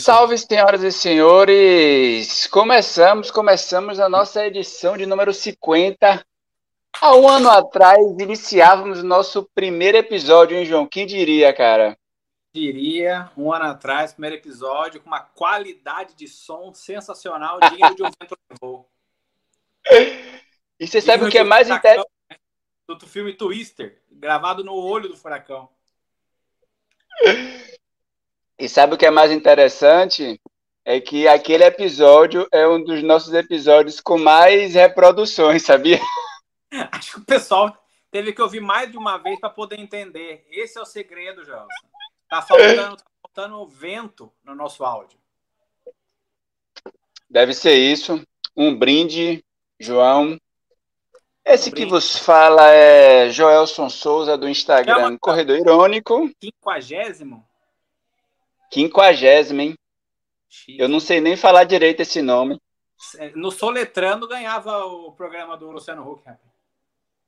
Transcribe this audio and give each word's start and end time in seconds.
Salve, 0.00 0.36
senhoras 0.36 0.82
e 0.82 0.90
senhores! 0.90 2.48
Começamos, 2.48 3.30
começamos 3.30 4.00
a 4.00 4.08
nossa 4.08 4.44
edição 4.44 4.96
de 4.96 5.06
número 5.06 5.32
50. 5.32 6.26
Há 7.00 7.14
um 7.14 7.28
ano 7.28 7.48
atrás, 7.48 8.00
iniciávamos 8.18 8.98
o 8.98 9.06
nosso 9.06 9.48
primeiro 9.54 9.96
episódio, 9.96 10.56
hein, 10.56 10.64
João? 10.64 10.88
Quem 10.88 11.06
diria, 11.06 11.52
cara? 11.52 11.96
Diria, 12.52 13.30
um 13.36 13.52
ano 13.52 13.66
atrás, 13.66 14.12
primeiro 14.12 14.34
episódio, 14.34 15.00
com 15.00 15.06
uma 15.06 15.20
qualidade 15.20 16.16
de 16.16 16.26
som 16.26 16.74
sensacional, 16.74 17.60
digno 17.60 17.94
de 17.94 18.02
um 18.02 18.10
vento 18.20 18.36
levou. 18.50 18.90
E 20.80 20.86
você 20.88 21.00
sabe 21.00 21.26
o 21.26 21.30
que 21.30 21.38
é 21.38 21.44
mais 21.44 21.70
interessante? 21.70 22.10
Né? 22.28 22.36
Do 22.88 23.06
filme 23.06 23.32
Twister, 23.32 24.02
gravado 24.10 24.64
no 24.64 24.74
olho 24.74 25.08
do 25.08 25.16
furacão. 25.16 25.68
E 28.58 28.68
sabe 28.68 28.94
o 28.94 28.98
que 28.98 29.06
é 29.06 29.10
mais 29.10 29.32
interessante? 29.32 30.40
É 30.84 31.00
que 31.00 31.26
aquele 31.26 31.64
episódio 31.64 32.46
é 32.52 32.66
um 32.68 32.82
dos 32.82 33.02
nossos 33.02 33.32
episódios 33.32 34.00
com 34.00 34.18
mais 34.18 34.74
reproduções, 34.74 35.62
sabia? 35.66 36.00
Acho 36.92 37.12
que 37.12 37.18
o 37.20 37.24
pessoal 37.24 37.76
teve 38.10 38.32
que 38.32 38.42
ouvir 38.42 38.60
mais 38.60 38.90
de 38.90 38.96
uma 38.96 39.18
vez 39.18 39.40
para 39.40 39.50
poder 39.50 39.78
entender. 39.80 40.46
Esse 40.50 40.78
é 40.78 40.80
o 40.80 40.86
segredo, 40.86 41.44
Gelson. 41.44 41.66
Tá 42.28 42.42
faltando, 42.42 42.96
tá 42.96 43.04
faltando 43.22 43.66
vento 43.66 44.32
no 44.44 44.54
nosso 44.54 44.84
áudio. 44.84 45.18
Deve 47.28 47.52
ser 47.54 47.74
isso. 47.74 48.22
Um 48.56 48.76
brinde, 48.76 49.44
João. 49.80 50.38
Esse 51.44 51.70
um 51.70 51.72
que 51.72 51.84
vos 51.84 52.16
fala 52.16 52.70
é 52.70 53.30
Joelson 53.30 53.90
Souza 53.90 54.38
do 54.38 54.48
Instagram, 54.48 55.18
Corredor 55.18 55.58
Irônico. 55.58 56.30
Quinquagésimo? 56.38 57.44
Quinquagésimo, 58.74 59.60
hein? 59.60 59.74
Eu 60.68 60.88
não 60.88 60.98
sei 60.98 61.20
nem 61.20 61.36
falar 61.36 61.62
direito 61.62 62.00
esse 62.00 62.20
nome. 62.20 62.60
É, 63.18 63.30
no 63.36 63.52
Soletrando 63.52 64.26
ganhava 64.26 64.84
o 64.84 65.12
programa 65.12 65.56
do 65.56 65.70
Luciano 65.70 66.10
Huck. 66.10 66.24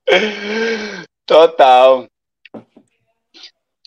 Total. 1.24 2.08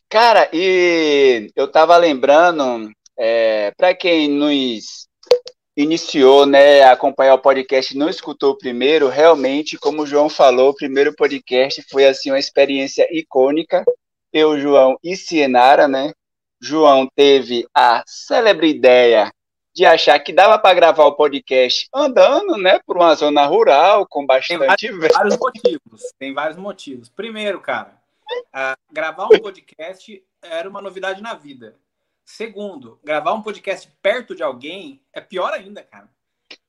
Cara, 0.07 0.49
e 0.53 1.51
eu 1.53 1.69
tava 1.69 1.97
lembrando, 1.97 2.89
é, 3.17 3.71
para 3.71 3.93
quem 3.93 4.29
nos 4.29 5.09
iniciou, 5.75 6.45
né, 6.45 6.83
a 6.83 6.93
acompanhar 6.93 7.33
o 7.33 7.41
podcast, 7.41 7.97
não 7.97 8.07
escutou 8.07 8.51
o 8.51 8.57
primeiro, 8.57 9.09
realmente, 9.09 9.77
como 9.77 10.03
o 10.03 10.07
João 10.07 10.29
falou, 10.29 10.69
o 10.69 10.75
primeiro 10.75 11.13
podcast 11.13 11.83
foi 11.89 12.05
assim 12.05 12.31
uma 12.31 12.39
experiência 12.39 13.05
icônica. 13.11 13.83
Eu, 14.31 14.57
João 14.57 14.97
e 15.03 15.17
Cienara, 15.17 15.89
né? 15.89 16.13
João 16.61 17.07
teve 17.15 17.67
a 17.73 18.03
célebre 18.05 18.69
ideia 18.69 19.31
de 19.73 19.85
achar 19.85 20.19
que 20.19 20.33
dava 20.33 20.57
para 20.59 20.75
gravar 20.75 21.05
o 21.05 21.15
podcast 21.15 21.87
andando, 21.93 22.57
né, 22.57 22.79
por 22.85 22.97
uma 22.97 23.15
zona 23.15 23.45
rural 23.45 24.05
com 24.07 24.25
bastante 24.25 24.59
tem 24.59 24.67
vários, 24.67 25.13
vários 25.13 25.37
motivos. 25.39 26.01
Tem 26.17 26.33
vários 26.33 26.57
motivos. 26.57 27.09
Primeiro, 27.09 27.61
cara, 27.61 28.01
uh, 28.47 28.77
gravar 28.91 29.25
um 29.25 29.39
podcast 29.39 30.23
era 30.41 30.69
uma 30.69 30.81
novidade 30.81 31.21
na 31.21 31.33
vida. 31.33 31.77
Segundo, 32.25 32.99
gravar 33.03 33.33
um 33.33 33.41
podcast 33.41 33.89
perto 34.01 34.35
de 34.35 34.43
alguém 34.43 35.01
é 35.13 35.21
pior 35.21 35.53
ainda, 35.53 35.81
cara. 35.81 36.09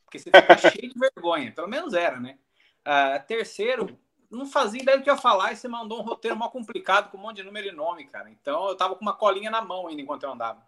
Porque 0.04 0.18
você 0.18 0.30
fica 0.30 0.56
cheio 0.70 0.92
de 0.92 0.98
vergonha. 0.98 1.52
Pelo 1.52 1.68
menos 1.68 1.94
era, 1.94 2.18
né? 2.18 2.38
Uh, 2.86 3.26
terceiro, 3.26 3.98
não 4.30 4.46
fazia 4.46 4.80
ideia 4.80 4.96
do 4.96 5.02
que 5.02 5.10
ia 5.10 5.16
falar 5.16 5.52
e 5.52 5.56
você 5.56 5.66
mandou 5.66 5.98
um 5.98 6.04
roteiro 6.04 6.36
mal 6.36 6.50
complicado 6.50 7.10
com 7.10 7.18
um 7.18 7.20
monte 7.20 7.36
de 7.36 7.42
número 7.42 7.68
e 7.68 7.72
nome, 7.72 8.04
cara. 8.04 8.30
Então 8.30 8.68
eu 8.68 8.76
tava 8.76 8.94
com 8.94 9.02
uma 9.02 9.12
colinha 9.12 9.50
na 9.50 9.60
mão 9.60 9.88
ainda 9.88 10.00
enquanto 10.00 10.22
eu 10.22 10.32
andava. 10.32 10.62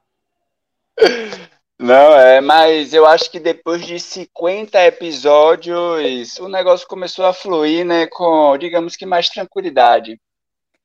Não, 1.79 2.15
é, 2.15 2.41
mas 2.41 2.95
eu 2.95 3.05
acho 3.07 3.29
que 3.31 3.41
depois 3.41 3.85
de 3.85 3.99
50 3.99 4.81
episódios, 4.85 6.39
o 6.39 6.49
negócio 6.49 6.87
começou 6.87 7.27
a 7.27 7.33
fluir, 7.33 7.85
né, 7.85 8.07
com, 8.07 8.57
digamos 8.57 8.95
que 8.95 9.05
mais 9.05 9.29
tranquilidade. 9.29 10.21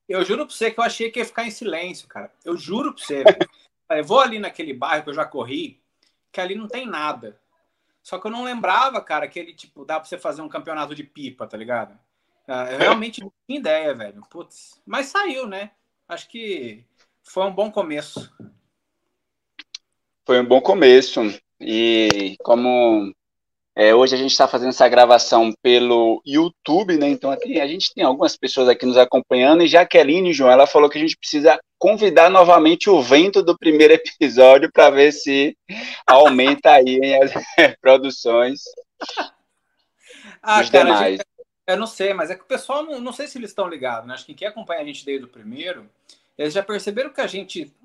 Eu 0.10 0.26
juro 0.26 0.48
pra 0.48 0.56
você 0.56 0.72
que 0.72 0.80
eu 0.80 0.84
achei 0.84 1.12
que 1.12 1.20
ia 1.20 1.26
ficar 1.26 1.44
em 1.44 1.52
silêncio, 1.52 2.08
cara. 2.08 2.32
Eu 2.44 2.58
juro 2.58 2.94
pra 2.94 3.04
você. 3.04 3.24
eu 3.92 4.04
vou 4.04 4.20
ali 4.20 4.40
naquele 4.40 4.74
bairro 4.74 5.04
que 5.04 5.10
eu 5.10 5.14
já 5.14 5.26
corri, 5.26 5.80
que 6.32 6.42
ali 6.42 6.56
não 6.56 6.68
tem 6.68 6.88
nada. 6.88 7.40
Só 8.02 8.18
que 8.18 8.26
eu 8.26 8.32
não 8.32 8.44
lembrava, 8.44 9.00
cara, 9.02 9.28
que 9.28 9.38
ele, 9.38 9.54
tipo, 9.54 9.86
dá 9.86 10.00
pra 10.00 10.08
você 10.08 10.18
fazer 10.18 10.42
um 10.42 10.50
campeonato 10.50 10.96
de 10.96 11.04
pipa, 11.04 11.46
tá 11.46 11.58
ligado? 11.58 12.00
Ah, 12.48 12.72
eu 12.72 12.80
realmente 12.80 13.22
não 13.22 13.32
tinha 13.46 13.60
ideia, 13.60 13.94
velho. 13.94 14.22
Putz. 14.30 14.82
Mas 14.86 15.08
saiu, 15.08 15.46
né? 15.46 15.72
Acho 16.08 16.30
que 16.30 16.86
foi 17.24 17.44
um 17.44 17.54
bom 17.54 17.70
começo. 17.70 18.34
Foi 20.26 20.40
um 20.40 20.46
bom 20.46 20.62
começo. 20.62 21.22
E 21.60 22.38
como 22.40 23.14
é, 23.80 23.94
hoje 23.94 24.16
a 24.16 24.18
gente 24.18 24.32
está 24.32 24.48
fazendo 24.48 24.70
essa 24.70 24.90
gravação 24.90 25.54
pelo 25.62 26.20
YouTube, 26.26 26.98
né? 26.98 27.10
Então 27.10 27.30
aqui, 27.30 27.62
a 27.62 27.68
gente 27.68 27.94
tem 27.94 28.04
algumas 28.04 28.36
pessoas 28.36 28.68
aqui 28.68 28.88
nos 28.88 28.98
acompanhando. 28.98 29.62
E 29.62 29.68
Jaqueline, 29.68 30.34
João, 30.34 30.50
ela 30.50 30.66
falou 30.66 30.90
que 30.90 30.98
a 30.98 31.02
gente 31.02 31.16
precisa 31.16 31.60
convidar 31.78 32.30
novamente 32.30 32.90
o 32.90 33.02
vento 33.04 33.44
do 33.44 33.56
primeiro 33.56 33.94
episódio 34.20 34.72
para 34.74 34.90
ver 34.90 35.12
se 35.12 35.56
aumenta 36.08 36.72
aí 36.72 37.00
as 37.22 37.32
produções. 37.80 38.62
Ah, 40.42 40.64
cara, 40.64 40.86
demais. 40.86 41.18
Gente, 41.18 41.37
eu 41.68 41.78
não 41.78 41.86
sei, 41.86 42.14
mas 42.14 42.32
é 42.32 42.36
que 42.36 42.44
o 42.44 42.48
pessoal, 42.48 42.84
não, 42.84 43.02
não 43.02 43.12
sei 43.12 43.28
se 43.28 43.38
eles 43.38 43.52
estão 43.52 43.68
ligados, 43.68 44.08
né? 44.08 44.14
Acho 44.14 44.26
que 44.26 44.34
quem 44.34 44.48
acompanha 44.48 44.82
a 44.82 44.86
gente 44.86 45.06
desde 45.06 45.26
o 45.26 45.30
primeiro, 45.30 45.90
eles 46.38 46.54
já 46.54 46.64
perceberam 46.64 47.12
que 47.12 47.20
a 47.20 47.28
gente 47.28 47.76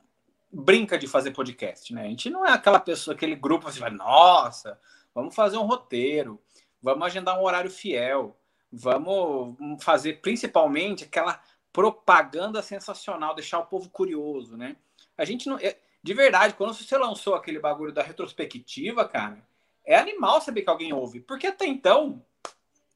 brinca 0.52 0.96
de 0.96 1.08
fazer 1.08 1.32
podcast, 1.32 1.92
né? 1.92 2.02
A 2.02 2.08
gente 2.08 2.30
não 2.30 2.46
é 2.46 2.52
aquela 2.52 2.78
pessoa, 2.78 3.14
aquele 3.14 3.34
grupo, 3.34 3.68
vai, 3.72 3.90
nossa, 3.90 4.78
vamos 5.12 5.34
fazer 5.34 5.56
um 5.56 5.66
roteiro, 5.66 6.40
vamos 6.80 7.04
agendar 7.04 7.38
um 7.38 7.42
horário 7.42 7.70
fiel, 7.70 8.36
vamos 8.70 9.82
fazer 9.82 10.20
principalmente 10.20 11.04
aquela 11.04 11.42
propaganda 11.72 12.62
sensacional, 12.62 13.34
deixar 13.34 13.58
o 13.58 13.66
povo 13.66 13.90
curioso, 13.90 14.56
né? 14.56 14.76
A 15.18 15.24
gente 15.24 15.48
não. 15.48 15.58
É, 15.58 15.76
de 16.02 16.14
verdade, 16.14 16.54
quando 16.54 16.74
você 16.74 16.96
lançou 16.96 17.34
aquele 17.34 17.58
bagulho 17.58 17.92
da 17.92 18.02
retrospectiva, 18.02 19.08
cara, 19.08 19.42
é 19.84 19.96
animal 19.96 20.40
saber 20.40 20.62
que 20.62 20.70
alguém 20.70 20.92
ouve. 20.92 21.20
Porque 21.20 21.46
até 21.46 21.66
então, 21.66 22.24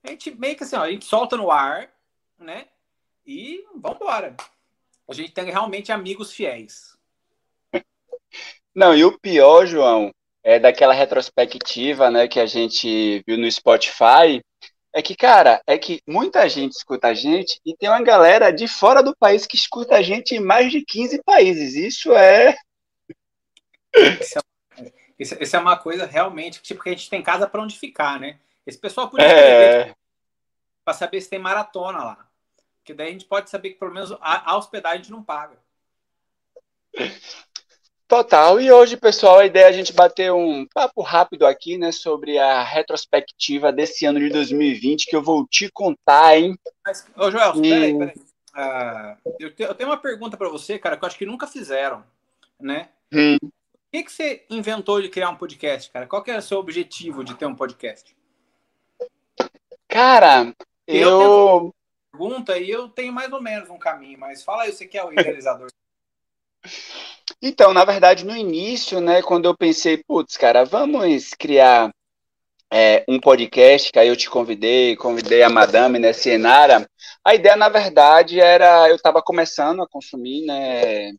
a 0.06 0.10
gente 0.10 0.30
meio 0.32 0.56
que 0.56 0.64
assim, 0.64 0.76
ó, 0.76 0.82
a 0.82 0.90
gente 0.90 1.04
solta 1.04 1.36
no 1.36 1.50
ar, 1.50 1.90
né? 2.38 2.66
E 3.26 3.64
vamos 3.74 4.00
embora. 4.00 4.36
A 5.08 5.14
gente 5.14 5.32
tem 5.32 5.44
realmente 5.44 5.92
amigos 5.92 6.32
fiéis. 6.32 6.96
Não, 8.74 8.94
e 8.94 9.04
o 9.04 9.18
pior, 9.18 9.66
João, 9.66 10.12
é 10.42 10.58
daquela 10.58 10.92
retrospectiva, 10.92 12.10
né, 12.10 12.28
que 12.28 12.38
a 12.38 12.46
gente 12.46 13.22
viu 13.26 13.38
no 13.38 13.50
Spotify, 13.50 14.42
é 14.94 15.02
que, 15.02 15.14
cara, 15.16 15.60
é 15.66 15.76
que 15.76 16.00
muita 16.06 16.48
gente 16.48 16.72
escuta 16.72 17.08
a 17.08 17.14
gente 17.14 17.60
e 17.66 17.76
tem 17.76 17.88
uma 17.88 18.02
galera 18.02 18.50
de 18.50 18.66
fora 18.66 19.02
do 19.02 19.14
país 19.16 19.46
que 19.46 19.56
escuta 19.56 19.96
a 19.96 20.02
gente 20.02 20.34
em 20.34 20.40
mais 20.40 20.70
de 20.70 20.82
15 20.82 21.22
países. 21.22 21.74
Isso 21.74 22.12
é. 22.12 22.56
Isso 25.18 25.34
é, 25.34 25.42
isso 25.42 25.56
é 25.56 25.58
uma 25.58 25.76
coisa 25.76 26.06
realmente, 26.06 26.62
tipo, 26.62 26.82
que 26.82 26.90
a 26.90 26.92
gente 26.92 27.10
tem 27.10 27.22
casa 27.22 27.46
para 27.46 27.62
onde 27.62 27.78
ficar, 27.78 28.20
né? 28.20 28.38
Esse 28.66 28.78
pessoal 28.78 29.08
podia 29.08 29.26
é... 29.26 29.94
para 30.84 30.94
saber 30.94 31.20
se 31.20 31.30
tem 31.30 31.38
maratona 31.38 31.98
lá. 31.98 32.28
Porque 32.78 32.94
daí 32.94 33.08
a 33.08 33.12
gente 33.12 33.24
pode 33.24 33.48
saber 33.48 33.70
que 33.70 33.78
pelo 33.78 33.94
menos 33.94 34.12
a, 34.20 34.52
a 34.52 34.56
hospedagem 34.56 34.98
a 34.98 35.02
gente 35.02 35.12
não 35.12 35.22
paga. 35.22 35.58
Total. 38.08 38.60
E 38.60 38.70
hoje, 38.70 38.96
pessoal, 38.96 39.40
a 39.40 39.46
ideia 39.46 39.64
é 39.64 39.68
a 39.68 39.72
gente 39.72 39.92
bater 39.92 40.32
um 40.32 40.64
papo 40.72 41.02
rápido 41.02 41.44
aqui, 41.44 41.76
né, 41.76 41.90
sobre 41.90 42.38
a 42.38 42.62
retrospectiva 42.62 43.72
desse 43.72 44.06
ano 44.06 44.20
de 44.20 44.28
2020 44.28 45.06
que 45.06 45.16
eu 45.16 45.22
vou 45.22 45.46
te 45.46 45.68
contar, 45.70 46.38
hein? 46.38 46.56
Mas, 46.84 47.06
ô, 47.16 47.30
Joel, 47.30 47.56
e... 47.56 47.68
peraí, 47.68 47.98
peraí. 47.98 48.14
Uh, 48.56 49.34
eu, 49.38 49.54
te, 49.54 49.62
eu, 49.64 49.74
tenho 49.74 49.90
uma 49.90 49.98
pergunta 49.98 50.36
para 50.36 50.48
você, 50.48 50.78
cara, 50.78 50.96
que 50.96 51.04
eu 51.04 51.06
acho 51.08 51.18
que 51.18 51.26
nunca 51.26 51.46
fizeram, 51.46 52.02
né? 52.58 52.88
Hum. 53.12 53.36
Por 53.40 53.50
que, 53.92 54.04
que 54.04 54.12
você 54.12 54.46
inventou 54.48 55.02
de 55.02 55.08
criar 55.08 55.28
um 55.28 55.36
podcast, 55.36 55.90
cara? 55.90 56.06
Qual 56.06 56.22
que 56.22 56.30
é 56.30 56.38
o 56.38 56.42
seu 56.42 56.58
objetivo 56.58 57.22
de 57.22 57.34
ter 57.34 57.46
um 57.46 57.54
podcast? 57.54 58.15
Cara, 59.88 60.54
eu. 60.86 61.20
eu... 61.22 61.74
Pergunta 62.10 62.56
e 62.56 62.70
eu 62.70 62.88
tenho 62.88 63.12
mais 63.12 63.30
ou 63.32 63.42
menos 63.42 63.68
um 63.68 63.78
caminho, 63.78 64.18
mas 64.18 64.42
fala 64.42 64.62
aí, 64.62 64.72
você 64.72 64.86
que 64.86 64.96
é 64.96 65.04
o 65.04 65.12
idealizador. 65.12 65.68
Então, 67.42 67.74
na 67.74 67.84
verdade, 67.84 68.24
no 68.24 68.34
início, 68.34 69.00
né, 69.00 69.20
quando 69.20 69.44
eu 69.44 69.56
pensei, 69.56 70.02
putz, 70.02 70.36
cara, 70.36 70.64
vamos 70.64 71.30
criar 71.38 71.92
é, 72.72 73.04
um 73.06 73.20
podcast, 73.20 73.92
que 73.92 73.98
aí 73.98 74.08
eu 74.08 74.16
te 74.16 74.30
convidei, 74.30 74.96
convidei 74.96 75.42
a 75.42 75.50
madame, 75.50 75.98
né, 75.98 76.12
Cienara, 76.12 76.88
a 77.24 77.34
ideia, 77.34 77.56
na 77.56 77.68
verdade, 77.68 78.40
era, 78.40 78.88
eu 78.88 78.96
estava 78.96 79.20
começando 79.22 79.82
a 79.82 79.88
consumir, 79.88 80.46
né, 80.46 81.12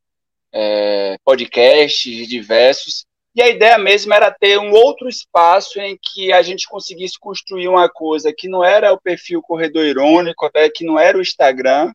é, 0.52 1.18
podcasts 1.24 2.28
diversos, 2.28 3.06
e 3.38 3.42
a 3.42 3.48
ideia 3.48 3.78
mesmo 3.78 4.12
era 4.16 4.32
ter 4.32 4.58
um 4.58 4.72
outro 4.72 5.08
espaço 5.08 5.80
em 5.80 5.96
que 6.02 6.34
a 6.34 6.42
gente 6.42 6.68
conseguisse 6.68 7.20
construir 7.20 7.68
uma 7.68 7.88
coisa 7.88 8.34
que 8.36 8.48
não 8.48 8.64
era 8.64 8.92
o 8.92 9.00
perfil 9.00 9.44
corredor 9.44 9.86
irônico, 9.86 10.44
até 10.44 10.68
que 10.72 10.84
não 10.84 10.98
era 10.98 11.16
o 11.16 11.22
Instagram, 11.22 11.94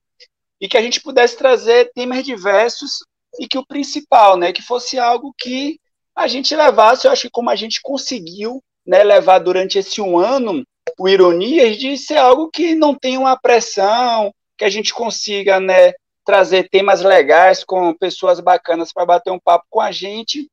e 0.60 0.68
que 0.68 0.76
a 0.76 0.80
gente 0.80 1.00
pudesse 1.00 1.36
trazer 1.36 1.90
temas 1.96 2.22
diversos 2.22 2.98
e 3.40 3.48
que 3.48 3.58
o 3.58 3.66
principal, 3.66 4.36
né, 4.36 4.52
que 4.52 4.62
fosse 4.62 5.00
algo 5.00 5.34
que 5.36 5.80
a 6.14 6.28
gente 6.28 6.54
levasse, 6.54 7.08
eu 7.08 7.10
acho 7.10 7.22
que 7.22 7.30
como 7.30 7.50
a 7.50 7.56
gente 7.56 7.80
conseguiu 7.82 8.62
né, 8.86 9.02
levar 9.02 9.40
durante 9.40 9.80
esse 9.80 10.00
um 10.00 10.16
ano 10.16 10.62
o 10.96 11.08
Ironias 11.08 11.76
de 11.76 11.98
ser 11.98 12.18
algo 12.18 12.50
que 12.50 12.76
não 12.76 12.94
tem 12.94 13.18
uma 13.18 13.36
pressão, 13.36 14.32
que 14.56 14.64
a 14.64 14.70
gente 14.70 14.94
consiga 14.94 15.58
né, 15.58 15.92
trazer 16.24 16.68
temas 16.68 17.02
legais 17.02 17.64
com 17.64 17.92
pessoas 17.94 18.38
bacanas 18.38 18.92
para 18.92 19.04
bater 19.04 19.32
um 19.32 19.40
papo 19.40 19.66
com 19.68 19.80
a 19.80 19.90
gente 19.90 20.48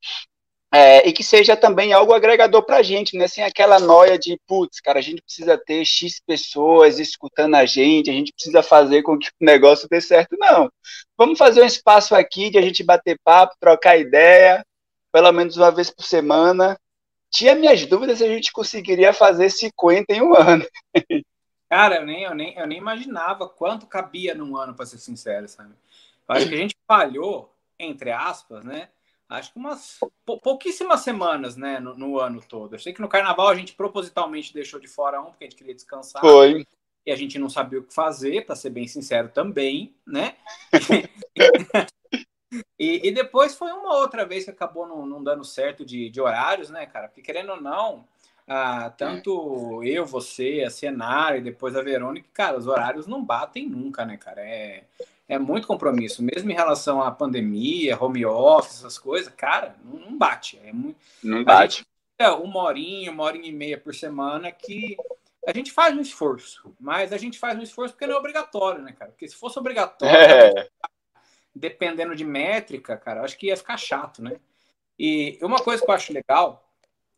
é, 0.71 1.07
e 1.07 1.11
que 1.11 1.23
seja 1.23 1.57
também 1.57 1.93
algo 1.93 2.13
agregador 2.13 2.63
para 2.63 2.77
a 2.77 2.83
gente, 2.83 3.17
né? 3.17 3.27
Sem 3.27 3.43
aquela 3.43 3.79
noia 3.79 4.19
de, 4.19 4.39
putz, 4.45 4.79
cara, 4.79 4.99
a 4.99 5.01
gente 5.01 5.21
precisa 5.21 5.57
ter 5.57 5.83
X 5.83 6.21
pessoas 6.25 6.99
escutando 6.99 7.55
a 7.55 7.65
gente, 7.65 8.09
a 8.09 8.13
gente 8.13 8.31
precisa 8.31 8.61
fazer 8.61 9.01
com 9.01 9.17
que 9.17 9.29
o 9.29 9.45
negócio 9.45 9.89
dê 9.89 9.99
certo. 9.99 10.37
Não. 10.37 10.71
Vamos 11.17 11.39
fazer 11.39 11.63
um 11.63 11.65
espaço 11.65 12.13
aqui 12.13 12.51
de 12.51 12.57
a 12.59 12.61
gente 12.61 12.83
bater 12.83 13.19
papo, 13.23 13.55
trocar 13.59 13.97
ideia, 13.97 14.63
pelo 15.11 15.31
menos 15.31 15.57
uma 15.57 15.71
vez 15.71 15.89
por 15.89 16.03
semana. 16.03 16.79
Tinha 17.31 17.55
minhas 17.55 17.85
dúvidas 17.85 18.19
se 18.19 18.23
a 18.23 18.27
gente 18.27 18.51
conseguiria 18.51 19.11
fazer 19.11 19.49
50 19.49 20.13
em 20.13 20.21
um 20.21 20.35
ano. 20.35 20.65
Cara, 21.67 21.97
eu 21.97 22.05
nem, 22.05 22.23
eu 22.23 22.33
nem, 22.33 22.57
eu 22.57 22.65
nem 22.65 22.77
imaginava 22.79 23.47
quanto 23.47 23.85
cabia 23.85 24.33
num 24.33 24.57
ano, 24.57 24.73
para 24.73 24.87
ser 24.87 24.97
sincero, 24.97 25.47
sabe? 25.47 25.73
Eu 26.27 26.35
acho 26.35 26.49
que 26.49 26.55
a 26.55 26.57
gente 26.57 26.75
falhou, 26.87 27.53
entre 27.77 28.11
aspas, 28.11 28.63
né? 28.63 28.89
Acho 29.29 29.53
que 29.53 29.59
umas 29.59 29.99
pouquíssimas 30.25 31.01
semanas, 31.01 31.55
né, 31.55 31.79
no, 31.79 31.95
no, 31.95 32.19
ano 32.19 32.41
todo. 32.41 32.73
Eu 32.73 32.79
sei 32.79 32.91
que 32.91 33.01
no 33.01 33.07
carnaval 33.07 33.47
a 33.47 33.55
gente 33.55 33.73
propositalmente 33.73 34.53
deixou 34.53 34.79
de 34.79 34.87
fora 34.87 35.21
um 35.21 35.25
porque 35.25 35.43
a 35.43 35.47
gente 35.47 35.55
queria 35.55 35.75
descansar. 35.75 36.21
Foi. 36.21 36.65
E 37.05 37.11
a 37.11 37.15
gente 37.15 37.37
não 37.37 37.49
sabia 37.49 37.79
o 37.79 37.83
que 37.83 37.93
fazer, 37.93 38.45
para 38.45 38.55
ser 38.55 38.71
bem 38.71 38.87
sincero 38.87 39.29
também, 39.29 39.95
né? 40.05 40.35
e, 42.77 43.07
e, 43.07 43.11
depois 43.11 43.55
foi 43.55 43.71
uma 43.71 43.95
outra 43.95 44.25
vez 44.25 44.43
que 44.43 44.51
acabou 44.51 44.87
não, 44.87 45.05
não 45.05 45.23
dando 45.23 45.43
certo 45.43 45.85
de, 45.85 46.09
de, 46.09 46.19
horários, 46.19 46.69
né, 46.69 46.85
cara? 46.85 47.07
Porque 47.07 47.21
querendo 47.21 47.51
ou 47.51 47.61
não, 47.61 48.05
ah, 48.47 48.89
tanto 48.89 49.81
eu, 49.83 50.05
você, 50.05 50.63
a 50.65 50.69
Senara 50.69 51.37
e 51.37 51.41
depois 51.41 51.75
a 51.75 51.81
Verônica, 51.81 52.27
cara, 52.33 52.57
os 52.57 52.67
horários 52.67 53.07
não 53.07 53.23
batem 53.23 53.67
nunca, 53.67 54.05
né, 54.05 54.17
cara? 54.17 54.41
É, 54.41 54.83
é 55.29 55.37
muito 55.37 55.67
compromisso, 55.67 56.23
mesmo 56.23 56.49
em 56.49 56.55
relação 56.55 57.03
à 57.03 57.11
pandemia, 57.11 58.01
home 58.03 58.25
office, 58.25 58.79
essas 58.79 58.97
coisas, 58.97 59.31
cara, 59.31 59.75
não, 59.85 60.17
bate. 60.17 60.59
É 60.63 60.73
muito, 60.73 60.97
não 61.23 61.43
bate. 61.43 61.85
É 62.17 62.27
uma 62.31 62.63
horinha, 62.63 63.11
uma 63.11 63.23
hora 63.23 63.37
e 63.37 63.51
meia 63.51 63.77
por 63.77 63.93
semana 63.93 64.51
que 64.51 64.97
a 65.47 65.53
gente 65.53 65.71
faz 65.71 65.95
um 65.95 66.01
esforço, 66.01 66.75
mas 66.79 67.13
a 67.13 67.17
gente 67.17 67.37
faz 67.37 67.57
um 67.57 67.61
esforço 67.61 67.93
porque 67.93 68.07
não 68.07 68.15
é 68.15 68.17
obrigatório, 68.17 68.81
né, 68.81 68.91
cara? 68.91 69.11
Porque 69.11 69.27
se 69.27 69.35
fosse 69.35 69.59
obrigatório, 69.59 70.15
é. 70.15 70.67
dependendo 71.55 72.15
de 72.15 72.25
métrica, 72.25 72.97
cara, 72.97 73.21
acho 73.21 73.37
que 73.37 73.47
ia 73.47 73.55
ficar 73.55 73.77
chato, 73.77 74.23
né? 74.23 74.39
E 74.97 75.37
uma 75.43 75.59
coisa 75.59 75.85
que 75.85 75.89
eu 75.89 75.95
acho 75.95 76.11
legal, 76.11 76.67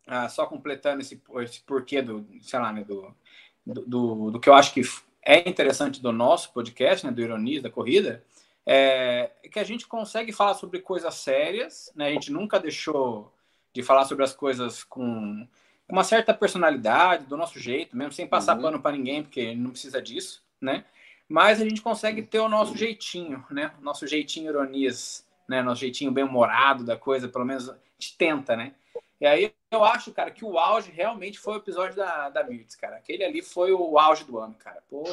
ah, 0.06 0.28
só 0.28 0.46
completando 0.46 1.00
esse, 1.00 1.20
esse 1.40 1.62
porquê 1.62 2.02
do, 2.02 2.26
sei 2.42 2.58
lá, 2.58 2.72
né, 2.72 2.84
do, 2.84 3.16
do, 3.64 4.30
do 4.30 4.38
que 4.38 4.50
eu 4.50 4.54
acho 4.54 4.74
que 4.74 4.82
é 5.24 5.48
interessante 5.48 6.00
do 6.02 6.12
nosso 6.12 6.52
podcast, 6.52 7.06
né, 7.06 7.12
do 7.12 7.22
Ironias 7.22 7.62
da 7.62 7.70
Corrida, 7.70 8.22
é 8.66 9.30
que 9.50 9.58
a 9.58 9.64
gente 9.64 9.86
consegue 9.86 10.32
falar 10.32 10.54
sobre 10.54 10.80
coisas 10.80 11.14
sérias, 11.14 11.92
né? 11.94 12.08
A 12.08 12.10
gente 12.10 12.30
nunca 12.30 12.60
deixou 12.60 13.32
de 13.74 13.82
falar 13.82 14.04
sobre 14.04 14.24
as 14.24 14.32
coisas 14.32 14.84
com 14.84 15.46
uma 15.88 16.04
certa 16.04 16.32
personalidade, 16.32 17.26
do 17.26 17.36
nosso 17.36 17.58
jeito, 17.58 17.96
mesmo 17.96 18.12
sem 18.12 18.26
passar 18.26 18.56
uhum. 18.56 18.62
pano 18.62 18.80
para 18.80 18.96
ninguém, 18.96 19.22
porque 19.22 19.54
não 19.54 19.70
precisa 19.70 20.00
disso, 20.00 20.42
né? 20.60 20.84
Mas 21.28 21.60
a 21.60 21.64
gente 21.64 21.82
consegue 21.82 22.22
ter 22.22 22.38
o 22.38 22.48
nosso 22.48 22.76
jeitinho, 22.76 23.44
né? 23.50 23.72
O 23.80 23.84
nosso 23.84 24.06
jeitinho 24.06 24.50
ironias, 24.50 25.26
né? 25.48 25.62
Nosso 25.62 25.80
jeitinho 25.80 26.12
bem 26.12 26.24
humorado 26.24 26.84
da 26.84 26.96
coisa, 26.96 27.28
pelo 27.28 27.44
menos 27.44 27.68
a 27.68 27.76
gente 27.98 28.16
tenta, 28.16 28.56
né? 28.56 28.74
E 29.22 29.26
aí 29.26 29.54
eu 29.70 29.84
acho, 29.84 30.10
cara, 30.10 30.32
que 30.32 30.44
o 30.44 30.58
auge 30.58 30.90
realmente 30.90 31.38
foi 31.38 31.54
o 31.54 31.58
episódio 31.58 31.94
da, 31.94 32.28
da 32.28 32.42
Mirtz, 32.42 32.74
cara. 32.74 32.96
Aquele 32.96 33.22
ali 33.22 33.40
foi 33.40 33.72
o 33.72 33.96
auge 33.96 34.24
do 34.24 34.36
ano, 34.36 34.52
cara. 34.58 34.82
Pô, 34.90 35.04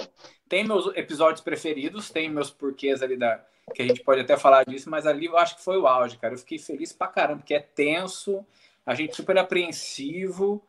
tem 0.48 0.64
meus 0.64 0.88
episódios 0.98 1.42
preferidos, 1.42 2.10
tem 2.10 2.28
meus 2.28 2.50
porquês 2.50 3.04
ali 3.04 3.16
da. 3.16 3.40
Que 3.72 3.84
a 3.84 3.88
gente 3.88 4.04
pode 4.04 4.22
até 4.22 4.36
falar 4.36 4.66
disso, 4.66 4.90
mas 4.90 5.06
ali 5.06 5.28
eu 5.28 5.38
acho 5.38 5.58
que 5.58 5.64
foi 5.64 5.78
o 5.78 5.86
auge, 5.86 6.18
cara. 6.18 6.34
Eu 6.34 6.40
fiquei 6.40 6.58
feliz 6.58 6.92
pra 6.92 7.06
caramba, 7.06 7.42
porque 7.42 7.54
é 7.54 7.60
tenso, 7.60 8.44
a 8.84 8.96
gente 8.96 9.16
super 9.16 9.38
apreensivo. 9.38 10.60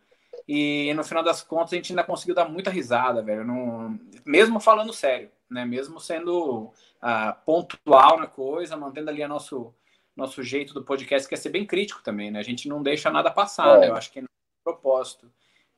E 0.47 0.93
no 0.93 1.03
final 1.03 1.23
das 1.23 1.43
contas 1.43 1.73
a 1.73 1.77
gente 1.77 1.93
ainda 1.93 2.05
conseguiu 2.05 2.35
dar 2.35 2.47
muita 2.47 2.71
risada, 2.71 3.23
velho. 3.23 3.43
Não... 3.43 3.99
Mesmo 4.23 4.61
falando 4.61 4.93
sério, 4.93 5.31
né? 5.49 5.65
Mesmo 5.65 5.99
sendo 5.99 6.71
ah, 7.01 7.33
pontual 7.33 8.19
na 8.19 8.27
coisa, 8.27 8.77
mantendo 8.77 9.09
ali 9.09 9.23
a 9.23 9.29
nosso, 9.29 9.73
nosso 10.21 10.43
jeito 10.43 10.73
do 10.75 10.85
podcast, 10.85 11.29
que 11.29 11.35
é 11.35 11.39
ser 11.39 11.51
bem 11.51 11.67
crítico 11.67 12.03
também, 12.03 12.31
né? 12.31 12.39
A 12.39 12.45
gente 12.45 12.69
não 12.69 12.83
deixa 12.83 13.11
nada 13.11 13.31
passar, 13.31 13.77
é. 13.77 13.81
né? 13.81 13.89
Eu 13.89 13.97
acho 13.97 14.13
que 14.13 14.21
é 14.21 14.25
propósito. 14.63 15.31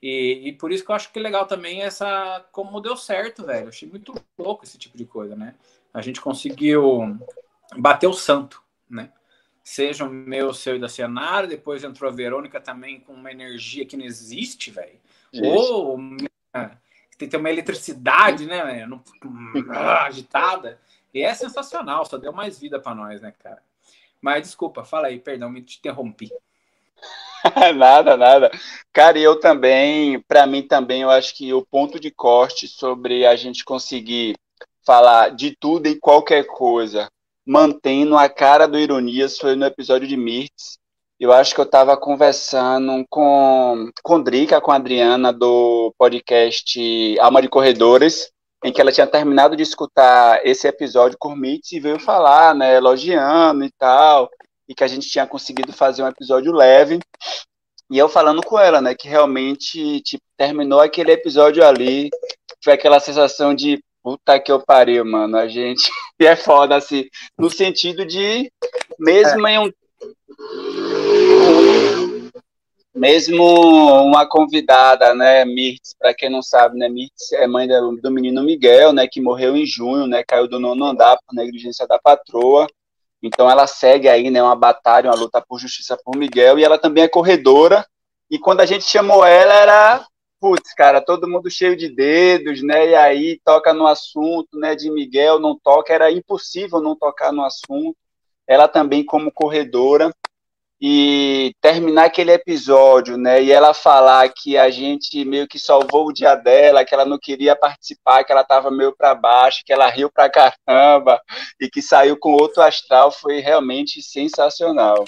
E, 0.02 0.48
e, 0.48 0.52
por 0.52 0.72
isso 0.72 0.84
que 0.84 0.90
eu 0.90 0.96
acho 0.96 1.12
que 1.12 1.20
legal 1.20 1.46
também 1.46 1.82
essa 1.82 2.44
como 2.50 2.80
deu 2.80 2.96
certo, 2.96 3.46
velho. 3.46 3.66
Eu 3.66 3.68
achei 3.68 3.88
muito 3.88 4.12
louco 4.36 4.64
esse 4.64 4.76
tipo 4.76 4.98
de 4.98 5.04
coisa, 5.04 5.36
né? 5.36 5.54
A 5.94 6.02
gente 6.02 6.20
conseguiu 6.20 7.16
bater 7.76 8.08
o 8.08 8.12
santo, 8.12 8.60
né? 8.90 9.12
Seja 9.62 10.04
o 10.04 10.10
meu, 10.10 10.52
seu 10.52 10.74
e 10.74 10.80
da 10.80 10.88
Cianara, 10.88 11.46
depois 11.46 11.84
entrou 11.84 12.10
a 12.10 12.12
Verônica 12.12 12.60
também 12.60 12.98
com 12.98 13.12
uma 13.12 13.30
energia 13.30 13.86
que 13.86 13.96
não 13.96 14.04
existe, 14.04 14.72
velho. 14.72 14.98
Ou 15.44 15.96
tem, 17.16 17.28
tem 17.28 17.38
uma 17.38 17.50
eletricidade, 17.50 18.44
né, 18.44 18.84
agitada. 20.04 20.80
E 21.14 21.22
é 21.22 21.32
sensacional, 21.32 22.04
só 22.04 22.18
deu 22.18 22.32
mais 22.32 22.58
vida 22.58 22.80
para 22.80 22.94
nós, 22.94 23.20
né, 23.20 23.32
cara? 23.42 23.62
Mas 24.22 24.42
desculpa, 24.42 24.84
fala 24.84 25.08
aí, 25.08 25.18
perdão, 25.18 25.50
me 25.50 25.60
interrompi. 25.60 26.30
nada, 27.76 28.16
nada. 28.16 28.50
Cara, 28.92 29.18
eu 29.18 29.40
também, 29.40 30.20
para 30.20 30.46
mim 30.46 30.62
também, 30.62 31.02
eu 31.02 31.10
acho 31.10 31.34
que 31.34 31.52
o 31.52 31.66
ponto 31.66 31.98
de 31.98 32.10
corte 32.10 32.68
sobre 32.68 33.26
a 33.26 33.34
gente 33.34 33.64
conseguir 33.64 34.36
falar 34.86 35.30
de 35.30 35.56
tudo 35.58 35.88
e 35.88 35.98
qualquer 35.98 36.46
coisa, 36.46 37.08
mantendo 37.44 38.16
a 38.16 38.28
cara 38.28 38.68
do 38.68 38.78
Ironias, 38.78 39.38
foi 39.38 39.56
no 39.56 39.66
episódio 39.66 40.06
de 40.06 40.16
Mirtz. 40.16 40.78
Eu 41.18 41.32
acho 41.32 41.54
que 41.54 41.60
eu 41.60 41.64
estava 41.64 41.96
conversando 41.96 43.04
com, 43.08 43.90
com 44.02 44.22
Drica, 44.22 44.60
com 44.60 44.72
a 44.72 44.76
Adriana, 44.76 45.32
do 45.32 45.92
podcast 45.98 47.18
Alma 47.20 47.42
de 47.42 47.48
Corredores, 47.48 48.32
em 48.62 48.72
que 48.72 48.80
ela 48.80 48.92
tinha 48.92 49.06
terminado 49.06 49.56
de 49.56 49.62
escutar 49.62 50.44
esse 50.46 50.66
episódio 50.68 51.16
com 51.18 51.34
Mitz 51.34 51.72
e 51.72 51.80
veio 51.80 51.98
falar, 51.98 52.54
né, 52.54 52.76
elogiando 52.76 53.64
e 53.64 53.70
tal, 53.78 54.30
e 54.68 54.74
que 54.74 54.84
a 54.84 54.88
gente 54.88 55.08
tinha 55.08 55.26
conseguido 55.26 55.72
fazer 55.72 56.02
um 56.02 56.08
episódio 56.08 56.52
leve. 56.52 57.00
E 57.90 57.98
eu 57.98 58.08
falando 58.08 58.42
com 58.42 58.58
ela, 58.58 58.80
né, 58.80 58.94
que 58.94 59.08
realmente, 59.08 60.00
tipo, 60.00 60.22
terminou 60.36 60.80
aquele 60.80 61.12
episódio 61.12 61.64
ali, 61.64 62.08
foi 62.62 62.72
aquela 62.72 63.00
sensação 63.00 63.54
de 63.54 63.82
puta 64.02 64.38
que 64.40 64.50
eu 64.50 64.60
pariu, 64.60 65.04
mano, 65.04 65.36
a 65.36 65.46
gente 65.48 65.90
é 66.18 66.36
foda, 66.36 66.76
assim, 66.76 67.04
no 67.38 67.50
sentido 67.50 68.04
de, 68.04 68.50
mesmo 68.98 69.46
é. 69.46 69.54
em 69.54 69.58
um 69.58 69.70
mesmo 72.94 73.42
uma 74.04 74.26
convidada, 74.26 75.14
né, 75.14 75.44
Mirtz, 75.44 75.94
para 75.98 76.14
quem 76.14 76.28
não 76.28 76.42
sabe, 76.42 76.78
né, 76.78 76.88
Mirtz 76.88 77.32
é 77.32 77.46
mãe 77.46 77.66
do, 77.66 77.96
do, 77.96 78.10
menino 78.10 78.42
Miguel, 78.42 78.92
né, 78.92 79.06
que 79.06 79.20
morreu 79.20 79.56
em 79.56 79.64
junho, 79.64 80.06
né, 80.06 80.22
caiu 80.22 80.46
do 80.46 80.60
nono 80.60 80.84
andar 80.84 81.16
por 81.16 81.34
negligência 81.34 81.86
da 81.86 81.98
patroa. 81.98 82.66
Então 83.22 83.48
ela 83.50 83.66
segue 83.66 84.08
aí, 84.08 84.30
né, 84.30 84.42
uma 84.42 84.56
batalha, 84.56 85.10
uma 85.10 85.16
luta 85.16 85.40
por 85.40 85.58
justiça 85.58 85.96
por 86.04 86.16
Miguel, 86.16 86.58
e 86.58 86.64
ela 86.64 86.78
também 86.78 87.04
é 87.04 87.08
corredora. 87.08 87.86
E 88.30 88.38
quando 88.38 88.60
a 88.60 88.66
gente 88.66 88.84
chamou 88.84 89.24
ela, 89.24 89.54
era, 89.54 90.06
putz, 90.40 90.74
cara, 90.74 91.00
todo 91.00 91.28
mundo 91.28 91.50
cheio 91.50 91.76
de 91.76 91.88
dedos, 91.88 92.62
né, 92.62 92.90
e 92.90 92.94
aí 92.94 93.40
toca 93.44 93.72
no 93.72 93.86
assunto, 93.86 94.58
né, 94.58 94.74
de 94.74 94.90
Miguel, 94.90 95.38
não 95.38 95.58
toca, 95.58 95.94
era 95.94 96.10
impossível 96.10 96.80
não 96.80 96.94
tocar 96.96 97.32
no 97.32 97.44
assunto. 97.44 97.96
Ela 98.46 98.68
também 98.68 99.04
como 99.04 99.32
corredora, 99.32 100.12
e 100.84 101.54
terminar 101.60 102.06
aquele 102.06 102.32
episódio, 102.32 103.16
né? 103.16 103.40
E 103.40 103.52
ela 103.52 103.72
falar 103.72 104.28
que 104.30 104.58
a 104.58 104.68
gente 104.68 105.24
meio 105.24 105.46
que 105.46 105.56
salvou 105.56 106.08
o 106.08 106.12
dia 106.12 106.34
dela, 106.34 106.84
que 106.84 106.92
ela 106.92 107.04
não 107.04 107.20
queria 107.20 107.54
participar, 107.54 108.24
que 108.24 108.32
ela 108.32 108.40
estava 108.40 108.68
meio 108.68 108.92
para 108.92 109.14
baixo, 109.14 109.62
que 109.64 109.72
ela 109.72 109.88
riu 109.88 110.10
pra 110.10 110.28
caramba 110.28 111.22
e 111.60 111.70
que 111.70 111.80
saiu 111.80 112.18
com 112.18 112.32
outro 112.32 112.60
astral 112.60 113.12
foi 113.12 113.38
realmente 113.38 114.02
sensacional. 114.02 115.04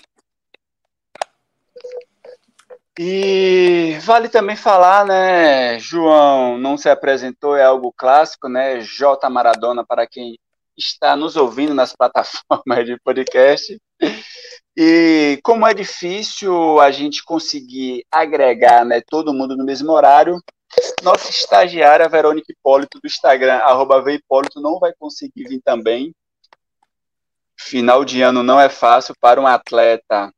E 2.97 3.99
vale 4.03 4.29
também 4.29 4.55
falar, 4.55 5.05
né? 5.05 5.77
João 5.81 6.57
não 6.57 6.77
se 6.77 6.89
apresentou, 6.89 7.57
é 7.57 7.65
algo 7.65 7.93
clássico, 7.97 8.49
né? 8.49 8.81
J 8.81 9.29
Maradona 9.29 9.85
para 9.85 10.07
quem 10.07 10.39
está 10.79 11.17
nos 11.17 11.35
ouvindo 11.37 11.75
nas 11.75 11.93
plataformas 11.99 12.87
de 12.87 12.97
podcast. 13.01 13.77
E 14.77 15.39
como 15.43 15.67
é 15.67 15.73
difícil 15.73 16.81
a 16.81 16.91
gente 16.91 17.25
conseguir 17.25 18.05
agregar 18.11 18.85
né, 18.85 19.01
todo 19.09 19.33
mundo 19.33 19.57
no 19.57 19.65
mesmo 19.65 19.93
horário, 19.93 20.43
nossa 21.03 21.31
estagiária 21.31 22.09
Verônica 22.09 22.51
Hipólito 22.51 22.99
do 23.01 23.07
Instagram, 23.07 23.55
arroba 23.59 24.03
Veipólito, 24.03 24.61
não 24.61 24.81
vai 24.81 24.93
conseguir 24.99 25.45
vir 25.45 25.61
também. 25.65 26.13
Final 27.57 28.05
de 28.05 28.21
ano 28.21 28.43
não 28.43 28.61
é 28.61 28.69
fácil 28.69 29.15
para 29.21 29.41
um 29.41 29.47
atleta 29.47 30.33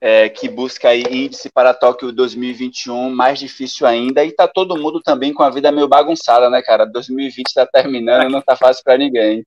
é, 0.00 0.28
que 0.28 0.48
busca 0.48 0.88
aí 0.88 1.02
índice 1.08 1.50
para 1.50 1.74
Tóquio 1.74 2.12
2021, 2.12 3.10
mais 3.10 3.38
difícil 3.38 3.86
ainda, 3.86 4.24
e 4.24 4.32
tá 4.32 4.46
todo 4.46 4.76
mundo 4.76 5.00
também 5.00 5.32
com 5.32 5.42
a 5.42 5.50
vida 5.50 5.72
meio 5.72 5.88
bagunçada, 5.88 6.48
né, 6.50 6.62
cara? 6.62 6.84
2020 6.84 7.54
tá 7.54 7.66
terminando, 7.66 8.30
não 8.30 8.42
tá 8.42 8.56
fácil 8.56 8.82
para 8.84 8.98
ninguém. 8.98 9.44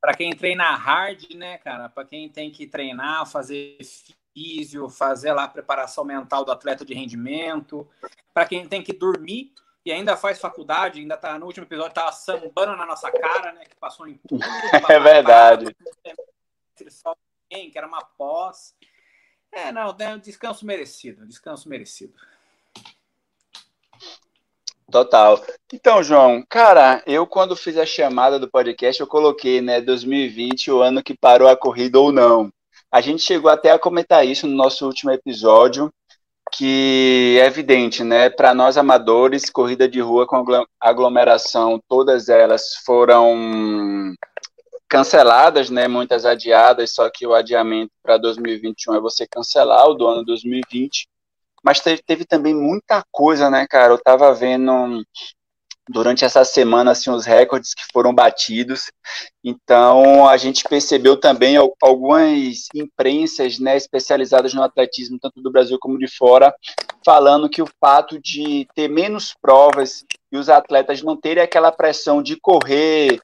Para 0.00 0.14
quem 0.14 0.34
treina 0.34 0.74
hard, 0.74 1.34
né, 1.34 1.58
cara? 1.58 1.88
Para 1.88 2.04
quem 2.04 2.28
tem 2.28 2.50
que 2.50 2.66
treinar, 2.66 3.26
fazer 3.26 3.78
físio, 4.34 4.88
fazer 4.88 5.32
lá 5.32 5.44
a 5.44 5.48
preparação 5.48 6.04
mental 6.04 6.44
do 6.44 6.52
atleta 6.52 6.84
de 6.84 6.94
rendimento, 6.94 7.88
para 8.32 8.46
quem 8.46 8.66
tem 8.66 8.82
que 8.82 8.92
dormir 8.92 9.52
e 9.84 9.92
ainda 9.92 10.16
faz 10.16 10.38
faculdade, 10.38 11.00
ainda 11.00 11.16
tá 11.16 11.38
no 11.38 11.46
último 11.46 11.66
episódio, 11.66 11.94
tava 11.94 12.12
sambando 12.12 12.76
na 12.76 12.86
nossa 12.86 13.10
cara, 13.10 13.52
né? 13.52 13.64
Que 13.64 13.76
passou 13.76 14.06
em 14.06 14.18
tudo. 14.28 14.42
é 14.88 15.00
verdade. 15.00 15.76
Que 17.48 17.72
era 17.74 17.86
uma 17.86 18.04
pós. 18.04 18.74
É, 19.52 19.72
não, 19.72 19.96
é 19.98 20.18
descanso 20.18 20.64
merecido, 20.64 21.26
descanso 21.26 21.68
merecido. 21.68 22.14
Total. 24.90 25.40
Então, 25.72 26.02
João, 26.02 26.44
cara, 26.48 27.02
eu 27.06 27.26
quando 27.26 27.54
fiz 27.54 27.76
a 27.76 27.86
chamada 27.86 28.38
do 28.38 28.50
podcast, 28.50 29.00
eu 29.00 29.06
coloquei, 29.06 29.60
né, 29.60 29.80
2020, 29.80 30.70
o 30.72 30.82
ano 30.82 31.02
que 31.02 31.16
parou 31.16 31.48
a 31.48 31.56
corrida 31.56 32.00
ou 32.00 32.10
não. 32.10 32.50
A 32.90 33.00
gente 33.00 33.22
chegou 33.22 33.50
até 33.50 33.70
a 33.70 33.78
comentar 33.78 34.26
isso 34.26 34.48
no 34.48 34.56
nosso 34.56 34.84
último 34.84 35.12
episódio, 35.12 35.92
que 36.52 37.38
é 37.40 37.46
evidente, 37.46 38.02
né? 38.02 38.28
Para 38.28 38.52
nós 38.52 38.76
amadores, 38.76 39.48
corrida 39.48 39.88
de 39.88 40.00
rua 40.00 40.26
com 40.26 40.44
aglomeração, 40.80 41.80
todas 41.88 42.28
elas 42.28 42.74
foram 42.84 44.12
canceladas, 44.88 45.70
né? 45.70 45.86
Muitas 45.86 46.26
adiadas, 46.26 46.92
só 46.92 47.08
que 47.08 47.24
o 47.24 47.32
adiamento 47.32 47.92
para 48.02 48.18
2021 48.18 48.94
é 48.94 49.00
você 49.00 49.24
cancelar 49.24 49.86
o 49.86 49.94
do 49.94 50.08
ano 50.08 50.24
2020. 50.24 51.06
Mas 51.62 51.80
teve, 51.80 52.02
teve 52.02 52.24
também 52.24 52.54
muita 52.54 53.02
coisa, 53.10 53.50
né, 53.50 53.66
cara? 53.68 53.92
Eu 53.92 53.98
tava 53.98 54.32
vendo 54.34 55.04
durante 55.90 56.24
essa 56.24 56.44
semana 56.44 56.92
assim 56.92 57.10
os 57.10 57.26
recordes 57.26 57.74
que 57.74 57.82
foram 57.92 58.14
batidos. 58.14 58.90
Então 59.44 60.28
a 60.28 60.36
gente 60.36 60.64
percebeu 60.64 61.18
também 61.18 61.56
algumas 61.82 62.68
imprensas, 62.74 63.58
né, 63.58 63.76
especializadas 63.76 64.54
no 64.54 64.62
atletismo 64.62 65.18
tanto 65.20 65.42
do 65.42 65.50
Brasil 65.50 65.78
como 65.80 65.98
de 65.98 66.06
fora, 66.06 66.54
falando 67.04 67.48
que 67.48 67.60
o 67.60 67.68
fato 67.80 68.20
de 68.20 68.66
ter 68.74 68.88
menos 68.88 69.34
provas 69.40 70.04
e 70.30 70.36
os 70.36 70.48
atletas 70.48 71.02
não 71.02 71.16
terem 71.16 71.42
aquela 71.42 71.72
pressão 71.72 72.22
de 72.22 72.36
correr 72.36 73.20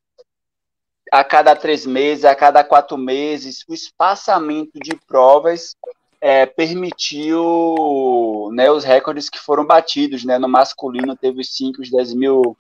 a 1.13 1.23
cada 1.23 1.55
três 1.55 1.87
meses, 1.87 2.25
a 2.25 2.35
cada 2.35 2.65
quatro 2.65 2.99
meses, 2.99 3.65
o 3.69 3.73
espaçamento 3.73 4.73
de 4.83 4.97
provas 5.07 5.77
é, 6.21 6.47
permitiu 6.47 8.51
né, 8.53 8.71
os 8.71 8.85
recordes 8.85 9.29
que 9.29 9.39
foram 9.39 9.65
batidos, 9.65 10.25
né, 10.25 10.39
no 10.39 10.49
masculino 10.49 11.17
teve 11.17 11.41
os 11.41 11.57
5, 11.57 11.83
os 11.83 11.91
10 11.91 12.15
mil 12.15 12.57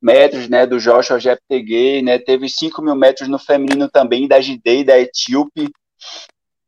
metros, 0.00 0.48
né, 0.48 0.66
do 0.66 0.78
Joshua 0.78 1.18
Jeptegei, 1.18 2.02
né, 2.02 2.18
teve 2.18 2.48
5 2.48 2.80
mil 2.82 2.94
metros 2.94 3.28
no 3.28 3.38
feminino 3.38 3.88
também, 3.88 4.26
da 4.26 4.40
Gidei, 4.40 4.84
da 4.84 4.98
Etíope, 4.98 5.70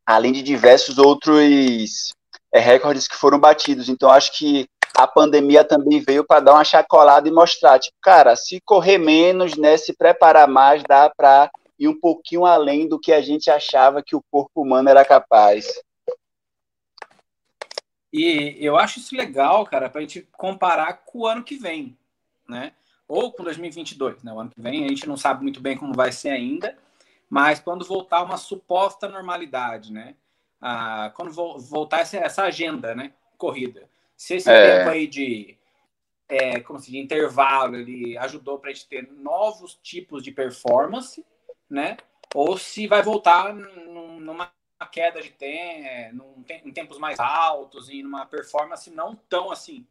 além 0.04 0.32
de 0.32 0.42
diversos 0.42 0.98
outros 0.98 2.12
é, 2.52 2.58
recordes 2.58 3.08
que 3.08 3.16
foram 3.16 3.38
batidos, 3.38 3.88
então 3.88 4.10
acho 4.10 4.36
que 4.36 4.66
a 4.94 5.06
pandemia 5.06 5.64
também 5.64 6.00
veio 6.00 6.24
para 6.24 6.40
dar 6.40 6.52
uma 6.52 6.64
chacolada 6.64 7.26
e 7.26 7.32
mostrar, 7.32 7.78
tipo, 7.78 7.96
cara, 8.02 8.36
se 8.36 8.60
correr 8.62 8.98
menos, 8.98 9.56
né, 9.56 9.76
se 9.76 9.96
preparar 9.96 10.46
mais, 10.46 10.82
dá 10.82 11.08
para 11.08 11.50
ir 11.78 11.88
um 11.88 11.98
pouquinho 11.98 12.44
além 12.44 12.86
do 12.86 13.00
que 13.00 13.12
a 13.12 13.22
gente 13.22 13.50
achava 13.50 14.02
que 14.02 14.14
o 14.14 14.22
corpo 14.30 14.62
humano 14.62 14.88
era 14.88 15.04
capaz. 15.04 15.66
E 18.12 18.56
eu 18.60 18.76
acho 18.76 18.98
isso 18.98 19.16
legal, 19.16 19.64
cara, 19.64 19.88
para 19.88 20.00
a 20.00 20.02
gente 20.02 20.28
comparar 20.32 20.92
com 21.04 21.20
o 21.20 21.26
ano 21.26 21.42
que 21.42 21.56
vem, 21.56 21.96
né? 22.46 22.72
Ou 23.08 23.32
com 23.32 23.42
2022, 23.42 24.22
né? 24.22 24.32
O 24.32 24.40
ano 24.40 24.50
que 24.50 24.60
vem 24.60 24.84
a 24.84 24.88
gente 24.88 25.08
não 25.08 25.16
sabe 25.16 25.42
muito 25.42 25.60
bem 25.60 25.76
como 25.76 25.94
vai 25.94 26.12
ser 26.12 26.28
ainda, 26.28 26.76
mas 27.28 27.58
quando 27.58 27.84
voltar 27.84 28.22
uma 28.22 28.36
suposta 28.36 29.08
normalidade, 29.08 29.92
né? 29.92 30.14
Ah, 30.60 31.10
quando 31.16 31.32
voltar 31.32 32.00
essa, 32.00 32.18
essa 32.18 32.42
agenda, 32.42 32.94
né? 32.94 33.12
Corrida. 33.38 33.88
Se 34.16 34.34
esse 34.34 34.50
é... 34.50 34.78
tempo 34.78 34.90
aí 34.90 35.06
de, 35.06 35.56
é, 36.28 36.60
como 36.60 36.78
se 36.78 36.90
de 36.90 36.98
intervalo 36.98 37.76
ele 37.76 38.16
ajudou 38.18 38.58
para 38.58 38.70
a 38.70 38.72
gente 38.72 38.86
ter 38.86 39.10
novos 39.10 39.74
tipos 39.82 40.22
de 40.22 40.30
performance, 40.30 41.24
né? 41.68 41.96
Ou 42.34 42.56
se 42.58 42.86
vai 42.86 43.02
voltar 43.02 43.54
numa 43.54 44.52
queda 44.86 45.20
de 45.20 45.30
tempo, 45.30 46.44
é, 46.48 46.62
em 46.64 46.72
tempos 46.72 46.98
mais 46.98 47.18
altos 47.18 47.88
e 47.88 48.02
numa 48.02 48.26
performance 48.26 48.90
não 48.90 49.14
tão 49.28 49.50
assim 49.50 49.86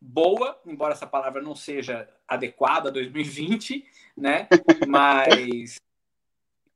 boa, 0.00 0.60
embora 0.66 0.92
essa 0.92 1.06
palavra 1.06 1.42
não 1.42 1.54
seja 1.54 2.08
adequada 2.28 2.88
a 2.88 2.92
2020, 2.92 3.84
né? 4.16 4.48
Mas 4.86 5.80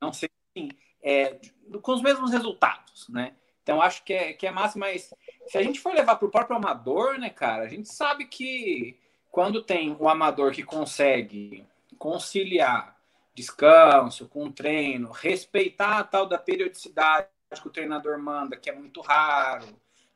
não 0.01 0.11
sei 0.11 0.29
assim, 0.55 0.69
é, 1.01 1.39
com 1.81 1.93
os 1.93 2.01
mesmos 2.01 2.31
resultados, 2.31 3.07
né? 3.09 3.35
Então 3.63 3.81
acho 3.81 4.03
que 4.03 4.13
é, 4.13 4.33
que 4.33 4.47
é 4.47 4.51
massa, 4.51 4.77
mas 4.77 5.13
se 5.45 5.57
a 5.57 5.61
gente 5.61 5.79
for 5.79 5.93
levar 5.93 6.15
para 6.15 6.27
o 6.27 6.31
próprio 6.31 6.57
amador, 6.57 7.19
né, 7.19 7.29
cara, 7.29 7.63
a 7.63 7.67
gente 7.67 7.87
sabe 7.87 8.25
que 8.25 8.97
quando 9.29 9.61
tem 9.61 9.95
um 9.99 10.09
amador 10.09 10.51
que 10.51 10.63
consegue 10.63 11.63
conciliar 11.97 12.97
descanso 13.33 14.27
com 14.27 14.51
treino, 14.51 15.11
respeitar 15.11 15.99
a 15.99 16.03
tal 16.03 16.25
da 16.25 16.37
periodicidade 16.37 17.27
que 17.59 17.67
o 17.67 17.71
treinador 17.71 18.17
manda, 18.19 18.55
que 18.55 18.69
é 18.69 18.73
muito 18.73 19.01
raro, 19.01 19.67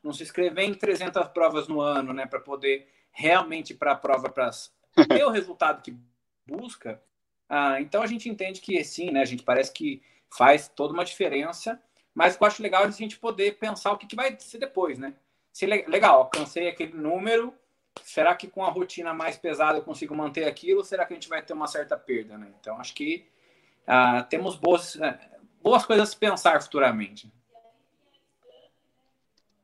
não 0.02 0.12
se 0.12 0.22
inscrever 0.22 0.64
em 0.64 0.74
300 0.74 1.28
provas 1.28 1.68
no 1.68 1.80
ano, 1.80 2.12
né, 2.12 2.26
para 2.26 2.40
poder 2.40 2.88
realmente 3.10 3.74
para 3.74 3.92
a 3.92 3.96
prova 3.96 4.28
para 4.28 4.50
ter 5.08 5.24
o 5.24 5.30
resultado 5.30 5.82
que 5.82 5.96
busca. 6.46 7.02
Ah, 7.48 7.80
então 7.80 8.02
a 8.02 8.06
gente 8.06 8.28
entende 8.28 8.60
que 8.60 8.82
sim, 8.84 9.10
né, 9.10 9.20
a 9.20 9.24
gente 9.24 9.42
parece 9.42 9.72
que 9.72 10.02
faz 10.30 10.68
toda 10.68 10.92
uma 10.92 11.04
diferença, 11.04 11.80
mas 12.14 12.34
o 12.34 12.38
que 12.38 12.44
eu 12.44 12.48
acho 12.48 12.62
legal 12.62 12.84
é 12.84 12.86
a 12.86 12.90
gente 12.90 13.18
poder 13.18 13.58
pensar 13.58 13.92
o 13.92 13.98
que, 13.98 14.06
que 14.06 14.16
vai 14.16 14.36
ser 14.38 14.58
depois, 14.58 14.98
né? 14.98 15.14
Se 15.52 15.66
legal, 15.66 16.20
alcancei 16.20 16.68
aquele 16.68 16.94
número, 16.94 17.54
será 18.02 18.34
que 18.34 18.46
com 18.46 18.64
a 18.64 18.70
rotina 18.70 19.14
mais 19.14 19.36
pesada 19.36 19.78
eu 19.78 19.82
consigo 19.82 20.14
manter 20.14 20.44
aquilo? 20.44 20.78
Ou 20.78 20.84
será 20.84 21.04
que 21.04 21.12
a 21.12 21.16
gente 21.16 21.28
vai 21.28 21.42
ter 21.42 21.52
uma 21.52 21.66
certa 21.66 21.96
perda, 21.96 22.36
né? 22.36 22.52
Então 22.60 22.78
acho 22.80 22.94
que 22.94 23.26
ah, 23.86 24.22
temos 24.22 24.56
boas 24.56 24.96
né, 24.96 25.18
boas 25.66 25.84
coisas 25.84 26.08
a 26.08 26.12
se 26.12 26.16
pensar 26.16 26.62
futuramente. 26.62 27.28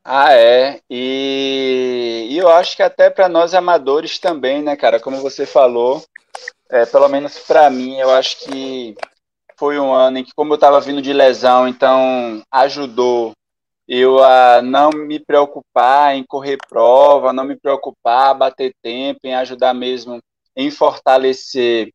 Ah, 0.04 0.35
é. 0.35 0.80
E, 0.90 2.26
e 2.28 2.37
eu 2.37 2.49
acho 2.49 2.75
que 2.75 2.82
até 2.82 3.09
para 3.09 3.28
nós 3.28 3.54
amadores 3.54 4.18
também, 4.18 4.61
né, 4.61 4.75
cara? 4.75 4.99
Como 4.99 5.18
você 5.18 5.47
falou, 5.47 6.04
é, 6.68 6.85
pelo 6.87 7.09
menos 7.09 7.38
para 7.38 7.71
mim, 7.71 7.99
eu 8.00 8.11
acho 8.11 8.38
que 8.40 8.97
foi 9.56 9.78
um 9.78 9.94
ano 9.94 10.18
em 10.18 10.25
que, 10.25 10.32
como 10.35 10.52
eu 10.52 10.56
estava 10.56 10.80
vindo 10.80 11.00
de 11.00 11.12
lesão, 11.12 11.68
então 11.68 12.42
ajudou 12.50 13.32
eu 13.87 14.25
a 14.25 14.61
não 14.61 14.90
me 14.90 15.21
preocupar 15.21 16.16
em 16.16 16.25
correr 16.25 16.59
prova, 16.68 17.32
não 17.32 17.44
me 17.44 17.54
preocupar, 17.54 18.35
bater 18.35 18.75
tempo, 18.82 19.21
em 19.23 19.37
ajudar 19.37 19.73
mesmo 19.73 20.21
em 20.56 20.68
fortalecer 20.68 21.92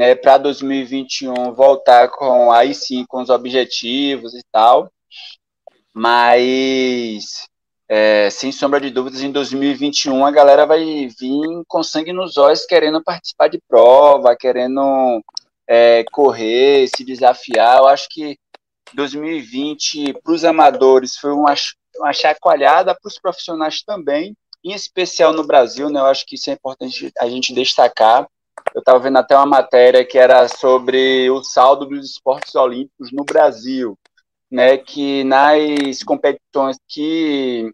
né, 0.00 0.14
para 0.14 0.38
2021 0.38 1.52
voltar 1.52 2.08
com 2.08 2.50
aí 2.50 2.74
sim 2.74 3.04
com 3.06 3.20
os 3.20 3.28
objetivos 3.28 4.32
e 4.32 4.40
tal. 4.50 4.90
Mas 5.92 7.46
é, 7.86 8.30
sem 8.30 8.50
sombra 8.50 8.80
de 8.80 8.88
dúvidas, 8.88 9.20
em 9.20 9.30
2021 9.30 10.24
a 10.24 10.30
galera 10.30 10.64
vai 10.64 10.82
vir 11.06 11.64
com 11.68 11.82
sangue 11.82 12.14
nos 12.14 12.38
olhos 12.38 12.64
querendo 12.64 13.04
participar 13.04 13.48
de 13.48 13.60
prova, 13.68 14.34
querendo 14.34 15.22
é, 15.68 16.02
correr, 16.10 16.88
se 16.88 17.04
desafiar. 17.04 17.76
Eu 17.76 17.86
acho 17.86 18.08
que 18.08 18.38
2020 18.94 20.14
para 20.24 20.32
os 20.32 20.46
amadores 20.46 21.18
foi 21.18 21.32
uma, 21.32 21.54
uma 21.98 22.12
chacoalhada 22.14 22.94
para 22.98 23.06
os 23.06 23.18
profissionais 23.18 23.82
também, 23.82 24.34
em 24.64 24.72
especial 24.72 25.34
no 25.34 25.46
Brasil, 25.46 25.90
né? 25.90 26.00
Eu 26.00 26.06
acho 26.06 26.24
que 26.24 26.36
isso 26.36 26.48
é 26.48 26.54
importante 26.54 27.12
a 27.18 27.28
gente 27.28 27.52
destacar 27.52 28.26
eu 28.74 28.80
estava 28.80 28.98
vendo 28.98 29.18
até 29.18 29.36
uma 29.36 29.46
matéria 29.46 30.04
que 30.04 30.18
era 30.18 30.46
sobre 30.48 31.30
o 31.30 31.42
saldo 31.42 31.86
dos 31.86 32.10
esportes 32.10 32.54
olímpicos 32.54 33.10
no 33.12 33.24
Brasil, 33.24 33.98
né, 34.50 34.76
que 34.76 35.24
nas 35.24 36.02
competições 36.02 36.76
que 36.88 37.72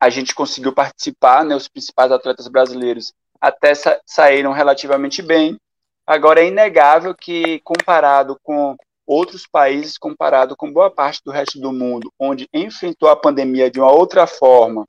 a 0.00 0.10
gente 0.10 0.34
conseguiu 0.34 0.72
participar, 0.72 1.44
né, 1.44 1.54
os 1.54 1.68
principais 1.68 2.12
atletas 2.12 2.48
brasileiros 2.48 3.12
até 3.40 3.74
sa 3.74 4.00
saíram 4.06 4.52
relativamente 4.52 5.22
bem. 5.22 5.58
Agora 6.06 6.40
é 6.40 6.46
inegável 6.46 7.14
que 7.14 7.60
comparado 7.60 8.38
com 8.42 8.76
outros 9.06 9.46
países, 9.46 9.96
comparado 9.96 10.56
com 10.56 10.72
boa 10.72 10.90
parte 10.90 11.20
do 11.24 11.30
resto 11.30 11.60
do 11.60 11.72
mundo, 11.72 12.12
onde 12.18 12.48
enfrentou 12.52 13.08
a 13.08 13.16
pandemia 13.16 13.70
de 13.70 13.78
uma 13.78 13.90
outra 13.90 14.26
forma, 14.26 14.84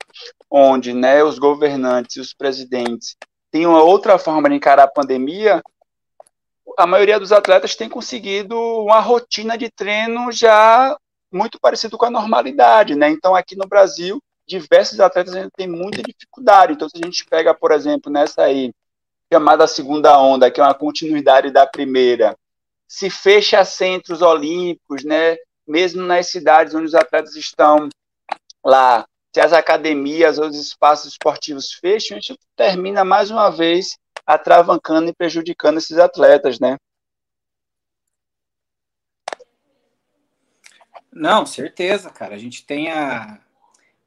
onde 0.50 0.92
né, 0.92 1.22
os 1.22 1.38
governantes 1.38 2.16
e 2.16 2.20
os 2.20 2.34
presidentes 2.34 3.16
tem 3.50 3.66
uma 3.66 3.82
outra 3.82 4.18
forma 4.18 4.48
de 4.48 4.54
encarar 4.56 4.84
a 4.84 4.88
pandemia, 4.88 5.62
a 6.76 6.86
maioria 6.86 7.18
dos 7.18 7.32
atletas 7.32 7.74
tem 7.74 7.88
conseguido 7.88 8.56
uma 8.56 9.00
rotina 9.00 9.56
de 9.56 9.70
treino 9.70 10.30
já 10.30 10.96
muito 11.32 11.58
parecido 11.60 11.98
com 11.98 12.04
a 12.04 12.10
normalidade, 12.10 12.94
né? 12.94 13.08
Então, 13.08 13.34
aqui 13.34 13.56
no 13.56 13.66
Brasil, 13.66 14.22
diversos 14.46 15.00
atletas 15.00 15.34
ainda 15.34 15.50
têm 15.56 15.66
muita 15.66 16.02
dificuldade. 16.02 16.72
Então, 16.72 16.88
se 16.88 16.96
a 17.02 17.04
gente 17.04 17.24
pega, 17.26 17.54
por 17.54 17.72
exemplo, 17.72 18.10
nessa 18.12 18.42
aí, 18.42 18.72
chamada 19.32 19.66
segunda 19.66 20.18
onda, 20.20 20.50
que 20.50 20.60
é 20.60 20.64
uma 20.64 20.74
continuidade 20.74 21.50
da 21.50 21.66
primeira, 21.66 22.36
se 22.86 23.10
fecha 23.10 23.64
centros 23.64 24.22
olímpicos, 24.22 25.04
né? 25.04 25.36
Mesmo 25.66 26.02
nas 26.02 26.28
cidades 26.28 26.74
onde 26.74 26.86
os 26.86 26.94
atletas 26.94 27.34
estão 27.34 27.88
lá, 28.64 29.04
se 29.34 29.40
as 29.40 29.52
academias 29.52 30.38
ou 30.38 30.46
os 30.48 30.56
espaços 30.56 31.12
esportivos 31.12 31.72
fecham, 31.72 32.16
a 32.16 32.20
gente 32.20 32.38
termina 32.56 33.04
mais 33.04 33.30
uma 33.30 33.50
vez 33.50 33.98
atravancando 34.26 35.10
e 35.10 35.14
prejudicando 35.14 35.78
esses 35.78 35.98
atletas, 35.98 36.58
né? 36.58 36.76
Não, 41.12 41.44
certeza, 41.44 42.10
cara. 42.10 42.34
A 42.34 42.38
gente 42.38 42.64
tem 42.64 42.90
a. 42.90 43.40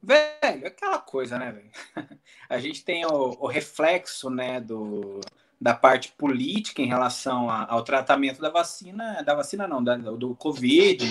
Velho, 0.01 0.67
aquela 0.67 0.99
coisa, 0.99 1.37
né, 1.37 1.51
velho? 1.51 1.71
A 2.49 2.57
gente 2.57 2.83
tem 2.83 3.05
o, 3.05 3.37
o 3.39 3.47
reflexo, 3.47 4.29
né, 4.31 4.59
do, 4.59 5.21
da 5.59 5.75
parte 5.75 6.11
política 6.13 6.81
em 6.81 6.87
relação 6.87 7.49
a, 7.49 7.71
ao 7.71 7.83
tratamento 7.83 8.41
da 8.41 8.49
vacina, 8.49 9.21
da 9.21 9.35
vacina 9.35 9.67
não, 9.67 9.83
da, 9.83 9.95
do 9.95 10.35
Covid 10.35 11.05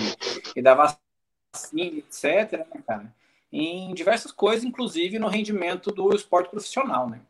e 0.55 0.61
da 0.61 0.75
vacina, 0.75 1.97
etc, 1.97 2.67
né, 2.73 2.83
cara? 2.85 3.15
Em 3.51 3.93
diversas 3.93 4.31
coisas, 4.31 4.63
inclusive 4.63 5.19
no 5.19 5.27
rendimento 5.27 5.91
do 5.91 6.15
esporte 6.15 6.49
profissional, 6.49 7.09
né? 7.09 7.21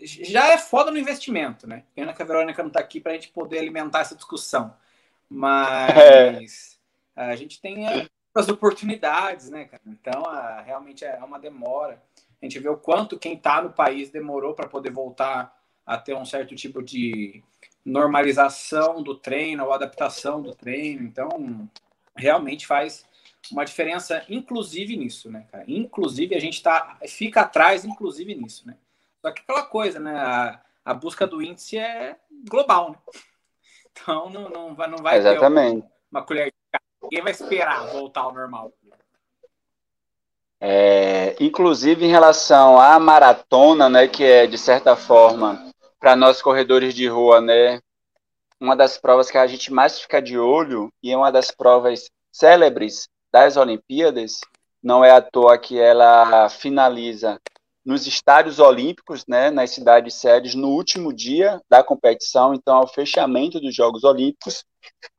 Já 0.00 0.52
é 0.52 0.58
foda 0.58 0.90
no 0.90 0.98
investimento, 0.98 1.66
né? 1.66 1.84
Pena 1.94 2.14
que 2.14 2.22
a 2.22 2.24
Verônica 2.24 2.62
não 2.62 2.70
tá 2.70 2.80
aqui 2.80 3.00
para 3.00 3.12
a 3.12 3.14
gente 3.14 3.28
poder 3.28 3.58
alimentar 3.58 4.00
essa 4.00 4.16
discussão. 4.16 4.74
Mas. 5.28 6.78
É 7.14 7.24
a 7.24 7.36
gente 7.36 7.60
tem 7.60 7.84
as 8.34 8.48
oportunidades, 8.48 9.50
né, 9.50 9.66
cara? 9.66 9.82
Então, 9.86 10.24
a, 10.24 10.62
realmente 10.62 11.04
é 11.04 11.16
uma 11.22 11.38
demora. 11.38 12.02
A 12.40 12.44
gente 12.44 12.58
vê 12.58 12.68
o 12.68 12.76
quanto 12.76 13.18
quem 13.18 13.34
está 13.34 13.60
no 13.60 13.70
país 13.70 14.10
demorou 14.10 14.54
para 14.54 14.68
poder 14.68 14.90
voltar 14.90 15.54
a 15.84 15.98
ter 15.98 16.14
um 16.14 16.24
certo 16.24 16.54
tipo 16.54 16.82
de 16.82 17.42
normalização 17.84 19.02
do 19.02 19.14
treino 19.14 19.64
ou 19.64 19.72
adaptação 19.72 20.40
do 20.40 20.54
treino. 20.54 21.02
Então, 21.02 21.68
realmente 22.16 22.66
faz 22.66 23.04
uma 23.50 23.64
diferença, 23.64 24.24
inclusive 24.28 24.96
nisso, 24.96 25.30
né, 25.30 25.46
cara? 25.50 25.64
Inclusive, 25.66 26.34
a 26.34 26.40
gente 26.40 26.62
tá, 26.62 26.98
fica 27.08 27.42
atrás, 27.42 27.84
inclusive 27.84 28.34
nisso, 28.34 28.66
né? 28.66 28.76
Só 29.20 29.30
que 29.30 29.42
aquela 29.42 29.64
coisa, 29.64 29.98
né? 29.98 30.16
A, 30.16 30.60
a 30.84 30.94
busca 30.94 31.26
do 31.26 31.42
índice 31.42 31.78
é 31.78 32.16
global, 32.48 32.92
né? 32.92 32.98
Então, 33.94 34.30
não, 34.30 34.48
não 34.48 34.74
vai, 34.74 34.88
não 34.88 34.96
vai 34.96 35.18
Exatamente. 35.18 35.82
ter 35.82 35.88
uma 36.10 36.22
colher 36.22 36.46
de 36.46 36.80
Ninguém 37.02 37.22
vai 37.22 37.32
esperar 37.32 37.86
voltar 37.88 38.20
ao 38.22 38.32
normal. 38.32 38.72
É, 40.60 41.36
inclusive 41.40 42.04
em 42.04 42.08
relação 42.08 42.80
à 42.80 42.98
maratona, 42.98 43.88
né, 43.88 44.06
que 44.06 44.22
é 44.22 44.46
de 44.46 44.56
certa 44.56 44.94
forma 44.94 45.72
para 45.98 46.14
nós 46.14 46.40
corredores 46.40 46.94
de 46.94 47.08
rua, 47.08 47.40
né, 47.40 47.80
uma 48.60 48.76
das 48.76 48.96
provas 48.96 49.28
que 49.28 49.36
a 49.36 49.46
gente 49.46 49.72
mais 49.72 50.00
fica 50.00 50.22
de 50.22 50.38
olho 50.38 50.92
e 51.02 51.10
é 51.10 51.16
uma 51.16 51.32
das 51.32 51.50
provas 51.50 52.08
célebres 52.30 53.08
das 53.32 53.56
Olimpíadas. 53.56 54.40
Não 54.82 55.04
é 55.04 55.10
à 55.10 55.22
toa 55.22 55.56
que 55.56 55.78
ela 55.78 56.48
finaliza 56.48 57.40
nos 57.84 58.06
estádios 58.06 58.58
olímpicos, 58.58 59.24
né, 59.26 59.50
nas 59.50 59.70
cidades 59.70 60.14
sedes, 60.14 60.54
no 60.54 60.68
último 60.68 61.12
dia 61.12 61.60
da 61.68 61.82
competição, 61.82 62.54
então 62.54 62.76
ao 62.76 62.86
fechamento 62.86 63.60
dos 63.60 63.74
Jogos 63.74 64.04
Olímpicos, 64.04 64.64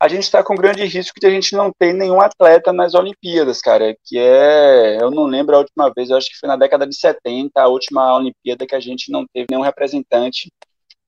a 0.00 0.08
gente 0.08 0.22
está 0.22 0.42
com 0.42 0.54
grande 0.54 0.84
risco 0.84 1.20
de 1.20 1.26
a 1.26 1.30
gente 1.30 1.54
não 1.54 1.70
ter 1.78 1.92
nenhum 1.92 2.20
atleta 2.20 2.72
nas 2.72 2.94
Olimpíadas, 2.94 3.60
cara, 3.60 3.94
que 4.04 4.18
é, 4.18 4.98
eu 5.00 5.10
não 5.10 5.24
lembro 5.24 5.54
a 5.56 5.58
última 5.58 5.92
vez, 5.94 6.08
eu 6.08 6.16
acho 6.16 6.30
que 6.30 6.38
foi 6.38 6.48
na 6.48 6.56
década 6.56 6.86
de 6.86 6.96
70, 6.96 7.60
a 7.60 7.68
última 7.68 8.16
Olimpíada 8.16 8.66
que 8.66 8.74
a 8.74 8.80
gente 8.80 9.12
não 9.12 9.26
teve 9.32 9.46
nenhum 9.50 9.62
representante 9.62 10.50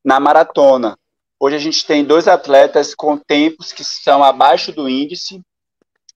na 0.04 0.20
maratona. 0.20 0.96
Hoje 1.40 1.56
a 1.56 1.58
gente 1.60 1.86
tem 1.86 2.04
dois 2.04 2.28
atletas 2.28 2.94
com 2.94 3.16
tempos 3.16 3.72
que 3.72 3.84
são 3.84 4.22
abaixo 4.22 4.72
do 4.72 4.88
índice 4.88 5.42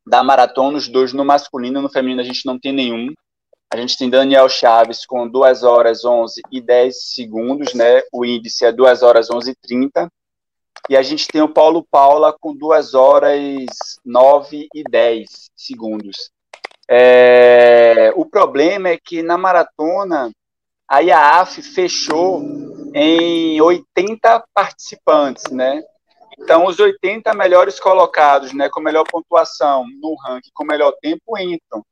da 0.07 0.23
maratona, 0.23 0.79
os 0.79 0.89
dois 0.89 1.13
no 1.13 1.25
masculino, 1.25 1.83
no 1.83 1.89
feminino 1.89 2.21
a 2.21 2.25
gente 2.25 2.47
não 2.47 2.59
tem 2.59 2.73
nenhum. 2.73 3.13
A 3.73 3.77
gente 3.77 3.97
tem 3.97 4.11
Daniel 4.11 4.49
Chaves 4.49 5.07
com 5.07 5.29
2 5.29 5.63
horas 5.63 6.05
11 6.05 6.43
e 6.51 6.61
10 6.61 7.05
segundos, 7.15 7.73
né? 7.73 8.03
O 8.13 8.25
índice 8.25 8.65
é 8.65 8.73
2 8.73 9.03
horas 9.03 9.31
11 9.31 9.53
e 9.53 9.55
30. 9.55 10.11
E 10.89 10.97
a 10.97 11.03
gente 11.03 11.29
tem 11.29 11.41
o 11.41 11.49
Paulo 11.49 11.87
Paula 11.89 12.35
com 12.41 12.53
2 12.53 12.95
horas 12.95 13.39
9 14.05 14.69
e 14.75 14.83
10 14.83 15.51
segundos. 15.55 16.31
É, 16.89 18.13
o 18.17 18.27
problema 18.27 18.89
é 18.89 18.99
que 18.99 19.23
na 19.23 19.39
maratona 19.39 20.33
a 20.89 20.99
IAAF 20.99 21.63
fechou 21.63 22.43
em 22.93 23.61
80 23.61 24.45
participantes, 24.53 25.45
né? 25.53 25.85
Então, 26.41 26.67
os 26.67 26.81
80 26.81 27.35
melhores 27.35 27.79
colocados, 27.79 28.53
né, 28.53 28.69
com 28.69 28.81
melhor 28.81 29.05
pontuação 29.05 29.87
no 30.01 30.17
ranking, 30.17 30.51
com 30.55 30.65
melhor 30.65 30.93
tempo, 31.01 31.39
entram. 31.39 31.85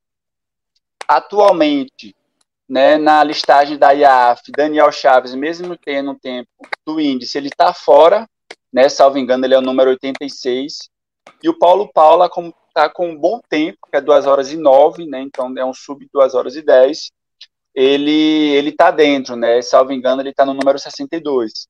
Atualmente, 1.06 2.16
né, 2.68 2.96
na 2.96 3.22
listagem 3.22 3.78
da 3.78 3.92
IAF, 3.92 4.50
Daniel 4.50 4.90
Chaves, 4.90 5.34
mesmo 5.34 5.76
tendo 5.76 6.12
um 6.12 6.18
tempo 6.18 6.48
do 6.86 7.00
índice, 7.00 7.38
ele 7.38 7.48
está 7.48 7.72
fora, 7.72 8.28
né, 8.72 8.88
salvo 8.88 9.18
engano, 9.18 9.44
ele 9.44 9.54
é 9.54 9.58
o 9.58 9.62
número 9.62 9.90
86, 9.90 10.90
e 11.42 11.48
o 11.48 11.58
Paulo 11.58 11.90
Paula 11.92 12.28
está 12.68 12.88
com 12.88 13.10
um 13.10 13.16
bom 13.16 13.40
tempo, 13.48 13.78
que 13.90 13.96
é 13.96 14.00
2 14.00 14.26
horas 14.26 14.52
e 14.52 14.56
9, 14.56 15.06
né, 15.06 15.20
então 15.20 15.52
é 15.56 15.64
um 15.64 15.72
sub 15.72 16.06
2 16.12 16.34
horas 16.34 16.56
e 16.56 16.62
10, 16.62 17.10
ele 17.74 18.68
está 18.68 18.90
dentro, 18.90 19.36
né, 19.36 19.62
salvo 19.62 19.92
engano, 19.92 20.20
ele 20.20 20.30
está 20.30 20.44
no 20.44 20.54
número 20.54 20.78
62. 20.78 21.68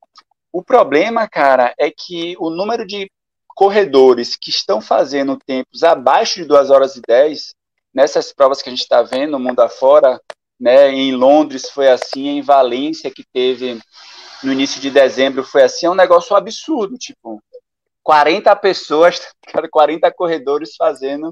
O 0.51 0.63
problema, 0.63 1.27
cara, 1.27 1.73
é 1.77 1.91
que 1.91 2.35
o 2.39 2.49
número 2.49 2.85
de 2.85 3.09
corredores 3.47 4.35
que 4.35 4.49
estão 4.49 4.81
fazendo 4.81 5.37
tempos 5.37 5.83
abaixo 5.83 6.35
de 6.39 6.45
2 6.45 6.69
horas 6.69 6.95
e 6.95 7.01
10 7.01 7.53
nessas 7.93 8.31
provas 8.31 8.61
que 8.61 8.69
a 8.69 8.71
gente 8.71 8.81
está 8.81 9.01
vendo, 9.01 9.31
no 9.31 9.39
mundo 9.39 9.59
afora, 9.59 10.19
né, 10.59 10.91
em 10.91 11.15
Londres 11.15 11.69
foi 11.69 11.89
assim, 11.89 12.27
em 12.27 12.41
Valência, 12.41 13.11
que 13.11 13.23
teve 13.23 13.79
no 14.43 14.51
início 14.51 14.81
de 14.81 14.89
dezembro, 14.89 15.43
foi 15.43 15.63
assim, 15.63 15.85
é 15.85 15.89
um 15.89 15.95
negócio 15.95 16.35
absurdo, 16.35 16.97
tipo, 16.97 17.41
40 18.03 18.55
pessoas, 18.55 19.21
40 19.71 20.11
corredores 20.13 20.75
fazendo 20.75 21.31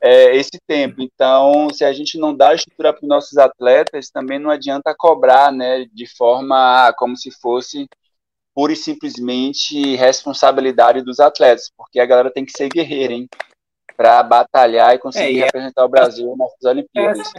é, 0.00 0.34
esse 0.36 0.58
tempo. 0.66 1.00
Então, 1.00 1.68
se 1.72 1.84
a 1.84 1.92
gente 1.92 2.18
não 2.18 2.34
dá 2.34 2.54
estrutura 2.54 2.92
para 2.92 3.02
os 3.02 3.08
nossos 3.08 3.38
atletas, 3.38 4.10
também 4.10 4.38
não 4.38 4.50
adianta 4.50 4.94
cobrar, 4.96 5.52
né, 5.52 5.86
de 5.92 6.06
forma 6.06 6.92
como 6.96 7.16
se 7.16 7.30
fosse 7.30 7.86
pura 8.54 8.72
e 8.72 8.76
simplesmente 8.76 9.96
responsabilidade 9.96 11.02
dos 11.02 11.20
atletas, 11.20 11.70
porque 11.76 11.98
a 11.98 12.06
galera 12.06 12.30
tem 12.30 12.44
que 12.44 12.52
ser 12.52 12.68
guerreira, 12.68 13.12
hein? 13.12 13.28
para 13.96 14.22
batalhar 14.22 14.94
e 14.94 14.98
conseguir 14.98 15.24
é, 15.24 15.32
e 15.32 15.40
é 15.40 15.44
representar 15.44 15.84
o 15.84 15.88
Brasil 15.88 16.36
nas 16.36 16.52
Olimpíadas. 16.64 17.32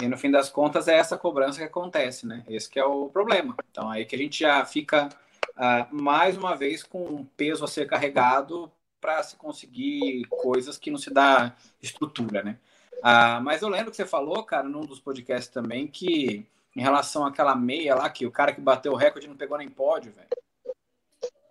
e 0.00 0.08
no 0.08 0.16
fim 0.16 0.30
das 0.30 0.48
contas 0.48 0.88
é 0.88 0.96
essa 0.96 1.16
cobrança 1.16 1.58
que 1.58 1.64
acontece, 1.64 2.26
né? 2.26 2.44
Esse 2.48 2.68
que 2.68 2.78
é 2.78 2.84
o 2.84 3.08
problema. 3.08 3.54
Então 3.70 3.90
aí 3.90 4.04
que 4.04 4.16
a 4.16 4.18
gente 4.18 4.40
já 4.40 4.64
fica 4.64 5.08
uh, 5.50 5.94
mais 5.94 6.36
uma 6.36 6.56
vez 6.56 6.82
com 6.82 7.04
um 7.04 7.24
peso 7.36 7.64
a 7.64 7.68
ser 7.68 7.86
carregado 7.86 8.70
para 9.00 9.22
se 9.22 9.36
conseguir 9.36 10.26
coisas 10.28 10.78
que 10.78 10.90
não 10.90 10.98
se 10.98 11.12
dá 11.12 11.54
estrutura, 11.80 12.42
né? 12.42 12.58
Uh, 12.98 13.42
mas 13.42 13.62
eu 13.62 13.68
lembro 13.68 13.90
que 13.90 13.96
você 13.96 14.06
falou, 14.06 14.44
cara, 14.44 14.68
num 14.68 14.86
dos 14.86 15.00
podcasts 15.00 15.52
também, 15.52 15.88
que 15.88 16.46
em 16.74 16.80
relação 16.80 17.26
àquela 17.26 17.54
meia 17.54 17.94
lá, 17.94 18.08
que 18.08 18.26
o 18.26 18.30
cara 18.30 18.52
que 18.52 18.60
bateu 18.60 18.92
o 18.92 18.96
recorde 18.96 19.28
não 19.28 19.36
pegou 19.36 19.58
nem 19.58 19.68
pódio, 19.68 20.12
velho. 20.12 20.28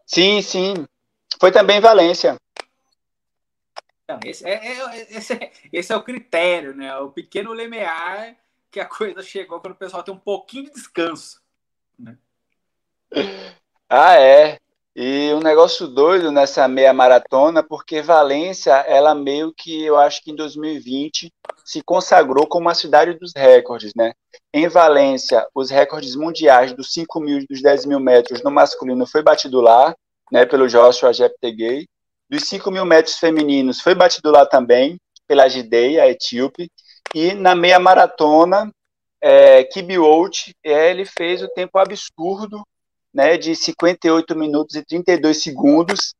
Sim, 0.05 0.41
sim. 0.41 0.73
Foi 1.39 1.51
também 1.51 1.77
em 1.77 1.81
Valência. 1.81 2.35
Então, 4.03 4.19
esse 4.25 4.45
é, 4.45 4.53
é, 4.53 5.17
esse, 5.17 5.33
é, 5.33 5.51
esse 5.71 5.93
é 5.93 5.95
o 5.95 6.03
critério, 6.03 6.75
né? 6.75 6.95
O 6.97 7.11
pequeno 7.11 7.53
limiar 7.53 8.35
que 8.69 8.79
a 8.79 8.85
coisa 8.85 9.21
chegou 9.21 9.59
quando 9.59 9.73
o 9.73 9.77
pessoal 9.77 10.03
tem 10.03 10.13
um 10.13 10.19
pouquinho 10.19 10.65
de 10.65 10.71
descanso. 10.71 11.41
Né? 11.99 12.17
Ah, 13.89 14.15
é. 14.15 14.60
E 14.93 15.33
um 15.33 15.39
negócio 15.39 15.87
doido 15.87 16.31
nessa 16.31 16.67
meia 16.67 16.93
maratona, 16.93 17.63
porque 17.63 18.01
Valência, 18.01 18.73
ela 18.87 19.15
meio 19.15 19.53
que, 19.55 19.83
eu 19.83 19.97
acho 19.97 20.21
que 20.21 20.31
em 20.31 20.35
2020, 20.35 21.31
se 21.63 21.81
consagrou 21.81 22.45
como 22.45 22.67
a 22.67 22.73
cidade 22.73 23.13
dos 23.13 23.31
recordes, 23.33 23.93
né? 23.95 24.13
Em 24.53 24.67
Valência, 24.67 25.47
os 25.55 25.69
recordes 25.69 26.15
mundiais 26.15 26.73
dos 26.73 26.91
5 26.91 27.21
mil 27.21 27.39
e 27.39 27.47
dos 27.47 27.61
10 27.61 27.85
mil 27.85 28.01
metros 28.01 28.43
no 28.43 28.51
masculino 28.51 29.07
foi 29.07 29.23
batido 29.23 29.61
lá, 29.61 29.95
né, 30.29 30.45
pelo 30.45 30.67
Joshua 30.67 31.13
Jeptegei. 31.13 31.87
Dos 32.29 32.43
5 32.49 32.69
mil 32.69 32.85
metros 32.85 33.17
femininos 33.17 33.79
foi 33.79 33.95
batido 33.95 34.29
lá 34.29 34.45
também, 34.45 34.97
pela 35.25 35.47
Gideia, 35.47 36.03
a 36.03 36.09
etíope, 36.09 36.69
e 37.15 37.33
na 37.33 37.55
meia 37.55 37.79
maratona, 37.79 38.69
é, 39.21 39.63
Kibiwot, 39.63 40.53
é, 40.63 40.89
ele 40.91 41.05
fez 41.05 41.41
o 41.41 41.47
tempo 41.47 41.77
absurdo, 41.77 42.61
né, 43.13 43.37
de 43.37 43.55
58 43.55 44.35
minutos 44.35 44.75
e 44.75 44.83
32 44.83 45.41
segundos, 45.41 46.13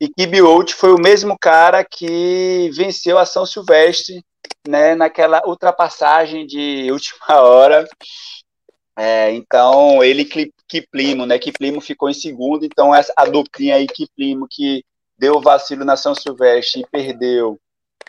E 0.00 0.08
Kibi 0.08 0.40
Out 0.40 0.74
foi 0.74 0.92
o 0.92 1.00
mesmo 1.00 1.36
cara 1.38 1.84
que 1.84 2.70
venceu 2.74 3.16
a 3.16 3.24
São 3.24 3.46
Silvestre, 3.46 4.22
né, 4.66 4.94
naquela 4.94 5.42
ultrapassagem 5.46 6.46
de 6.46 6.88
última 6.92 7.40
hora. 7.40 7.88
É, 8.96 9.32
então, 9.32 10.02
ele 10.02 10.24
Kiplimo, 10.68 11.26
né? 11.26 11.38
Kiplimo 11.38 11.80
ficou 11.80 12.08
em 12.08 12.14
segundo, 12.14 12.64
então 12.64 12.94
essa, 12.94 13.12
a 13.16 13.24
duplinha 13.24 13.76
aí, 13.76 13.86
Kiplimo, 13.86 14.46
que 14.50 14.84
deu 15.18 15.40
vacilo 15.40 15.84
na 15.84 15.96
São 15.96 16.14
Silvestre 16.14 16.80
e 16.80 16.86
perdeu, 16.90 17.58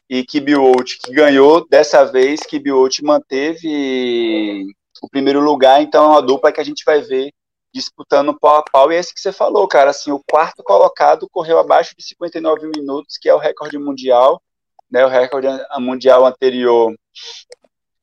e 0.10 0.24
Kibiot, 0.24 1.00
que 1.00 1.12
ganhou 1.12 1.68
dessa 1.68 2.04
vez, 2.04 2.42
Kibiot 2.42 3.04
manteve 3.04 4.66
o 5.02 5.10
primeiro 5.10 5.42
lugar, 5.42 5.82
então 5.82 6.06
é 6.06 6.08
uma 6.10 6.22
dupla 6.22 6.52
que 6.52 6.62
a 6.62 6.64
gente 6.64 6.84
vai 6.86 7.02
ver 7.02 7.32
disputando 7.76 8.40
pau 8.40 8.56
a 8.56 8.64
pau, 8.64 8.90
e 8.90 8.96
é 8.96 9.00
esse 9.00 9.14
que 9.14 9.20
você 9.20 9.34
falou, 9.34 9.68
cara, 9.68 9.90
assim, 9.90 10.10
o 10.10 10.22
quarto 10.32 10.64
colocado 10.64 11.28
correu 11.30 11.60
abaixo 11.60 11.94
de 11.98 12.06
59 12.06 12.72
minutos, 12.74 13.18
que 13.18 13.28
é 13.28 13.36
o 13.36 13.38
recorde 13.38 13.78
mundial, 13.78 14.42
né, 14.90 15.06
o 15.06 15.10
recorde 15.10 15.48
mundial 15.78 16.26
anterior 16.26 16.96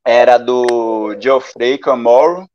era 0.05 0.37
do 0.37 1.19
Geoffrey 1.19 1.79
Camorro, 1.79 2.47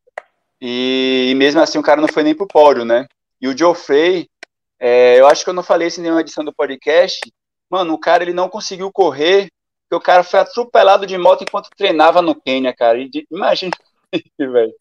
e, 0.60 1.28
e, 1.30 1.34
mesmo 1.34 1.60
assim 1.60 1.78
o 1.78 1.82
cara 1.82 2.00
não 2.00 2.06
foi 2.06 2.22
nem 2.22 2.36
pro 2.36 2.46
pódio, 2.46 2.84
né, 2.84 3.08
e 3.40 3.48
o 3.48 3.56
Geoffrey, 3.56 4.30
é, 4.78 5.18
eu 5.18 5.26
acho 5.26 5.42
que 5.42 5.50
eu 5.50 5.54
não 5.54 5.62
falei 5.64 5.88
isso 5.88 5.98
em 5.98 6.04
nenhuma 6.04 6.20
edição 6.20 6.44
do 6.44 6.54
podcast, 6.54 7.20
mano, 7.68 7.94
o 7.94 7.98
cara 7.98 8.22
ele 8.22 8.32
não 8.32 8.48
conseguiu 8.48 8.92
correr, 8.92 9.48
porque 9.88 10.00
o 10.00 10.06
cara 10.06 10.22
foi 10.22 10.38
atropelado 10.38 11.04
de 11.04 11.18
moto 11.18 11.42
enquanto 11.42 11.68
treinava 11.76 12.22
no 12.22 12.40
Quênia, 12.40 12.72
cara, 12.72 12.96
e, 12.96 13.10
imagina, 13.28 13.72
velho, 14.38 14.72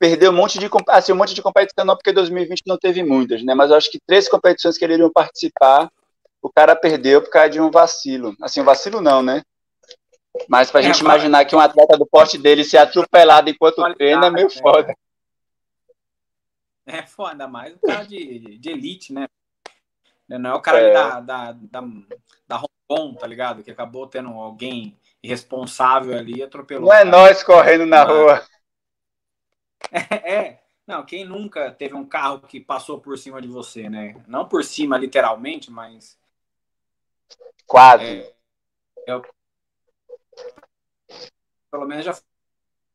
perdeu 0.00 0.32
um 0.32 0.34
monte 0.34 0.58
de 0.58 0.68
assim, 0.88 1.12
um 1.12 1.16
monte 1.16 1.34
de 1.34 1.42
competição, 1.42 1.84
não 1.84 1.94
porque 1.94 2.10
2020 2.10 2.62
não 2.66 2.78
teve 2.78 3.04
muitas, 3.04 3.44
né? 3.44 3.54
Mas 3.54 3.70
eu 3.70 3.76
acho 3.76 3.90
que 3.90 4.00
três 4.00 4.30
competições 4.30 4.78
que 4.78 4.84
ele 4.84 4.94
iriam 4.94 5.12
participar, 5.12 5.92
o 6.40 6.50
cara 6.50 6.74
perdeu 6.74 7.20
por 7.20 7.30
causa 7.30 7.50
de 7.50 7.60
um 7.60 7.70
vacilo. 7.70 8.34
Assim, 8.40 8.62
um 8.62 8.64
vacilo 8.64 9.02
não, 9.02 9.22
né? 9.22 9.42
Mas 10.48 10.70
pra 10.70 10.80
é, 10.80 10.84
gente 10.84 11.00
imaginar 11.00 11.44
que 11.44 11.54
um 11.54 11.60
atleta 11.60 11.98
do 11.98 12.06
porte 12.06 12.38
dele 12.38 12.64
ser 12.64 12.78
atropelado 12.78 13.50
enquanto 13.50 13.82
treina 13.94 14.28
é 14.28 14.30
meio 14.30 14.46
é. 14.46 14.50
foda. 14.50 14.94
É 16.86 17.02
foda, 17.02 17.46
mais 17.46 17.74
o 17.74 17.86
cara 17.86 18.04
de, 18.04 18.58
de 18.58 18.70
elite, 18.70 19.12
né? 19.12 19.28
Não 20.26 20.50
é 20.50 20.54
o 20.54 20.62
cara 20.62 20.80
é. 20.80 20.92
da, 20.94 21.20
da, 21.20 21.52
da, 21.52 21.80
da 22.48 22.56
Hong 22.56 22.68
Kong, 22.88 23.18
tá 23.18 23.26
ligado? 23.26 23.62
Que 23.62 23.70
acabou 23.70 24.06
tendo 24.06 24.30
alguém 24.30 24.96
irresponsável 25.22 26.16
ali 26.16 26.38
e 26.38 26.42
atropelou. 26.42 26.88
Não 26.88 26.94
é 26.94 27.04
nós 27.04 27.42
correndo 27.42 27.84
na 27.84 28.02
rua. 28.02 28.42
É, 29.92 30.34
é, 30.34 30.62
não, 30.86 31.04
quem 31.04 31.24
nunca 31.24 31.70
teve 31.70 31.94
um 31.94 32.06
carro 32.06 32.40
que 32.40 32.60
passou 32.60 33.00
por 33.00 33.16
cima 33.18 33.40
de 33.40 33.48
você, 33.48 33.88
né? 33.88 34.22
Não 34.26 34.48
por 34.48 34.64
cima, 34.64 34.98
literalmente, 34.98 35.70
mas. 35.70 36.18
Quase. 37.66 38.04
É, 38.04 38.34
eu, 39.06 39.22
pelo 41.70 41.86
menos 41.86 42.04
já 42.04 42.18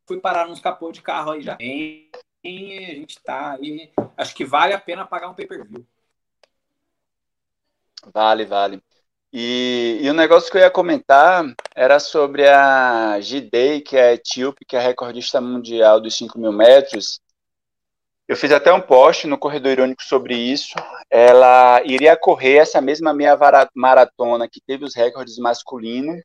fui 0.05 0.19
parar 0.19 0.47
nos 0.47 0.59
capô 0.59 0.91
de 0.91 1.01
carro 1.01 1.31
aí 1.31 1.41
já. 1.41 1.57
E 1.59 2.09
a 2.43 2.95
gente 2.95 3.19
tá 3.21 3.53
aí. 3.53 3.91
Acho 4.17 4.35
que 4.35 4.45
vale 4.45 4.73
a 4.73 4.79
pena 4.79 5.05
pagar 5.05 5.29
um 5.29 5.33
pay 5.33 5.47
per 5.47 5.65
view. 5.65 5.85
Vale, 8.13 8.45
vale. 8.45 8.83
E, 9.37 9.99
e, 10.01 10.09
o 10.09 10.13
negócio 10.13 10.49
que 10.49 10.55
eu 10.55 10.61
ia 10.61 10.71
comentar 10.71 11.43
era 11.75 11.99
sobre 11.99 12.47
a 12.47 13.19
Gidei, 13.19 13.81
que 13.81 13.97
é 13.97 14.13
etíope, 14.13 14.63
que 14.63 14.77
é 14.77 14.79
recordista 14.79 15.41
mundial 15.41 15.99
dos 15.99 16.15
5 16.15 16.39
mil 16.39 16.53
metros. 16.53 17.19
Eu 18.29 18.37
fiz 18.37 18.49
até 18.53 18.71
um 18.71 18.79
post 18.79 19.27
no 19.27 19.37
Corredor 19.37 19.73
Irônico 19.73 20.01
sobre 20.03 20.35
isso. 20.37 20.73
Ela 21.09 21.81
iria 21.83 22.15
correr 22.15 22.59
essa 22.59 22.79
mesma 22.79 23.13
meia 23.13 23.37
maratona 23.75 24.47
que 24.47 24.61
teve 24.65 24.85
os 24.85 24.95
recordes 24.95 25.37
masculinos. 25.37 26.23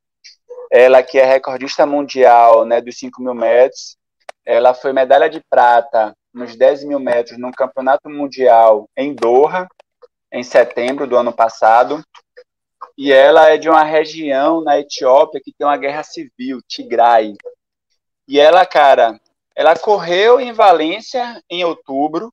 Ela 0.71 1.03
que 1.03 1.19
é 1.19 1.25
recordista 1.25 1.85
mundial 1.85 2.65
né, 2.65 2.81
dos 2.81 2.97
5 2.97 3.21
mil 3.21 3.35
metros. 3.35 3.97
Ela 4.47 4.73
foi 4.73 4.93
medalha 4.93 5.29
de 5.29 5.43
prata 5.51 6.15
nos 6.33 6.55
10 6.55 6.85
mil 6.85 7.01
metros 7.01 7.41
no 7.41 7.51
Campeonato 7.51 8.09
Mundial 8.09 8.89
em 8.97 9.13
Doha, 9.13 9.67
em 10.33 10.45
setembro 10.45 11.09
do 11.09 11.17
ano 11.17 11.33
passado 11.33 12.05
e 13.03 13.11
ela 13.11 13.49
é 13.49 13.57
de 13.57 13.67
uma 13.67 13.83
região 13.83 14.61
na 14.61 14.79
Etiópia 14.79 15.41
que 15.43 15.55
tem 15.55 15.67
uma 15.67 15.79
guerra 15.79 16.03
civil, 16.03 16.61
Tigray. 16.69 17.35
E 18.29 18.39
ela, 18.39 18.67
cara, 18.67 19.19
ela 19.57 19.75
correu 19.75 20.39
em 20.39 20.53
Valência 20.53 21.43
em 21.49 21.65
outubro, 21.65 22.31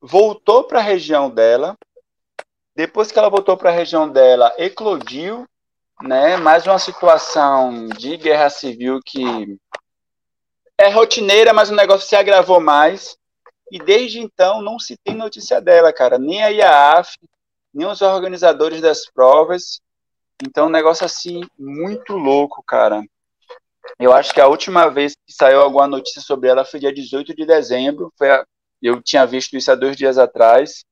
voltou 0.00 0.64
para 0.64 0.80
a 0.80 0.82
região 0.82 1.30
dela. 1.30 1.78
Depois 2.74 3.12
que 3.12 3.18
ela 3.20 3.30
voltou 3.30 3.56
para 3.56 3.70
a 3.70 3.72
região 3.72 4.08
dela, 4.08 4.52
eclodiu, 4.58 5.46
né? 6.02 6.36
Mais 6.36 6.66
uma 6.66 6.80
situação 6.80 7.86
de 7.90 8.16
guerra 8.16 8.50
civil 8.50 8.98
que 9.06 9.56
é 10.76 10.88
rotineira, 10.88 11.52
mas 11.52 11.70
o 11.70 11.76
negócio 11.76 12.08
se 12.08 12.16
agravou 12.16 12.58
mais. 12.58 13.16
E 13.70 13.78
desde 13.78 14.18
então 14.18 14.60
não 14.60 14.80
se 14.80 14.96
tem 14.96 15.14
notícia 15.14 15.60
dela, 15.60 15.92
cara. 15.92 16.18
Nem 16.18 16.42
a 16.42 16.48
IAAF, 16.48 17.16
nem 17.72 17.86
os 17.86 18.00
organizadores 18.02 18.80
das 18.80 19.04
provas. 19.10 19.80
Então, 20.42 20.66
um 20.66 20.70
negócio 20.70 21.04
assim 21.04 21.42
muito 21.58 22.14
louco, 22.14 22.62
cara. 22.66 23.02
Eu 23.98 24.12
acho 24.12 24.32
que 24.32 24.40
a 24.40 24.48
última 24.48 24.88
vez 24.88 25.14
que 25.26 25.32
saiu 25.32 25.60
alguma 25.60 25.86
notícia 25.86 26.20
sobre 26.20 26.48
ela 26.48 26.64
foi 26.64 26.80
dia 26.80 26.92
18 26.92 27.34
de 27.34 27.46
dezembro. 27.46 28.12
Foi 28.16 28.30
a... 28.30 28.44
Eu 28.80 29.02
tinha 29.02 29.26
visto 29.26 29.56
isso 29.56 29.70
há 29.70 29.74
dois 29.74 29.96
dias 29.96 30.16
atrás. 30.16 30.84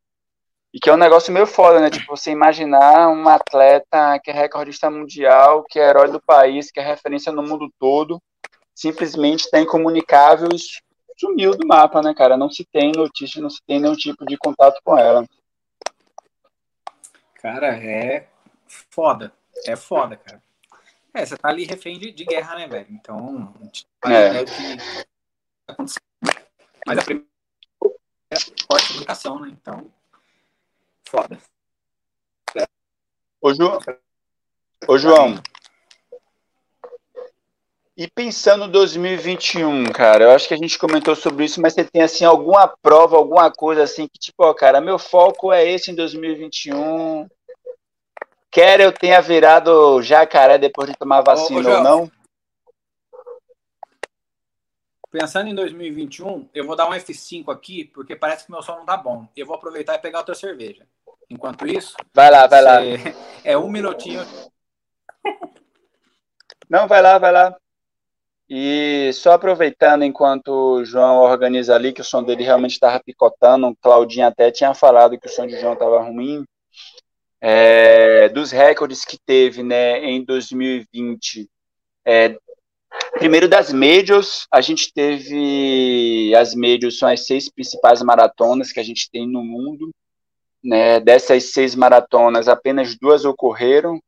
E 0.73 0.79
que 0.79 0.91
é 0.91 0.93
um 0.93 0.99
negócio 0.99 1.33
meio 1.33 1.47
foda, 1.47 1.81
né? 1.81 1.89
Tipo, 1.89 2.15
você 2.15 2.31
imaginar 2.31 3.09
um 3.09 3.27
atleta 3.29 4.19
que 4.23 4.31
é 4.31 4.35
recordista 4.35 4.91
mundial, 4.91 5.65
que 5.65 5.79
é 5.79 5.89
herói 5.89 6.11
do 6.11 6.21
país, 6.21 6.71
que 6.71 6.79
é 6.79 6.83
referência 6.83 7.33
no 7.33 7.43
mundo 7.43 7.73
todo, 7.79 8.21
simplesmente 8.75 9.41
está 9.41 9.59
incomunicável 9.59 10.49
e 10.53 10.59
sumiu 11.19 11.57
do 11.57 11.67
mapa, 11.67 12.03
né, 12.03 12.15
cara? 12.15 12.37
Não 12.37 12.51
se 12.51 12.67
tem 12.71 12.93
notícia, 12.93 13.41
não 13.41 13.49
se 13.49 13.61
tem 13.67 13.81
nenhum 13.81 13.97
tipo 13.97 14.27
de 14.27 14.37
contato 14.37 14.79
com 14.85 14.97
ela. 14.97 15.25
Cara, 17.39 17.77
é 17.77 18.29
foda. 18.91 19.33
É 19.65 19.77
foda, 19.77 20.17
cara. 20.17 20.43
É, 21.15 21.25
você 21.25 21.37
tá 21.37 21.49
ali 21.49 21.65
refém 21.65 21.99
de, 21.99 22.13
de 22.13 22.25
guerra, 22.25 22.57
né, 22.57 22.69
velho? 22.69 22.87
Então, 22.91 23.55
é. 24.05 24.39
é 24.39 24.43
o 24.43 24.45
que 24.45 24.77
Mas 26.87 26.99
a 26.99 27.03
primeira 27.03 27.29
é 28.31 28.37
a 28.37 28.41
forte 28.67 28.89
comunicação, 28.89 29.41
né? 29.41 29.49
Então, 29.51 29.91
foda. 31.09 31.39
Ô, 33.41 33.55
João. 33.55 33.79
Ô, 34.87 34.99
João. 34.99 35.43
E 37.99 38.07
pensando 38.07 38.67
em 38.67 38.71
2021, 38.71 39.87
cara, 39.87 40.23
eu 40.23 40.31
acho 40.31 40.47
que 40.47 40.55
a 40.55 40.57
gente 40.57 40.79
comentou 40.79 41.17
sobre 41.17 41.45
isso, 41.45 41.61
mas 41.61 41.75
você 41.75 41.83
tem 41.83 42.01
assim 42.01 42.25
alguma 42.25 42.69
prova, 42.69 43.17
alguma 43.17 43.51
coisa 43.51 43.83
assim 43.83 44.07
que 44.07 44.21
tipo, 44.21 44.45
ó, 44.45 44.55
cara, 44.55 44.81
meu 44.81 45.01
foco 45.01 45.53
é 45.53 45.69
esse 45.69 45.91
em 45.91 45.97
2021. 45.97 47.29
Quer 48.53 48.79
eu 48.79 48.93
tenha 48.93 49.21
virado 49.21 50.01
jacaré 50.01 50.59
depois 50.59 50.89
de 50.89 50.97
tomar 50.97 51.23
vacina 51.23 51.69
ô, 51.69 51.73
ô, 51.73 51.77
ou 51.77 51.83
não? 51.83 52.13
Pensando 55.11 55.49
em 55.49 55.55
2021, 55.57 56.49
eu 56.55 56.65
vou 56.65 56.77
dar 56.77 56.89
um 56.89 56.93
F5 56.93 57.53
aqui, 57.53 57.85
porque 57.87 58.15
parece 58.15 58.47
que 58.47 58.53
meu 58.53 58.63
som 58.63 58.77
não 58.77 58.87
tá 58.87 58.97
bom. 58.97 59.27
Eu 59.37 59.45
vou 59.45 59.57
aproveitar 59.57 59.97
e 59.97 59.99
pegar 59.99 60.19
outra 60.19 60.37
cerveja. 60.37 60.87
Enquanto 61.29 61.67
isso. 61.67 61.97
Vai 62.15 62.31
lá, 62.31 62.47
vai 62.47 62.63
lá. 62.63 62.79
É 63.43 63.59
um 63.59 63.69
minutinho. 63.69 64.25
Não, 66.71 66.87
vai 66.87 67.03
lá, 67.03 67.19
vai 67.19 67.33
lá. 67.33 67.59
E 68.51 69.11
só 69.13 69.33
aproveitando 69.33 70.05
enquanto 70.05 70.49
o 70.49 70.85
João 70.85 71.19
organiza 71.19 71.75
ali, 71.75 71.93
que 71.93 72.01
o 72.01 72.05
som 72.05 72.23
dele 72.23 72.43
realmente 72.43 72.73
estava 72.73 72.99
picotando, 73.05 73.67
o 73.67 73.77
Claudinho 73.77 74.27
até 74.27 74.51
tinha 74.51 74.73
falado 74.73 75.19
que 75.19 75.27
o 75.27 75.31
som 75.31 75.47
de 75.47 75.61
João 75.61 75.75
estava 75.75 76.01
ruim, 76.03 76.45
é, 77.41 78.29
dos 78.31 78.51
recordes 78.51 79.05
que 79.05 79.19
teve 79.19 79.63
né, 79.63 80.03
em 80.05 80.25
2020, 80.25 81.49
é, 82.07 82.39
primeiro 83.19 83.49
das 83.49 83.71
médias, 83.71 84.47
a 84.51 84.63
gente 84.63 84.93
teve, 84.95 86.35
as 86.35 86.55
médias 86.55 86.99
são 86.99 87.09
as 87.09 87.27
seis 87.27 87.51
principais 87.51 88.03
maratonas 88.03 88.73
que 88.73 88.81
a 88.81 88.83
gente 88.83 89.11
tem 89.11 89.29
no 89.29 89.45
mundo, 89.45 89.91
né, 90.65 91.01
dessas 91.01 91.53
seis 91.53 91.75
maratonas, 91.75 92.49
apenas 92.49 92.97
duas 92.99 93.27
ocorreram, 93.27 94.01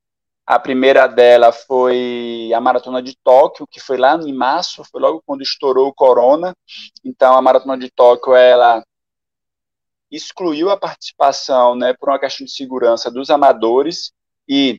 a 0.50 0.58
primeira 0.58 1.06
dela 1.06 1.52
foi 1.52 2.50
a 2.52 2.60
Maratona 2.60 3.00
de 3.00 3.16
Tóquio, 3.22 3.68
que 3.70 3.78
foi 3.78 3.96
lá 3.96 4.16
em 4.16 4.32
março, 4.32 4.82
foi 4.82 5.00
logo 5.00 5.22
quando 5.24 5.42
estourou 5.42 5.86
o 5.86 5.94
corona. 5.94 6.52
Então, 7.04 7.36
a 7.36 7.40
Maratona 7.40 7.78
de 7.78 7.88
Tóquio, 7.88 8.34
ela 8.34 8.84
excluiu 10.10 10.68
a 10.68 10.76
participação, 10.76 11.76
né, 11.76 11.94
por 11.94 12.08
uma 12.08 12.18
questão 12.18 12.44
de 12.44 12.50
segurança 12.50 13.12
dos 13.12 13.30
amadores 13.30 14.10
e 14.48 14.76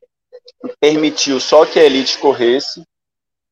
permitiu 0.77 1.39
só 1.39 1.65
que 1.65 1.79
a 1.79 1.85
elite 1.85 2.19
corresse. 2.19 2.85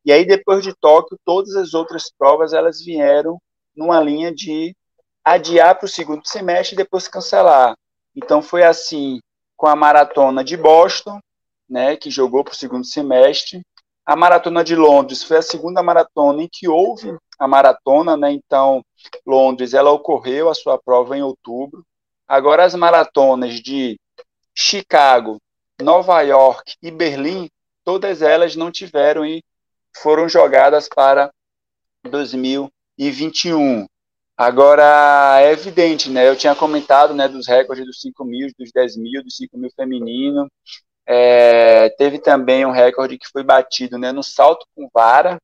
E 0.03 0.11
aí, 0.11 0.25
depois 0.25 0.61
de 0.61 0.75
Tóquio, 0.75 1.17
todas 1.23 1.55
as 1.55 1.73
outras 1.73 2.11
provas, 2.11 2.51
elas 2.51 2.83
vieram 2.83 3.41
numa 3.73 4.01
linha 4.01 4.29
de 4.29 4.75
adiar 5.23 5.73
para 5.73 5.85
o 5.85 5.87
segundo 5.87 6.27
semestre 6.27 6.73
e 6.73 6.79
depois 6.79 7.07
cancelar. 7.07 7.77
Então, 8.13 8.41
foi 8.41 8.63
assim, 8.63 9.21
com 9.55 9.67
a 9.67 9.75
maratona 9.75 10.43
de 10.43 10.57
Boston, 10.57 11.21
né, 11.69 11.95
que 11.95 12.09
jogou 12.09 12.43
para 12.43 12.53
o 12.53 12.55
segundo 12.55 12.85
semestre. 12.85 13.61
A 14.05 14.15
maratona 14.15 14.63
de 14.63 14.75
Londres 14.75 15.23
foi 15.23 15.37
a 15.37 15.41
segunda 15.41 15.83
maratona 15.83 16.43
em 16.43 16.49
que 16.51 16.67
houve 16.67 17.15
a 17.37 17.47
maratona, 17.47 18.17
né? 18.17 18.31
Então, 18.31 18.83
Londres, 19.25 19.73
ela 19.73 19.91
ocorreu 19.91 20.49
a 20.49 20.55
sua 20.55 20.77
prova 20.77 21.17
em 21.17 21.21
outubro. 21.21 21.85
Agora 22.27 22.65
as 22.65 22.75
maratonas 22.75 23.61
de 23.61 23.99
Chicago, 24.53 25.37
Nova 25.81 26.21
York 26.21 26.73
e 26.81 26.91
Berlim, 26.91 27.49
todas 27.83 28.21
elas 28.21 28.55
não 28.55 28.71
tiveram 28.71 29.25
e 29.25 29.43
foram 29.95 30.27
jogadas 30.27 30.89
para 30.89 31.31
2021. 32.03 33.87
Agora, 34.37 35.41
é 35.41 35.51
evidente, 35.51 36.09
né? 36.09 36.27
Eu 36.27 36.35
tinha 36.35 36.55
comentado 36.55 37.13
né, 37.13 37.27
dos 37.27 37.47
recordes 37.47 37.85
dos 37.85 37.99
5 37.99 38.23
mil, 38.23 38.49
dos 38.57 38.71
10 38.71 38.97
mil, 38.97 39.23
dos 39.23 39.35
5 39.35 39.57
mil 39.57 39.69
feminino. 39.75 40.49
É, 41.11 41.89
teve 41.97 42.19
também 42.19 42.63
um 42.67 42.71
recorde 42.71 43.17
que 43.17 43.27
foi 43.27 43.43
batido 43.43 43.97
né, 43.97 44.11
no 44.11 44.21
salto 44.21 44.63
com 44.75 44.87
vara. 44.93 45.41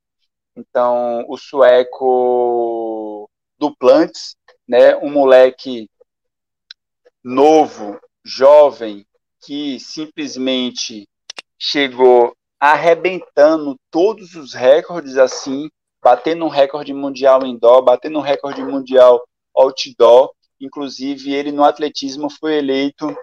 Então, 0.56 1.25
o 1.28 1.36
sueco 1.38 3.28
Duplantes, 3.58 4.36
né, 4.67 4.95
um 4.97 5.10
moleque 5.10 5.89
novo, 7.23 7.99
jovem, 8.23 9.08
que 9.43 9.80
simplesmente 9.80 11.10
chegou 11.58 12.36
arrebentando 12.60 13.75
todos 13.89 14.36
os 14.36 14.54
recordes 14.54 15.17
assim, 15.17 15.67
batendo 15.99 16.45
um 16.45 16.49
recorde 16.49 16.93
mundial 16.93 17.43
indoor, 17.43 17.82
batendo 17.84 18.19
um 18.19 18.21
recorde 18.21 18.63
mundial 18.63 19.19
outdoor. 19.56 20.32
Inclusive, 20.62 21.34
ele 21.34 21.51
no 21.51 21.63
atletismo 21.63 22.30
foi 22.30 22.60
eleito 22.60 23.15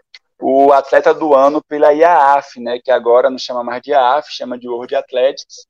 o 0.43 0.73
atleta 0.73 1.15
do 1.15 1.35
ano 1.35 1.63
pela 1.63 1.93
IAAF, 1.93 2.61
né, 2.61 2.79
que 2.83 2.91
agora 2.91 3.31
não 3.31 3.39
chama 3.39 3.63
mais 3.63 3.81
de 3.81 3.91
IAAF, 3.91 4.29
chama 4.31 4.59
de 4.59 4.69
World 4.69 4.95
Athletics. 4.95 5.67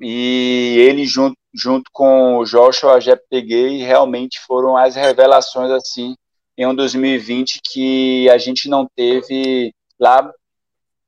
E 0.00 0.76
ele 0.78 1.06
junto, 1.06 1.36
junto 1.54 1.90
com 1.92 2.38
o 2.38 2.44
Joshua 2.44 3.00
Jeptegei 3.00 3.78
realmente 3.82 4.40
foram 4.40 4.76
as 4.76 4.96
revelações 4.96 5.70
assim 5.70 6.16
em 6.58 6.66
um 6.66 6.74
2020 6.74 7.60
que 7.62 8.28
a 8.28 8.36
gente 8.36 8.68
não 8.68 8.86
teve 8.96 9.72
lá 9.98 10.32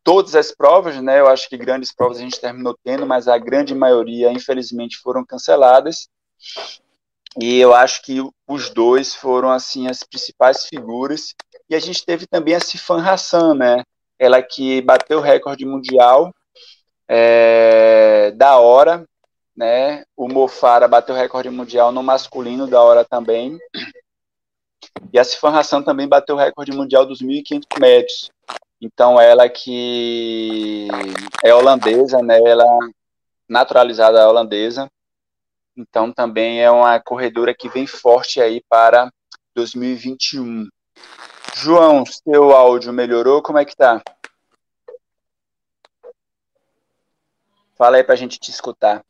todas 0.05 0.37
as 0.37 0.53
provas, 0.53 1.01
né? 1.03 1.19
Eu 1.19 1.27
acho 1.27 1.49
que 1.49 1.57
grandes 1.57 1.93
provas 1.93 2.19
a 2.19 2.21
gente 2.21 2.41
terminou 2.41 2.79
tendo, 2.85 3.07
mas 3.07 3.27
a 3.27 3.39
grande 3.39 3.75
maioria, 3.75 4.31
infelizmente, 4.31 4.99
foram 4.99 5.25
canceladas. 5.25 6.09
E 7.41 7.59
eu 7.59 7.75
acho 7.75 8.03
que 8.03 8.21
os 8.47 8.71
dois 8.71 9.15
foram 9.15 9.51
assim 9.51 9.89
as 9.89 10.05
principais 10.05 10.67
figuras. 10.67 11.35
E 11.68 11.74
a 11.74 11.79
gente 11.79 12.05
teve 12.05 12.27
também 12.27 12.55
a 12.55 12.61
Sifan 12.61 13.03
Hassan, 13.03 13.55
né? 13.55 13.83
Ela 14.18 14.42
que 14.42 14.81
bateu 14.83 15.18
o 15.18 15.22
recorde 15.22 15.64
mundial 15.64 16.33
é, 17.09 18.33
da 18.33 18.59
hora, 18.59 19.05
né? 19.57 20.05
O 20.16 20.29
Mofara 20.29 20.87
bateu 20.87 21.14
o 21.14 21.18
recorde 21.18 21.50
mundial 21.50 21.92
no 21.92 22.03
masculino 22.03 22.66
da 22.66 22.81
hora 22.83 23.05
também. 23.05 23.59
E 25.12 25.18
a 25.18 25.24
Sifan 25.24 25.50
Hassan 25.50 25.83
também 25.83 26.09
bateu 26.09 26.35
o 26.35 26.38
recorde 26.38 26.72
mundial 26.72 27.07
dos 27.07 27.22
1.500 27.22 27.81
metros. 27.81 28.31
Então, 28.81 29.20
ela 29.20 29.48
que 29.48 30.88
é 31.42 31.55
holandesa, 31.55 32.20
né? 32.20 32.38
Ela 32.44 32.66
naturalizada 33.48 34.29
holandesa. 34.29 34.90
Então, 35.77 36.12
também 36.12 36.62
é 36.62 36.70
uma 36.70 37.00
corredora 37.00 37.55
que 37.55 37.68
vem 37.68 37.87
forte 37.87 38.40
aí 38.40 38.62
para 38.68 39.11
2021. 39.55 40.68
João, 41.57 42.05
seu 42.05 42.51
áudio 42.51 42.93
melhorou? 42.93 43.40
Como 43.40 43.59
é 43.59 43.64
que 43.64 43.77
tá? 43.77 44.03
Fala 47.77 47.97
aí 47.97 48.05
para 48.05 48.14
a 48.14 48.17
gente 48.17 48.38
te 48.38 48.51
escutar. 48.51 49.05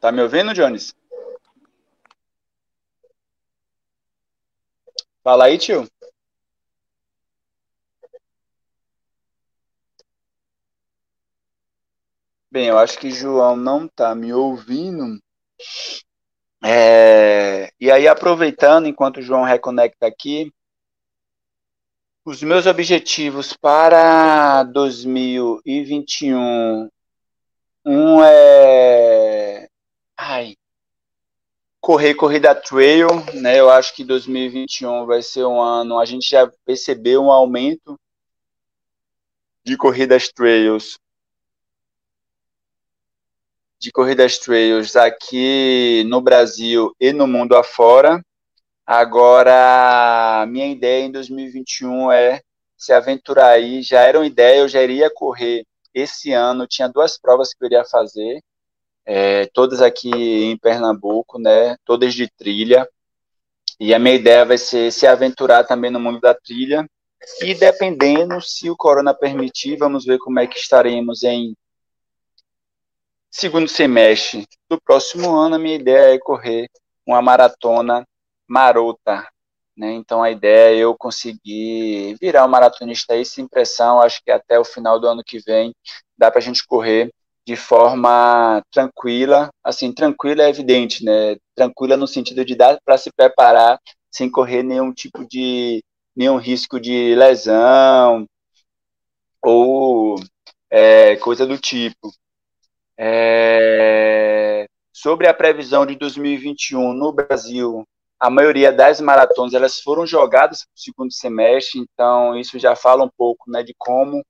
Tá 0.00 0.10
me 0.10 0.22
ouvindo, 0.22 0.54
Jones? 0.54 0.94
Fala 5.22 5.46
aí, 5.46 5.58
tio. 5.58 5.86
Bem, 12.50 12.68
eu 12.68 12.78
acho 12.78 12.98
que 12.98 13.10
João 13.10 13.54
não 13.54 13.86
tá 13.86 14.14
me 14.14 14.32
ouvindo. 14.32 15.20
É... 16.64 17.70
E 17.80 17.90
aí, 17.90 18.08
aproveitando, 18.08 18.86
enquanto 18.86 19.18
o 19.18 19.22
João 19.22 19.44
reconecta 19.44 20.06
aqui, 20.06 20.52
os 22.24 22.42
meus 22.42 22.66
objetivos 22.66 23.52
para 23.52 24.62
2021. 24.64 26.88
Um 27.84 28.24
é. 28.24 29.68
Ai, 30.16 30.56
correr 31.80 32.16
corrida 32.16 32.52
trail, 32.52 33.06
né? 33.34 33.60
Eu 33.60 33.70
acho 33.70 33.94
que 33.94 34.02
2021 34.02 35.06
vai 35.06 35.22
ser 35.22 35.44
um 35.44 35.60
ano. 35.60 36.00
A 36.00 36.04
gente 36.04 36.28
já 36.28 36.50
percebeu 36.64 37.22
um 37.22 37.30
aumento 37.30 37.96
de 39.64 39.76
corridas 39.76 40.28
trails, 40.28 40.98
de 43.78 43.92
corridas 43.92 44.38
trails 44.38 44.96
aqui 44.96 46.04
no 46.06 46.20
Brasil 46.20 46.94
e 47.00 47.12
no 47.12 47.26
mundo 47.26 47.56
afora. 47.56 48.22
Agora, 48.86 50.46
minha 50.48 50.68
ideia 50.68 51.04
em 51.04 51.12
2021 51.12 52.12
é 52.12 52.40
se 52.76 52.92
aventurar 52.92 53.48
aí. 53.50 53.82
Já 53.82 54.02
era 54.02 54.18
uma 54.18 54.26
ideia, 54.26 54.60
eu 54.60 54.68
já 54.68 54.82
iria 54.82 55.10
correr 55.12 55.64
esse 55.92 56.32
ano. 56.32 56.66
Tinha 56.66 56.88
duas 56.88 57.18
provas 57.18 57.52
que 57.52 57.62
eu 57.64 57.66
iria 57.66 57.84
fazer 57.84 58.40
é, 59.04 59.46
todas 59.46 59.80
aqui 59.80 60.10
em 60.10 60.58
Pernambuco, 60.58 61.38
né? 61.38 61.76
Todas 61.84 62.14
de 62.14 62.28
trilha. 62.28 62.88
E 63.78 63.94
a 63.94 63.98
minha 63.98 64.14
ideia 64.14 64.44
vai 64.44 64.58
ser 64.58 64.90
se 64.92 65.06
aventurar 65.06 65.64
também 65.64 65.90
no 65.90 66.00
mundo 66.00 66.20
da 66.20 66.34
trilha. 66.34 66.88
E 67.40 67.54
dependendo, 67.54 68.40
se 68.40 68.70
o 68.70 68.76
corona 68.76 69.14
permitir, 69.14 69.76
vamos 69.76 70.04
ver 70.04 70.18
como 70.18 70.38
é 70.40 70.46
que 70.46 70.58
estaremos 70.58 71.22
em 71.22 71.54
segundo 73.36 73.68
semestre 73.68 74.46
do 74.68 74.80
próximo 74.80 75.36
ano. 75.36 75.56
A 75.56 75.58
minha 75.58 75.76
ideia 75.76 76.14
é 76.14 76.18
correr 76.18 76.68
uma 77.06 77.20
maratona 77.20 78.04
marota. 78.48 79.28
Né? 79.76 79.92
Então 79.92 80.22
a 80.22 80.30
ideia 80.30 80.74
é 80.74 80.78
eu 80.78 80.96
conseguir 80.96 82.16
virar 82.18 82.46
um 82.46 82.48
maratonista 82.48 83.12
aí 83.12 83.26
sem 83.26 83.46
pressão. 83.46 84.00
Acho 84.00 84.22
que 84.24 84.30
até 84.30 84.58
o 84.58 84.64
final 84.64 84.98
do 84.98 85.06
ano 85.06 85.22
que 85.24 85.38
vem 85.40 85.74
dá 86.16 86.30
para 86.30 86.38
a 86.38 86.42
gente 86.42 86.64
correr 86.66 87.12
de 87.46 87.54
forma 87.54 88.60
tranquila, 88.72 89.50
assim, 89.62 89.92
tranquila 89.92 90.42
é 90.42 90.48
evidente, 90.48 91.04
né? 91.04 91.36
Tranquila 91.54 91.96
no 91.96 92.06
sentido 92.06 92.44
de 92.44 92.56
dar 92.56 92.76
para 92.84 92.98
se 92.98 93.12
preparar 93.12 93.78
sem 94.10 94.28
correr 94.28 94.64
nenhum 94.64 94.92
tipo 94.92 95.24
de 95.28 95.84
nenhum 96.16 96.38
risco 96.38 96.80
de 96.80 97.14
lesão 97.14 98.26
ou 99.40 100.16
é, 100.70 101.16
coisa 101.16 101.46
do 101.46 101.56
tipo. 101.58 102.10
É, 102.98 104.66
sobre 104.92 105.28
a 105.28 105.34
previsão 105.34 105.84
de 105.84 105.94
2021 105.96 106.92
no 106.94 107.12
Brasil, 107.12 107.84
a 108.18 108.30
maioria 108.30 108.72
das 108.72 109.00
maratonas 109.00 109.52
elas 109.52 109.80
foram 109.80 110.06
jogadas 110.06 110.64
para 110.64 110.74
o 110.74 110.80
segundo 110.80 111.12
semestre, 111.12 111.80
então 111.80 112.34
isso 112.36 112.58
já 112.58 112.74
fala 112.74 113.04
um 113.04 113.10
pouco, 113.16 113.50
né, 113.50 113.62
de 113.62 113.74
como 113.76 114.24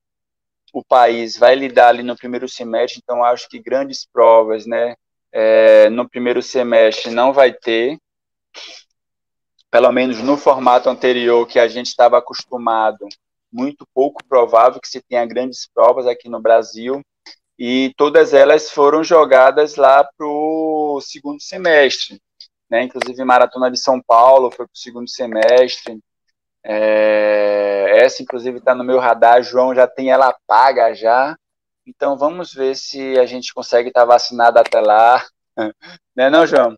o 0.73 0.85
país 0.85 1.39
vai 1.39 1.55
lidar 1.55 1.89
ali 1.89 2.03
no 2.03 2.17
primeiro 2.17 2.49
semestre, 2.49 3.01
então 3.03 3.25
acho 3.25 3.49
que 3.49 3.61
grandes 3.61 4.05
provas, 4.13 4.67
né, 4.67 4.97
é, 5.33 5.89
no 5.91 6.09
primeiro 6.09 6.43
semestre 6.43 7.11
não 7.13 7.33
vai 7.33 7.53
ter, 7.53 7.97
pelo 9.71 9.93
menos 9.93 10.21
no 10.21 10.37
formato 10.37 10.89
anterior 10.89 11.47
que 11.47 11.59
a 11.59 11.69
gente 11.69 11.87
estava 11.87 12.19
acostumado, 12.19 13.07
muito 13.53 13.87
pouco 13.95 14.25
provável 14.25 14.81
que 14.81 14.89
se 14.89 15.01
tenha 15.01 15.25
grandes 15.25 15.69
provas 15.73 16.07
aqui 16.07 16.29
no 16.29 16.41
Brasil, 16.41 17.01
e 17.59 17.93
todas 17.97 18.35
elas 18.35 18.71
foram 18.71 19.03
jogadas 19.03 19.77
lá 19.77 20.05
para 20.05 20.27
o 20.27 21.01
segundo 21.01 21.41
semestre, 21.41 22.21
né, 22.71 22.83
inclusive 22.83 23.25
Maratona 23.25 23.71
de 23.71 23.79
São 23.79 24.01
Paulo 24.03 24.51
foi 24.51 24.67
para 24.67 24.75
o 24.75 24.79
segundo 24.79 25.09
semestre, 25.09 26.01
é, 26.69 28.01
essa, 28.05 28.25
inclusive, 28.25 28.59
está 28.59 28.75
no 28.75 28.83
meu 28.83 28.99
radar. 28.99 29.41
João 29.41 29.73
já 29.73 29.87
tem 29.87 30.11
ela 30.11 30.37
paga 30.49 30.93
já. 30.95 31.39
Então, 31.87 32.19
vamos 32.19 32.53
ver 32.53 32.75
se 32.75 33.17
a 33.21 33.25
gente 33.25 33.55
consegue 33.55 33.89
estar 33.89 34.01
tá 34.01 34.07
vacinado 34.07 34.59
até 34.59 34.81
lá. 34.81 35.25
né, 36.17 36.29
não, 36.29 36.45
João? 36.45 36.77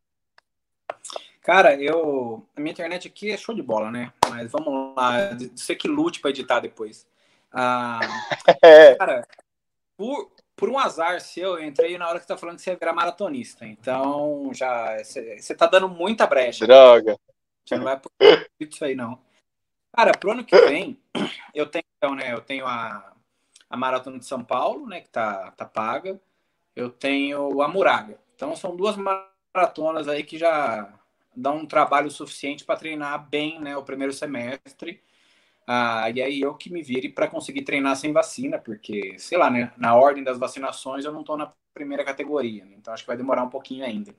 Cara, 1.41 1.75
eu. 1.75 2.47
A 2.55 2.61
minha 2.61 2.73
internet 2.73 3.09
aqui 3.09 3.31
é 3.31 3.37
show 3.38 3.55
de 3.55 3.62
bola, 3.62 3.91
né? 3.91 4.12
Mas 4.29 4.53
vamos 4.53 4.95
lá. 4.95 5.31
Você 5.57 5.75
que 5.75 5.88
lute 5.88 6.21
para 6.21 6.31
editar 6.31 6.61
depois. 6.61 7.07
Ah, 7.51 8.01
é. 8.62 8.95
Cara, 8.97 9.27
por, 9.97 10.31
por 10.59 10.68
um 10.68 10.77
azar 10.77 11.21
seu, 11.21 11.57
eu 11.57 11.64
entrei 11.64 11.97
na 11.97 12.09
hora 12.09 12.18
que 12.18 12.25
você 12.25 12.35
tá 12.35 12.37
falando 12.37 12.57
que 12.57 12.62
você 12.62 12.71
ia 12.71 12.77
virar 12.77 12.92
maratonista. 12.92 13.64
Então, 13.64 14.51
já. 14.53 14.99
Você 14.99 15.55
tá 15.55 15.66
dando 15.66 15.88
muita 15.88 16.27
brecha. 16.27 16.66
Droga. 16.66 17.16
Você 17.64 17.77
não 17.77 17.85
vai 17.85 17.99
por 17.99 18.11
isso 18.59 18.85
aí, 18.85 18.94
não. 18.97 19.21
Cara, 19.94 20.12
pro 20.12 20.33
ano 20.33 20.44
que 20.44 20.59
vem, 20.62 20.99
eu 21.55 21.66
tenho, 21.66 21.85
então, 21.97 22.14
né? 22.14 22.33
Eu 22.33 22.40
tenho 22.40 22.66
a, 22.66 23.12
a 23.71 23.77
Maratona 23.77 24.18
de 24.18 24.27
São 24.27 24.42
Paulo, 24.42 24.87
né? 24.87 25.01
Que 25.01 25.09
tá, 25.09 25.53
tá 25.53 25.64
paga. 25.64 26.21
Eu 26.75 26.90
tenho 26.90 27.62
a 27.62 27.68
Muralha. 27.68 28.18
Então, 28.35 28.57
são 28.57 28.77
duas 28.77 28.97
maratonas 28.97 30.09
aí 30.09 30.25
que 30.25 30.37
já 30.37 30.92
dão 31.35 31.59
um 31.59 31.66
trabalho 31.66 32.11
suficiente 32.11 32.64
para 32.64 32.79
treinar 32.79 33.29
bem, 33.29 33.61
né? 33.61 33.77
O 33.77 33.85
primeiro 33.85 34.12
semestre. 34.12 35.01
Ah, 35.71 36.09
e 36.09 36.23
aí 36.23 36.41
eu 36.41 36.55
que 36.55 36.73
me 36.73 36.83
vire 36.83 37.11
para 37.11 37.29
conseguir 37.29 37.61
treinar 37.61 37.95
sem 37.95 38.11
vacina, 38.11 38.59
porque, 38.59 39.19
sei 39.19 39.37
lá, 39.37 39.51
né, 39.51 39.71
na 39.77 39.95
ordem 39.95 40.25
das 40.25 40.39
vacinações 40.39 41.05
eu 41.05 41.13
não 41.13 41.21
estou 41.21 41.37
na 41.37 41.53
primeira 41.75 42.03
categoria, 42.03 42.65
né, 42.65 42.77
então 42.79 42.95
acho 42.95 43.03
que 43.03 43.07
vai 43.07 43.19
demorar 43.19 43.45
um 43.45 43.51
pouquinho 43.51 43.85
ainda. 43.85 44.15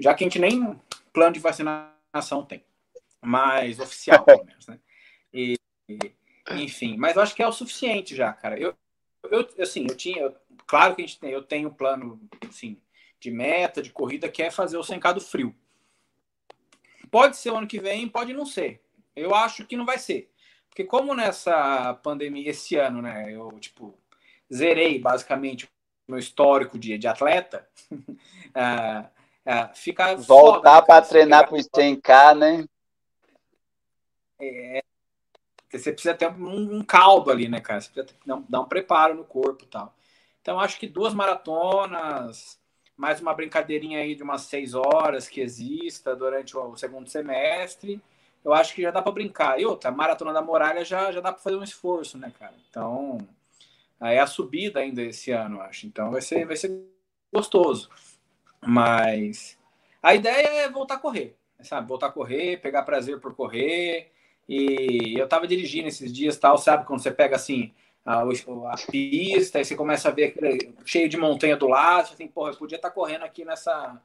Já 0.00 0.12
que 0.14 0.24
a 0.24 0.26
gente 0.26 0.40
nem 0.40 0.76
plano 1.12 1.32
de 1.32 1.38
vacinação 1.38 2.44
tem, 2.44 2.64
mas 3.22 3.78
oficial, 3.78 4.24
pelo 4.24 4.44
menos, 4.44 4.66
né? 4.66 4.80
E, 5.32 5.56
enfim, 6.56 6.96
mas 6.96 7.14
eu 7.14 7.22
acho 7.22 7.36
que 7.36 7.42
é 7.42 7.46
o 7.46 7.52
suficiente 7.52 8.16
já, 8.16 8.32
cara. 8.32 8.58
Eu, 8.58 8.74
eu 9.30 9.48
assim, 9.60 9.86
eu 9.88 9.96
tinha, 9.96 10.22
eu, 10.22 10.34
claro 10.66 10.96
que 10.96 11.02
a 11.02 11.06
gente 11.06 11.20
tem, 11.20 11.30
eu 11.30 11.42
tenho 11.42 11.70
plano, 11.70 12.20
assim, 12.48 12.76
de 13.20 13.30
meta, 13.30 13.80
de 13.80 13.90
corrida, 13.90 14.28
que 14.28 14.42
é 14.42 14.50
fazer 14.50 14.76
o 14.76 14.82
100k 14.82 15.14
do 15.14 15.20
frio. 15.20 15.54
Pode 17.12 17.36
ser 17.36 17.52
o 17.52 17.56
ano 17.56 17.68
que 17.68 17.78
vem, 17.78 18.08
pode 18.08 18.32
não 18.32 18.44
ser. 18.44 18.82
Eu 19.14 19.34
acho 19.36 19.64
que 19.64 19.76
não 19.76 19.86
vai 19.86 19.98
ser. 19.98 20.29
Porque 20.70 20.84
como 20.84 21.14
nessa 21.14 21.94
pandemia, 22.02 22.50
esse 22.50 22.76
ano, 22.76 23.02
né, 23.02 23.30
eu, 23.30 23.50
tipo, 23.58 23.98
zerei 24.52 24.98
basicamente 24.98 25.66
o 25.66 25.68
meu 26.12 26.18
histórico 26.18 26.78
de, 26.78 26.96
de 26.96 27.06
atleta, 27.06 27.68
uh, 27.92 29.04
uh, 29.44 29.74
fica 29.74 30.16
Voltar 30.16 30.82
para 30.82 31.02
treinar 31.02 31.46
para 31.46 31.58
os 31.58 31.68
100K, 31.68 32.36
né? 32.36 32.64
É, 34.40 34.82
você 35.70 35.92
precisa 35.92 36.14
ter 36.14 36.28
um, 36.28 36.78
um, 36.78 36.84
caldo 36.84 37.30
ali, 37.30 37.48
né, 37.48 37.60
cara? 37.60 37.80
Você 37.80 37.90
precisa 37.90 38.14
ter, 38.24 38.44
dar 38.48 38.60
um 38.60 38.64
preparo 38.64 39.14
no 39.14 39.24
corpo 39.24 39.64
e 39.64 39.68
tal. 39.68 39.94
Então, 40.40 40.58
acho 40.58 40.78
que 40.78 40.86
duas 40.86 41.12
maratonas, 41.12 42.58
mais 42.96 43.20
uma 43.20 43.34
brincadeirinha 43.34 44.00
aí 44.00 44.14
de 44.14 44.22
umas 44.22 44.42
seis 44.42 44.74
horas 44.74 45.28
que 45.28 45.40
exista 45.40 46.16
durante 46.16 46.56
o 46.56 46.76
segundo 46.76 47.08
semestre, 47.08 48.00
eu 48.44 48.52
acho 48.52 48.74
que 48.74 48.82
já 48.82 48.90
dá 48.90 49.02
para 49.02 49.12
brincar. 49.12 49.60
E 49.60 49.66
outra, 49.66 49.90
maratona 49.90 50.32
da 50.32 50.42
muralha 50.42 50.84
já, 50.84 51.12
já 51.12 51.20
dá 51.20 51.32
para 51.32 51.42
fazer 51.42 51.56
um 51.56 51.62
esforço, 51.62 52.16
né, 52.16 52.32
cara? 52.38 52.54
Então, 52.68 53.18
é 54.00 54.18
a 54.18 54.26
subida 54.26 54.80
ainda 54.80 55.02
esse 55.02 55.30
ano, 55.30 55.60
acho. 55.60 55.86
Então 55.86 56.10
vai 56.10 56.22
ser, 56.22 56.46
vai 56.46 56.56
ser 56.56 56.82
gostoso. 57.32 57.90
Mas 58.64 59.58
a 60.02 60.14
ideia 60.14 60.64
é 60.64 60.68
voltar 60.70 60.94
a 60.94 60.98
correr, 60.98 61.36
sabe? 61.60 61.86
Voltar 61.86 62.06
a 62.06 62.12
correr, 62.12 62.60
pegar 62.60 62.82
prazer 62.82 63.20
por 63.20 63.34
correr. 63.34 64.10
E 64.48 65.14
eu 65.18 65.28
tava 65.28 65.46
dirigindo 65.46 65.88
esses 65.88 66.12
dias, 66.12 66.36
tal, 66.36 66.58
sabe? 66.58 66.86
Quando 66.86 67.02
você 67.02 67.10
pega 67.10 67.36
assim 67.36 67.72
a, 68.04 68.22
a 68.22 68.76
pista 68.90 69.60
e 69.60 69.64
você 69.64 69.76
começa 69.76 70.08
a 70.08 70.12
ver 70.12 70.24
aquele, 70.24 70.74
cheio 70.84 71.08
de 71.08 71.16
montanha 71.16 71.56
do 71.56 71.68
lado, 71.68 72.10
assim, 72.12 72.26
porra, 72.26 72.50
eu 72.52 72.56
podia 72.56 72.76
estar 72.76 72.88
tá 72.88 72.94
correndo 72.94 73.22
aqui 73.22 73.44
nessa 73.44 74.00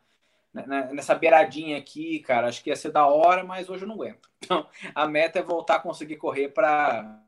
nessa 0.94 1.14
beiradinha 1.14 1.78
aqui, 1.78 2.20
cara, 2.20 2.48
acho 2.48 2.64
que 2.64 2.70
ia 2.70 2.76
ser 2.76 2.92
da 2.92 3.06
hora, 3.06 3.44
mas 3.44 3.70
hoje 3.70 3.84
eu 3.84 3.88
não 3.88 3.96
aguento. 3.96 4.30
Então, 4.46 4.68
a 4.94 5.08
meta 5.08 5.40
é 5.40 5.42
voltar 5.42 5.78
a 5.78 5.80
conseguir 5.80 6.18
correr 6.18 6.50
para 6.50 7.20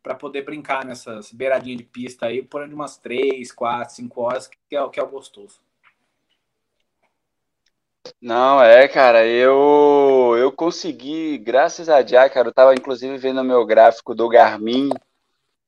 para 0.00 0.14
poder 0.14 0.42
brincar 0.42 0.84
nessas 0.84 1.32
beiradinhas 1.32 1.78
de 1.78 1.84
pista 1.84 2.26
aí 2.26 2.42
por 2.42 2.62
umas 2.62 2.96
3, 2.96 3.50
4, 3.50 3.96
5 3.96 4.20
horas, 4.20 4.48
que 4.48 4.76
é 4.76 4.80
o 4.80 4.88
que 4.88 5.00
é 5.00 5.02
o 5.02 5.08
gostoso. 5.08 5.60
Não, 8.22 8.62
é, 8.62 8.86
cara, 8.86 9.26
eu 9.26 10.36
eu 10.38 10.52
consegui, 10.52 11.38
graças 11.38 11.88
a 11.88 12.00
Deus, 12.02 12.32
cara, 12.32 12.48
eu 12.48 12.54
tava 12.54 12.72
inclusive 12.72 13.18
vendo 13.18 13.40
o 13.40 13.44
meu 13.44 13.66
gráfico 13.66 14.14
do 14.14 14.28
Garmin 14.28 14.90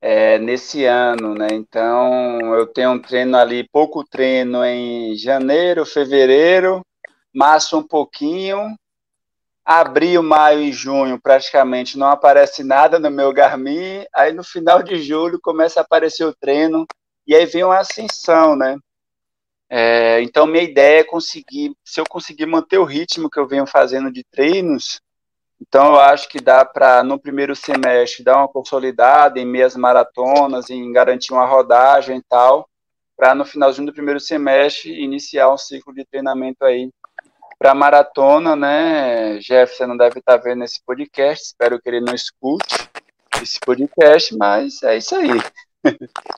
é, 0.00 0.38
nesse 0.38 0.84
ano, 0.84 1.34
né? 1.34 1.48
Então, 1.52 2.54
eu 2.56 2.66
tenho 2.66 2.90
um 2.90 2.98
treino 3.00 3.36
ali, 3.36 3.68
pouco 3.68 4.04
treino 4.04 4.64
em 4.64 5.14
janeiro, 5.16 5.86
fevereiro, 5.86 6.84
março 7.32 7.78
um 7.78 7.82
pouquinho, 7.82 8.76
abril, 9.64 10.22
maio 10.22 10.60
e 10.60 10.72
junho 10.72 11.20
praticamente 11.20 11.96
não 11.96 12.08
aparece 12.08 12.64
nada 12.64 12.98
no 12.98 13.10
meu 13.10 13.32
Garmin, 13.32 14.04
aí 14.12 14.32
no 14.32 14.44
final 14.44 14.82
de 14.82 15.00
julho 15.00 15.40
começa 15.40 15.80
a 15.80 15.82
aparecer 15.82 16.24
o 16.24 16.34
treino. 16.34 16.86
E 17.26 17.34
aí 17.34 17.46
vem 17.46 17.64
uma 17.64 17.78
ascensão, 17.78 18.56
né? 18.56 18.76
É, 19.70 20.20
então 20.20 20.46
minha 20.46 20.62
ideia 20.62 21.00
é 21.00 21.04
conseguir, 21.04 21.74
se 21.82 22.00
eu 22.00 22.04
conseguir 22.06 22.44
manter 22.46 22.78
o 22.78 22.84
ritmo 22.84 23.30
que 23.30 23.38
eu 23.38 23.46
venho 23.46 23.66
fazendo 23.66 24.12
de 24.12 24.22
treinos, 24.24 25.00
então 25.58 25.94
eu 25.94 26.00
acho 26.00 26.28
que 26.28 26.40
dá 26.40 26.64
para 26.64 27.02
no 27.04 27.18
primeiro 27.18 27.54
semestre 27.54 28.24
dar 28.24 28.36
uma 28.36 28.48
consolidada 28.48 29.38
em 29.38 29.46
meias 29.46 29.76
maratonas, 29.76 30.68
em 30.68 30.92
garantir 30.92 31.32
uma 31.32 31.46
rodagem 31.46 32.18
e 32.18 32.22
tal, 32.28 32.68
para 33.16 33.34
no 33.34 33.44
finalzinho 33.44 33.86
do 33.86 33.92
primeiro 33.94 34.18
semestre 34.20 34.90
iniciar 34.90 35.50
um 35.50 35.56
ciclo 35.56 35.94
de 35.94 36.04
treinamento 36.04 36.64
aí 36.64 36.90
para 37.62 37.76
maratona, 37.76 38.56
né? 38.56 39.38
Jeff, 39.38 39.76
você 39.76 39.86
não 39.86 39.96
deve 39.96 40.18
estar 40.18 40.36
tá 40.36 40.42
vendo 40.42 40.64
esse 40.64 40.82
podcast, 40.84 41.44
espero 41.44 41.80
que 41.80 41.88
ele 41.88 42.00
não 42.00 42.12
escute 42.12 42.90
esse 43.40 43.60
podcast, 43.60 44.36
mas 44.36 44.82
é 44.82 44.96
isso 44.96 45.14
aí. 45.14 45.28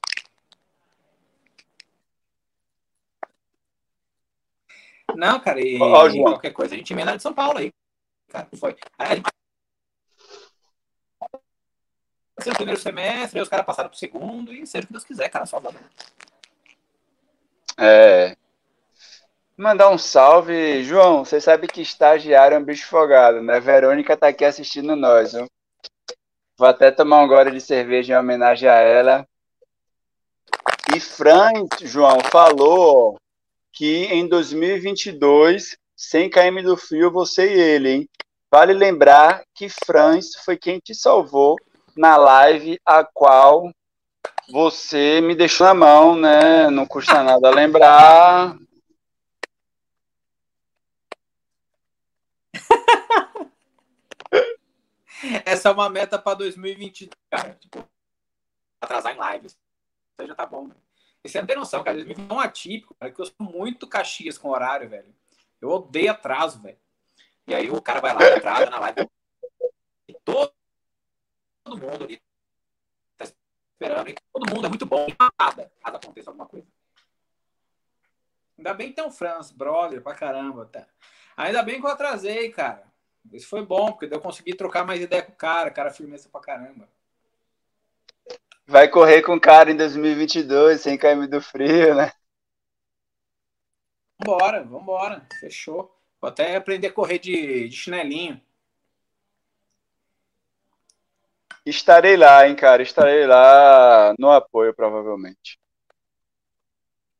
Não, 5.16 5.38
cara, 5.38 5.60
e, 5.60 5.76
e 5.76 6.22
qualquer 6.22 6.50
coisa 6.50 6.74
a 6.74 6.76
gente 6.78 6.92
emenda 6.92 7.16
de 7.16 7.22
São 7.22 7.32
Paulo 7.32 7.58
aí. 7.58 7.70
Cara, 8.28 8.48
foi. 8.58 8.74
Aí, 8.98 9.22
o 12.36 12.54
primeiro 12.56 12.80
semestre, 12.80 13.38
aí 13.38 13.42
os 13.42 13.48
caras 13.48 13.64
passaram 13.64 13.88
pro 13.88 13.98
segundo 13.98 14.52
e 14.52 14.66
seja 14.66 14.82
o 14.82 14.86
que 14.88 14.92
Deus 14.92 15.04
quiser, 15.04 15.28
cara, 15.28 15.46
só 15.46 15.62
É, 17.78 18.36
Mandar 19.56 19.88
um 19.90 19.98
salve. 19.98 20.82
João, 20.82 21.24
você 21.24 21.40
sabe 21.40 21.68
que 21.68 21.80
estagiário 21.80 22.56
é 22.56 22.58
um 22.58 22.64
bicho 22.64 22.88
folgado, 22.88 23.40
né? 23.40 23.60
Verônica 23.60 24.16
tá 24.16 24.28
aqui 24.28 24.44
assistindo 24.44 24.96
nós, 24.96 25.32
viu? 25.32 25.46
Vou 26.58 26.66
até 26.66 26.90
tomar 26.90 27.22
um 27.22 27.28
gole 27.28 27.52
de 27.52 27.60
cerveja 27.60 28.14
em 28.14 28.16
homenagem 28.16 28.68
a 28.68 28.74
ela. 28.74 29.28
E 30.94 30.98
Franz, 30.98 31.68
João, 31.82 32.18
falou 32.32 33.16
que 33.72 34.06
em 34.06 34.26
2022, 34.26 35.76
100 35.96 36.30
km 36.30 36.62
do 36.64 36.76
frio, 36.76 37.12
você 37.12 37.54
e 37.54 37.60
ele, 37.60 37.90
hein? 37.90 38.08
Vale 38.50 38.72
lembrar 38.72 39.44
que 39.54 39.68
Franz 39.68 40.34
foi 40.44 40.56
quem 40.56 40.80
te 40.80 40.96
salvou 40.96 41.56
na 41.96 42.16
live 42.16 42.76
a 42.84 43.04
qual 43.04 43.70
você 44.50 45.20
me 45.20 45.34
deixou 45.36 45.66
na 45.68 45.74
mão, 45.74 46.16
né? 46.16 46.68
Não 46.70 46.86
custa 46.86 47.22
nada 47.22 47.50
lembrar. 47.50 48.56
Essa 55.44 55.68
é 55.68 55.72
uma 55.72 55.88
meta 55.88 56.18
para 56.18 56.38
2022, 56.38 57.10
cara. 57.30 57.54
Tipo, 57.54 57.88
atrasar 58.80 59.16
em 59.16 59.32
lives. 59.32 59.52
Isso 60.18 60.28
já 60.28 60.34
tá 60.34 60.46
bom. 60.46 60.68
Né? 60.68 60.74
E 61.24 61.28
você 61.28 61.40
não 61.40 61.46
tem 61.46 61.56
noção, 61.56 61.82
cara. 61.82 61.96
2020 61.96 62.24
é 62.24 62.28
tão 62.28 62.40
atípico, 62.40 62.94
cara, 62.94 63.12
que 63.12 63.20
eu 63.20 63.26
sou 63.26 63.34
muito 63.40 63.86
caxias 63.86 64.38
com 64.38 64.50
horário, 64.50 64.88
velho. 64.88 65.14
Eu 65.60 65.70
odeio 65.70 66.10
atraso, 66.10 66.60
velho. 66.60 66.78
E 67.46 67.54
aí 67.54 67.70
o 67.70 67.80
cara 67.80 68.00
vai 68.00 68.14
lá, 68.14 68.36
atrasa 68.36 68.70
na 68.70 68.78
live. 68.80 69.10
E 70.08 70.14
todo, 70.24 70.52
todo 71.62 71.78
mundo 71.78 72.04
ali 72.04 72.22
tá 73.16 73.24
esperando. 73.24 74.08
E 74.08 74.14
todo 74.32 74.54
mundo 74.54 74.66
é 74.66 74.68
muito 74.68 74.86
bom. 74.86 75.06
Nada, 75.40 75.72
nada 75.82 75.96
acontece 75.96 76.28
alguma 76.28 76.46
coisa. 76.46 76.66
Ainda 78.56 78.72
bem 78.72 78.90
que 78.90 78.94
tem 78.94 79.04
um 79.04 79.10
Franz, 79.10 79.50
brother, 79.50 80.02
pra 80.02 80.14
caramba. 80.14 80.66
Tá? 80.66 80.86
Ainda 81.36 81.62
bem 81.62 81.80
que 81.80 81.86
eu 81.86 81.90
atrasei, 81.90 82.50
cara. 82.50 82.93
Isso 83.32 83.48
foi 83.48 83.64
bom, 83.64 83.92
porque 83.92 84.14
eu 84.14 84.20
consegui 84.20 84.54
trocar 84.54 84.84
mais 84.84 85.00
ideia 85.00 85.22
com 85.22 85.32
o 85.32 85.36
cara, 85.36 85.70
cara 85.70 85.90
firmeza 85.90 86.28
pra 86.30 86.40
caramba. 86.40 86.88
Vai 88.66 88.88
correr 88.88 89.22
com 89.22 89.34
o 89.34 89.40
cara 89.40 89.70
em 89.70 89.76
2022, 89.76 90.80
sem 90.80 90.96
cair 90.96 91.26
do 91.26 91.40
frio, 91.40 91.94
né? 91.94 92.12
Vambora, 94.18 94.64
vambora. 94.64 95.26
Fechou. 95.40 95.94
Vou 96.20 96.28
até 96.28 96.56
aprender 96.56 96.88
a 96.88 96.92
correr 96.92 97.18
de, 97.18 97.68
de 97.68 97.76
chinelinho. 97.76 98.40
Estarei 101.66 102.16
lá, 102.16 102.46
hein, 102.48 102.54
cara. 102.54 102.82
Estarei 102.82 103.26
lá 103.26 104.14
no 104.18 104.30
apoio, 104.30 104.74
provavelmente. 104.74 105.58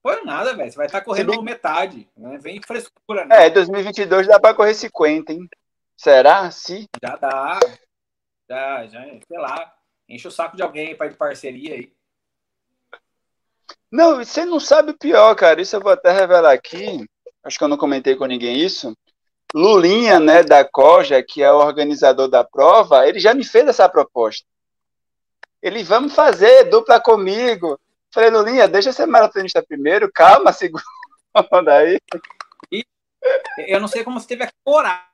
Foi 0.02 0.22
nada, 0.22 0.54
velho. 0.54 0.70
Você 0.70 0.76
vai 0.76 0.86
estar 0.86 1.00
correndo 1.00 1.32
bem... 1.32 1.42
metade. 1.42 2.08
Né? 2.16 2.38
Vem 2.38 2.60
frescura, 2.62 3.24
né? 3.24 3.46
É, 3.46 3.50
2022 3.50 4.26
dá 4.26 4.38
pra 4.38 4.54
correr 4.54 4.74
50, 4.74 5.32
hein? 5.32 5.48
Será? 5.96 6.50
Se? 6.50 6.88
Já 7.02 7.16
dá. 7.16 7.60
Já, 8.48 8.86
já, 8.86 9.00
sei 9.02 9.38
lá. 9.38 9.74
Enche 10.08 10.28
o 10.28 10.30
saco 10.30 10.56
de 10.56 10.62
alguém 10.62 10.96
para 10.96 11.10
de 11.10 11.16
parceria 11.16 11.74
aí. 11.74 11.92
Não, 13.90 14.16
você 14.16 14.44
não 14.44 14.58
sabe 14.60 14.90
o 14.90 14.98
pior, 14.98 15.34
cara. 15.34 15.62
Isso 15.62 15.76
eu 15.76 15.80
vou 15.80 15.92
até 15.92 16.12
revelar 16.12 16.52
aqui. 16.52 17.04
Acho 17.42 17.58
que 17.58 17.64
eu 17.64 17.68
não 17.68 17.76
comentei 17.76 18.16
com 18.16 18.26
ninguém 18.26 18.60
isso. 18.60 18.96
Lulinha, 19.54 20.18
né, 20.18 20.42
da 20.42 20.64
Coja, 20.64 21.22
que 21.22 21.42
é 21.42 21.52
o 21.52 21.58
organizador 21.58 22.26
da 22.28 22.42
prova, 22.42 23.06
ele 23.06 23.20
já 23.20 23.32
me 23.32 23.44
fez 23.44 23.68
essa 23.68 23.88
proposta. 23.88 24.44
Ele, 25.62 25.84
vamos 25.84 26.12
fazer 26.12 26.64
dupla 26.64 27.00
comigo. 27.00 27.78
Falei, 28.12 28.30
Lulinha, 28.30 28.66
deixa 28.66 28.92
ser 28.92 29.06
maratonista 29.06 29.62
primeiro, 29.62 30.10
calma, 30.12 30.50
segunda 30.52 31.72
aí. 31.72 32.00
E 32.70 32.84
eu 33.58 33.80
não 33.80 33.86
sei 33.86 34.02
como 34.02 34.18
você 34.18 34.26
teve 34.26 34.42
a 34.42 34.50
coragem 34.64 35.13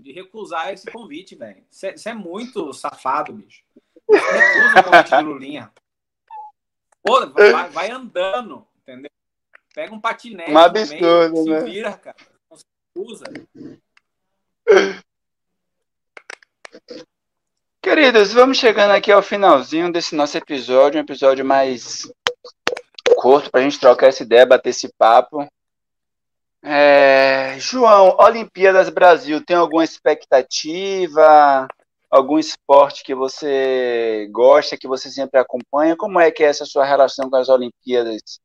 de 0.00 0.12
recusar 0.12 0.72
esse 0.72 0.90
convite, 0.90 1.36
velho. 1.36 1.64
Você, 1.70 1.94
é 2.04 2.14
muito 2.14 2.72
safado, 2.72 3.32
bicho. 3.32 3.62
Você 4.08 4.18
recusa 4.18 4.80
o 4.80 4.84
convite 4.84 5.16
de 5.16 5.22
Lulinha. 5.22 5.72
Pô, 7.00 7.26
vai, 7.28 7.68
vai, 7.70 7.90
andando, 7.90 8.66
entendeu? 8.82 9.10
Pega 9.72 9.94
um 9.94 10.00
patinete. 10.00 10.50
Um 10.50 10.58
absurdo, 10.58 11.44
meio, 11.44 11.46
né? 11.46 11.60
Se 11.60 11.66
vira, 11.66 11.92
cara. 11.96 12.16
Não 12.50 12.56
se 12.56 12.64
usa. 12.96 13.24
Queridos, 17.80 18.32
vamos 18.32 18.58
chegando 18.58 18.90
aqui 18.90 19.12
ao 19.12 19.22
finalzinho 19.22 19.92
desse 19.92 20.16
nosso 20.16 20.36
episódio, 20.36 20.98
um 20.98 21.04
episódio 21.04 21.44
mais 21.44 22.10
curto 23.16 23.48
para 23.48 23.60
a 23.60 23.62
gente 23.62 23.78
trocar 23.78 24.08
essa 24.08 24.24
ideia, 24.24 24.44
bater 24.44 24.70
esse 24.70 24.92
papo. 24.98 25.46
É... 26.66 27.58
João, 27.60 28.16
Olimpíadas 28.18 28.88
Brasil, 28.88 29.44
tem 29.44 29.56
alguma 29.56 29.84
expectativa? 29.84 31.68
Algum 32.10 32.38
esporte 32.38 33.04
que 33.04 33.14
você 33.14 34.28
gosta, 34.32 34.76
que 34.76 34.88
você 34.88 35.10
sempre 35.10 35.38
acompanha? 35.38 35.96
Como 35.96 36.18
é 36.18 36.30
que 36.30 36.42
é 36.42 36.46
essa 36.46 36.64
sua 36.64 36.84
relação 36.84 37.30
com 37.30 37.36
as 37.36 37.48
Olimpíadas? 37.48 38.40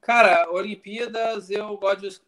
Cara, 0.00 0.50
Olimpíadas 0.50 1.50
eu 1.50 1.76
gosto 1.76 2.00
de 2.00 2.20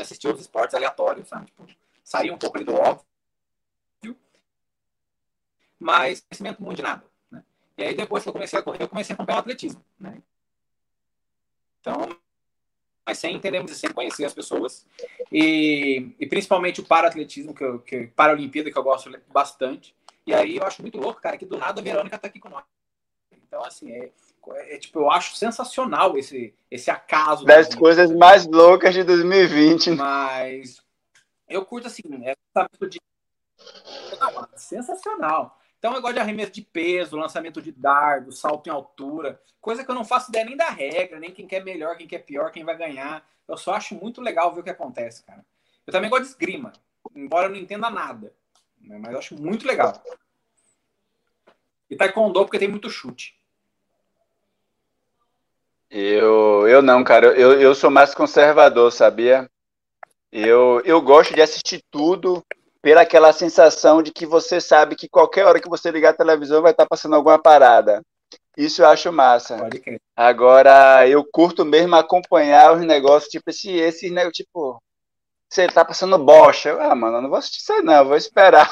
assistir 0.00 0.28
os 0.28 0.40
esportes 0.40 0.74
aleatórios, 0.74 1.28
sabe? 1.28 1.46
Tipo, 1.46 1.66
sair 2.02 2.30
um 2.30 2.38
pouco 2.38 2.62
do 2.64 2.74
óbvio 2.74 3.04
mas 5.84 6.20
conhecimento 6.20 6.62
muito 6.62 6.76
de 6.78 6.82
nada. 6.82 7.04
Né? 7.30 7.44
E 7.76 7.82
aí, 7.82 7.94
depois 7.94 8.22
que 8.22 8.28
eu 8.30 8.32
comecei 8.32 8.58
a 8.58 8.62
correr, 8.62 8.82
eu 8.82 8.88
comecei 8.88 9.12
a 9.12 9.14
acompanhar 9.14 9.36
o 9.36 9.40
atletismo. 9.40 9.84
Né? 10.00 10.22
Então, 11.84 12.08
mas 13.06 13.18
sem 13.18 13.34
entender 13.34 13.58
muito, 13.58 13.74
sem 13.74 13.92
conhecer 13.92 14.24
as 14.24 14.32
pessoas. 14.32 14.86
E, 15.30 16.14
e 16.18 16.26
principalmente 16.26 16.80
o 16.80 16.84
para-atletismo, 16.84 17.54
que, 17.54 17.62
eu, 17.62 17.78
que, 17.80 18.06
para-olimpíada, 18.06 18.70
que 18.70 18.78
eu 18.78 18.82
gosto 18.82 19.10
bastante. 19.30 19.94
E 20.26 20.32
aí 20.32 20.56
eu 20.56 20.64
acho 20.64 20.80
muito 20.80 20.98
louco, 20.98 21.20
cara, 21.20 21.36
que 21.36 21.44
do 21.44 21.58
nada 21.58 21.82
a 21.82 21.84
Verônica 21.84 22.16
tá 22.16 22.28
aqui 22.28 22.40
com 22.40 22.48
nós. 22.48 22.64
Então, 23.30 23.62
assim, 23.62 23.92
é, 23.92 24.10
é, 24.74 24.78
tipo, 24.78 25.00
eu 25.00 25.10
acho 25.10 25.36
sensacional 25.36 26.16
esse, 26.16 26.54
esse 26.70 26.90
acaso. 26.90 27.44
Das 27.44 27.74
coisas 27.74 28.10
mais 28.10 28.46
loucas 28.46 28.94
de 28.94 29.04
2020. 29.04 29.90
Mas 29.90 30.82
eu 31.46 31.66
curto, 31.66 31.88
assim, 31.88 32.02
essa 32.24 32.66
de... 32.88 32.98
Não, 34.18 34.48
sensacional. 34.56 35.60
Então 35.84 35.94
eu 35.94 36.00
gosto 36.00 36.14
de 36.14 36.20
arremesso 36.20 36.50
de 36.50 36.62
peso, 36.62 37.14
lançamento 37.14 37.60
de 37.60 37.70
dardo, 37.70 38.32
salto 38.32 38.68
em 38.68 38.70
altura, 38.70 39.38
coisa 39.60 39.84
que 39.84 39.90
eu 39.90 39.94
não 39.94 40.02
faço 40.02 40.30
ideia 40.30 40.46
nem 40.46 40.56
da 40.56 40.70
regra, 40.70 41.20
nem 41.20 41.30
quem 41.30 41.46
quer 41.46 41.62
melhor, 41.62 41.94
quem 41.94 42.06
quer 42.06 42.20
pior, 42.20 42.50
quem 42.50 42.64
vai 42.64 42.74
ganhar. 42.74 43.22
Eu 43.46 43.58
só 43.58 43.74
acho 43.74 43.94
muito 43.94 44.22
legal 44.22 44.50
ver 44.54 44.60
o 44.60 44.64
que 44.64 44.70
acontece, 44.70 45.22
cara. 45.24 45.44
Eu 45.86 45.92
também 45.92 46.08
gosto 46.08 46.22
de 46.22 46.28
esgrima, 46.30 46.72
embora 47.14 47.48
eu 47.48 47.50
não 47.50 47.58
entenda 47.58 47.90
nada, 47.90 48.32
né? 48.80 48.96
mas 48.98 49.12
eu 49.12 49.18
acho 49.18 49.34
muito 49.38 49.66
legal. 49.66 50.02
E 51.90 51.94
taekwondo 51.94 52.46
porque 52.46 52.58
tem 52.58 52.66
muito 52.68 52.88
chute. 52.88 53.38
Eu, 55.90 56.66
eu 56.66 56.80
não, 56.80 57.04
cara. 57.04 57.26
Eu, 57.38 57.60
eu 57.60 57.74
sou 57.74 57.90
mais 57.90 58.14
conservador, 58.14 58.90
sabia? 58.90 59.50
Eu, 60.32 60.80
eu 60.86 61.02
gosto 61.02 61.34
de 61.34 61.42
assistir 61.42 61.84
tudo, 61.90 62.42
pela 62.84 63.00
aquela 63.00 63.32
sensação 63.32 64.02
de 64.02 64.12
que 64.12 64.26
você 64.26 64.60
sabe 64.60 64.94
que 64.94 65.08
qualquer 65.08 65.46
hora 65.46 65.58
que 65.58 65.70
você 65.70 65.90
ligar 65.90 66.10
a 66.10 66.16
televisão 66.16 66.60
vai 66.60 66.72
estar 66.72 66.84
passando 66.84 67.16
alguma 67.16 67.40
parada. 67.40 68.02
Isso 68.58 68.82
eu 68.82 68.86
acho 68.86 69.10
massa. 69.10 69.56
Agora, 70.14 71.08
eu 71.08 71.24
curto 71.32 71.64
mesmo 71.64 71.96
acompanhar 71.96 72.74
os 72.74 72.82
negócios, 72.82 73.30
tipo, 73.30 73.48
esse, 73.48 73.70
esse 73.70 74.10
né, 74.10 74.30
tipo, 74.30 74.78
você 75.48 75.66
tá 75.66 75.82
passando 75.82 76.18
bocha. 76.18 76.68
Eu, 76.68 76.82
ah, 76.82 76.94
mano, 76.94 77.16
eu 77.16 77.22
não 77.22 77.30
vou 77.30 77.38
assistir 77.38 77.60
isso 77.60 77.82
não, 77.82 78.04
vou 78.04 78.18
esperar. 78.18 78.68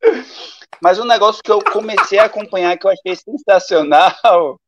Mas 0.80 0.98
um 0.98 1.04
negócio 1.04 1.42
que 1.42 1.52
eu 1.52 1.62
comecei 1.62 2.18
a 2.18 2.24
acompanhar, 2.24 2.78
que 2.78 2.86
eu 2.86 2.90
achei 2.90 3.14
sensacional, 3.14 4.58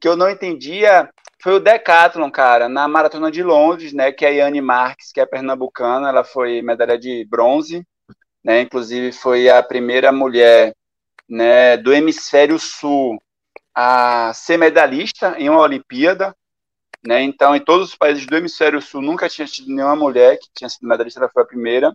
que 0.00 0.08
eu 0.08 0.16
não 0.16 0.28
entendia, 0.28 1.08
foi 1.42 1.54
o 1.54 1.60
Decathlon, 1.60 2.30
cara, 2.30 2.68
na 2.68 2.88
Maratona 2.88 3.30
de 3.30 3.42
Londres, 3.42 3.92
né, 3.92 4.12
que 4.12 4.24
a 4.24 4.30
Yane 4.30 4.60
Marques, 4.60 5.12
que 5.12 5.20
é 5.20 5.26
pernambucana, 5.26 6.08
ela 6.08 6.24
foi 6.24 6.62
medalha 6.62 6.98
de 6.98 7.24
bronze, 7.28 7.86
né, 8.44 8.60
inclusive 8.62 9.12
foi 9.12 9.48
a 9.48 9.62
primeira 9.62 10.10
mulher, 10.12 10.74
né, 11.28 11.76
do 11.76 11.92
hemisfério 11.92 12.58
sul 12.58 13.20
a 13.74 14.32
ser 14.34 14.56
medalhista 14.56 15.36
em 15.38 15.48
uma 15.48 15.60
Olimpíada, 15.60 16.34
né, 17.06 17.22
então 17.22 17.54
em 17.54 17.60
todos 17.60 17.90
os 17.90 17.96
países 17.96 18.26
do 18.26 18.36
hemisfério 18.36 18.80
sul 18.80 19.02
nunca 19.02 19.28
tinha 19.28 19.46
tido 19.46 19.68
nenhuma 19.68 19.96
mulher 19.96 20.38
que 20.38 20.48
tinha 20.54 20.68
sido 20.68 20.88
medalhista, 20.88 21.20
ela 21.20 21.30
foi 21.30 21.42
a 21.42 21.46
primeira, 21.46 21.92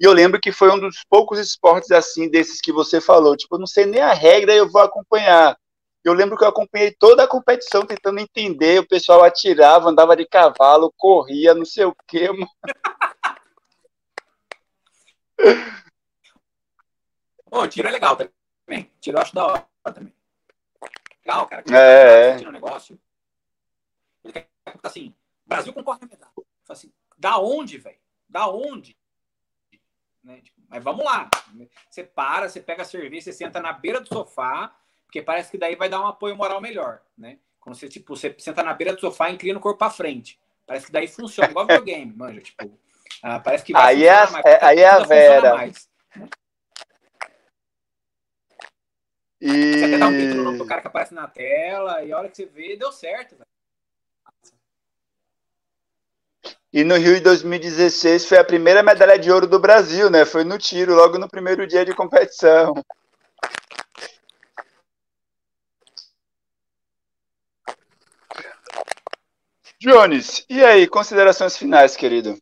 e 0.00 0.04
eu 0.04 0.12
lembro 0.12 0.40
que 0.40 0.52
foi 0.52 0.70
um 0.70 0.78
dos 0.78 1.04
poucos 1.08 1.38
esportes 1.38 1.90
assim, 1.90 2.30
desses 2.30 2.60
que 2.60 2.72
você 2.72 3.00
falou, 3.00 3.36
tipo, 3.36 3.54
eu 3.56 3.58
não 3.58 3.66
sei 3.66 3.84
nem 3.84 4.00
a 4.00 4.14
regra, 4.14 4.54
eu 4.54 4.70
vou 4.70 4.80
acompanhar, 4.80 5.54
eu 6.02 6.12
lembro 6.14 6.36
que 6.36 6.44
eu 6.44 6.48
acompanhei 6.48 6.92
toda 6.92 7.24
a 7.24 7.28
competição 7.28 7.84
tentando 7.84 8.20
entender, 8.20 8.80
o 8.80 8.88
pessoal 8.88 9.22
atirava, 9.22 9.88
andava 9.88 10.16
de 10.16 10.26
cavalo, 10.26 10.92
corria, 10.96 11.54
não 11.54 11.64
sei 11.64 11.84
o 11.84 11.94
quê. 12.06 12.28
Pô, 17.50 17.66
tiro 17.66 17.88
é 17.88 17.90
legal 17.90 18.16
também. 18.16 18.90
Tiro 19.00 19.18
eu 19.18 19.22
acho 19.22 19.34
da 19.34 19.46
hora 19.46 19.66
também. 19.94 20.14
Legal, 21.24 21.46
cara. 21.46 21.64
É. 21.76 22.36
Um 22.46 22.52
negócio. 22.52 22.98
Ele 24.24 24.46
assim, 24.82 25.14
Brasil 25.44 25.72
concorre 25.72 25.98
a 26.02 26.06
medalha. 26.06 26.32
Assim, 26.68 26.92
da 27.18 27.38
onde, 27.38 27.76
velho? 27.76 27.98
Da 28.28 28.48
onde? 28.48 28.96
Né? 30.22 30.40
Tipo, 30.40 30.60
mas 30.68 30.82
vamos 30.82 31.04
lá. 31.04 31.28
Você 31.90 32.04
para, 32.04 32.48
você 32.48 32.60
pega 32.60 32.82
a 32.82 32.84
cerveja, 32.84 33.24
você 33.24 33.32
senta 33.32 33.60
na 33.60 33.72
beira 33.72 34.00
do 34.00 34.06
sofá, 34.06 34.74
porque 35.10 35.20
parece 35.20 35.50
que 35.50 35.58
daí 35.58 35.74
vai 35.74 35.88
dar 35.88 36.00
um 36.00 36.06
apoio 36.06 36.36
moral 36.36 36.60
melhor, 36.60 37.00
né? 37.18 37.36
Quando 37.58 37.76
você, 37.76 37.88
tipo, 37.88 38.14
você 38.14 38.32
senta 38.38 38.62
na 38.62 38.72
beira 38.72 38.94
do 38.94 39.00
sofá 39.00 39.28
e 39.28 39.34
inclina 39.34 39.58
o 39.58 39.60
corpo 39.60 39.80
para 39.80 39.90
frente. 39.90 40.38
Parece 40.64 40.86
que 40.86 40.92
daí 40.92 41.08
funciona, 41.08 41.50
igual 41.50 41.66
videogame, 41.66 42.14
manja, 42.16 42.40
tipo. 42.40 42.78
Ah, 43.20 43.40
parece 43.40 43.64
que 43.64 43.72
vai 43.72 43.96
aí 43.96 44.06
é, 44.06 44.30
mais, 44.30 44.46
é, 44.46 44.64
aí 44.64 44.78
é 44.78 44.88
a 44.88 44.98
Vera. 45.00 45.54
Mais? 45.56 45.90
E... 49.40 49.72
Você 49.72 49.84
até 49.84 49.98
dá 49.98 50.06
um 50.06 50.12
grito 50.12 50.36
no 50.36 50.44
nome 50.44 50.58
do 50.58 50.66
cara 50.66 50.80
que 50.80 50.86
aparece 50.86 51.12
na 51.12 51.26
tela, 51.26 52.04
e 52.04 52.12
a 52.12 52.18
hora 52.18 52.28
que 52.28 52.36
você 52.36 52.46
vê, 52.46 52.76
deu 52.76 52.92
certo, 52.92 53.34
velho. 53.34 53.46
E 56.72 56.84
no 56.84 56.96
Rio 56.96 57.14
de 57.14 57.20
2016 57.20 58.26
foi 58.26 58.38
a 58.38 58.44
primeira 58.44 58.80
medalha 58.80 59.18
de 59.18 59.28
ouro 59.32 59.48
do 59.48 59.58
Brasil, 59.58 60.08
né? 60.08 60.24
Foi 60.24 60.44
no 60.44 60.56
tiro, 60.56 60.94
logo 60.94 61.18
no 61.18 61.28
primeiro 61.28 61.66
dia 61.66 61.84
de 61.84 61.92
competição. 61.92 62.74
Jones, 69.80 70.44
e 70.46 70.62
aí, 70.62 70.86
considerações 70.86 71.56
finais, 71.56 71.96
querido? 71.96 72.38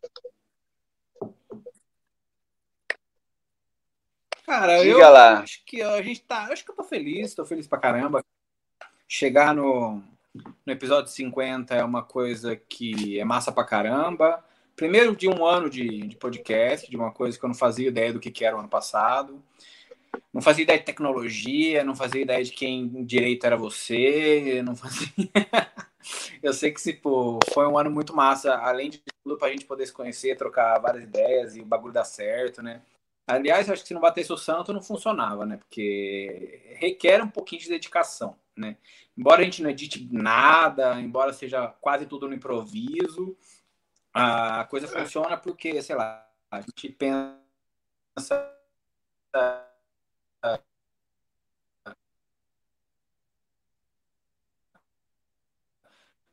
Cara, 4.45 4.79
Diga 4.79 4.91
eu 4.91 5.09
lá. 5.09 5.39
acho 5.39 5.63
que 5.65 5.81
a 5.81 6.01
gente 6.01 6.21
tá. 6.23 6.49
Acho 6.51 6.65
que 6.65 6.71
eu 6.71 6.75
tô 6.75 6.83
feliz, 6.83 7.33
tô 7.33 7.45
feliz 7.45 7.65
pra 7.65 7.79
caramba. 7.79 8.25
Chegar 9.07 9.55
no, 9.55 10.03
no 10.65 10.73
episódio 10.73 11.09
50 11.09 11.75
é 11.75 11.83
uma 11.83 12.03
coisa 12.03 12.57
que 12.57 13.17
é 13.17 13.23
massa 13.23 13.53
pra 13.53 13.63
caramba. 13.63 14.43
Primeiro 14.75 15.15
de 15.15 15.29
um 15.29 15.45
ano 15.45 15.69
de, 15.69 16.07
de 16.07 16.17
podcast, 16.17 16.89
de 16.91 16.97
uma 16.97 17.13
coisa 17.13 17.39
que 17.39 17.45
eu 17.45 17.47
não 17.47 17.55
fazia 17.55 17.87
ideia 17.87 18.11
do 18.11 18.19
que, 18.19 18.31
que 18.31 18.43
era 18.43 18.57
o 18.57 18.59
ano 18.59 18.67
passado. 18.67 19.41
Não 20.33 20.41
fazia 20.41 20.63
ideia 20.63 20.79
de 20.79 20.85
tecnologia, 20.85 21.85
não 21.85 21.95
fazia 21.95 22.21
ideia 22.21 22.43
de 22.43 22.51
quem 22.51 23.05
direito 23.05 23.45
era 23.45 23.55
você, 23.55 24.61
não 24.61 24.75
fazia. 24.75 25.07
eu 26.41 26.53
sei 26.53 26.71
que 26.71 26.81
tipo, 26.81 27.39
foi 27.53 27.67
um 27.67 27.77
ano 27.77 27.91
muito 27.91 28.15
massa, 28.15 28.55
além 28.55 28.89
de 28.89 29.03
tudo, 29.23 29.37
para 29.37 29.49
a 29.49 29.51
gente 29.51 29.65
poder 29.65 29.85
se 29.85 29.93
conhecer, 29.93 30.37
trocar 30.37 30.79
várias 30.79 31.03
ideias 31.03 31.55
e 31.55 31.61
o 31.61 31.65
bagulho 31.65 31.93
dar 31.93 32.05
certo, 32.05 32.61
né? 32.61 32.81
Aliás, 33.27 33.69
acho 33.69 33.83
que 33.83 33.87
se 33.89 33.93
não 33.93 34.01
batesse 34.01 34.33
o 34.33 34.37
santo, 34.37 34.73
não 34.73 34.81
funcionava, 34.81 35.45
né? 35.45 35.57
Porque 35.57 36.75
requer 36.79 37.21
um 37.21 37.29
pouquinho 37.29 37.61
de 37.61 37.69
dedicação, 37.69 38.35
né? 38.55 38.75
Embora 39.15 39.41
a 39.41 39.43
gente 39.43 39.61
não 39.61 39.69
edite 39.69 40.07
nada, 40.11 40.99
embora 40.99 41.31
seja 41.31 41.67
quase 41.79 42.05
tudo 42.07 42.27
no 42.27 42.33
improviso, 42.33 43.37
a 44.13 44.65
coisa 44.65 44.87
funciona 44.87 45.37
porque, 45.37 45.81
sei 45.81 45.95
lá, 45.95 46.27
a 46.49 46.61
gente 46.61 46.89
pensa 46.89 47.39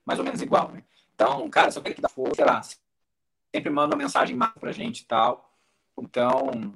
mais 0.07 0.19
ou 0.19 0.25
menos 0.25 0.41
igual, 0.41 0.71
né? 0.71 0.83
Então, 1.15 1.49
cara, 1.51 1.71
eu 1.75 1.83
quero 1.83 1.95
que 1.97 2.01
dá 2.01 2.09
força, 2.09 2.37
sei 2.37 2.45
lá, 2.45 2.63
sempre 3.55 3.71
manda 3.71 3.95
uma 3.95 4.03
mensagem 4.03 4.37
massa 4.37 4.59
pra 4.59 4.73
gente 4.73 5.01
e 5.01 5.05
tal. 5.05 5.53
Então, 5.99 6.73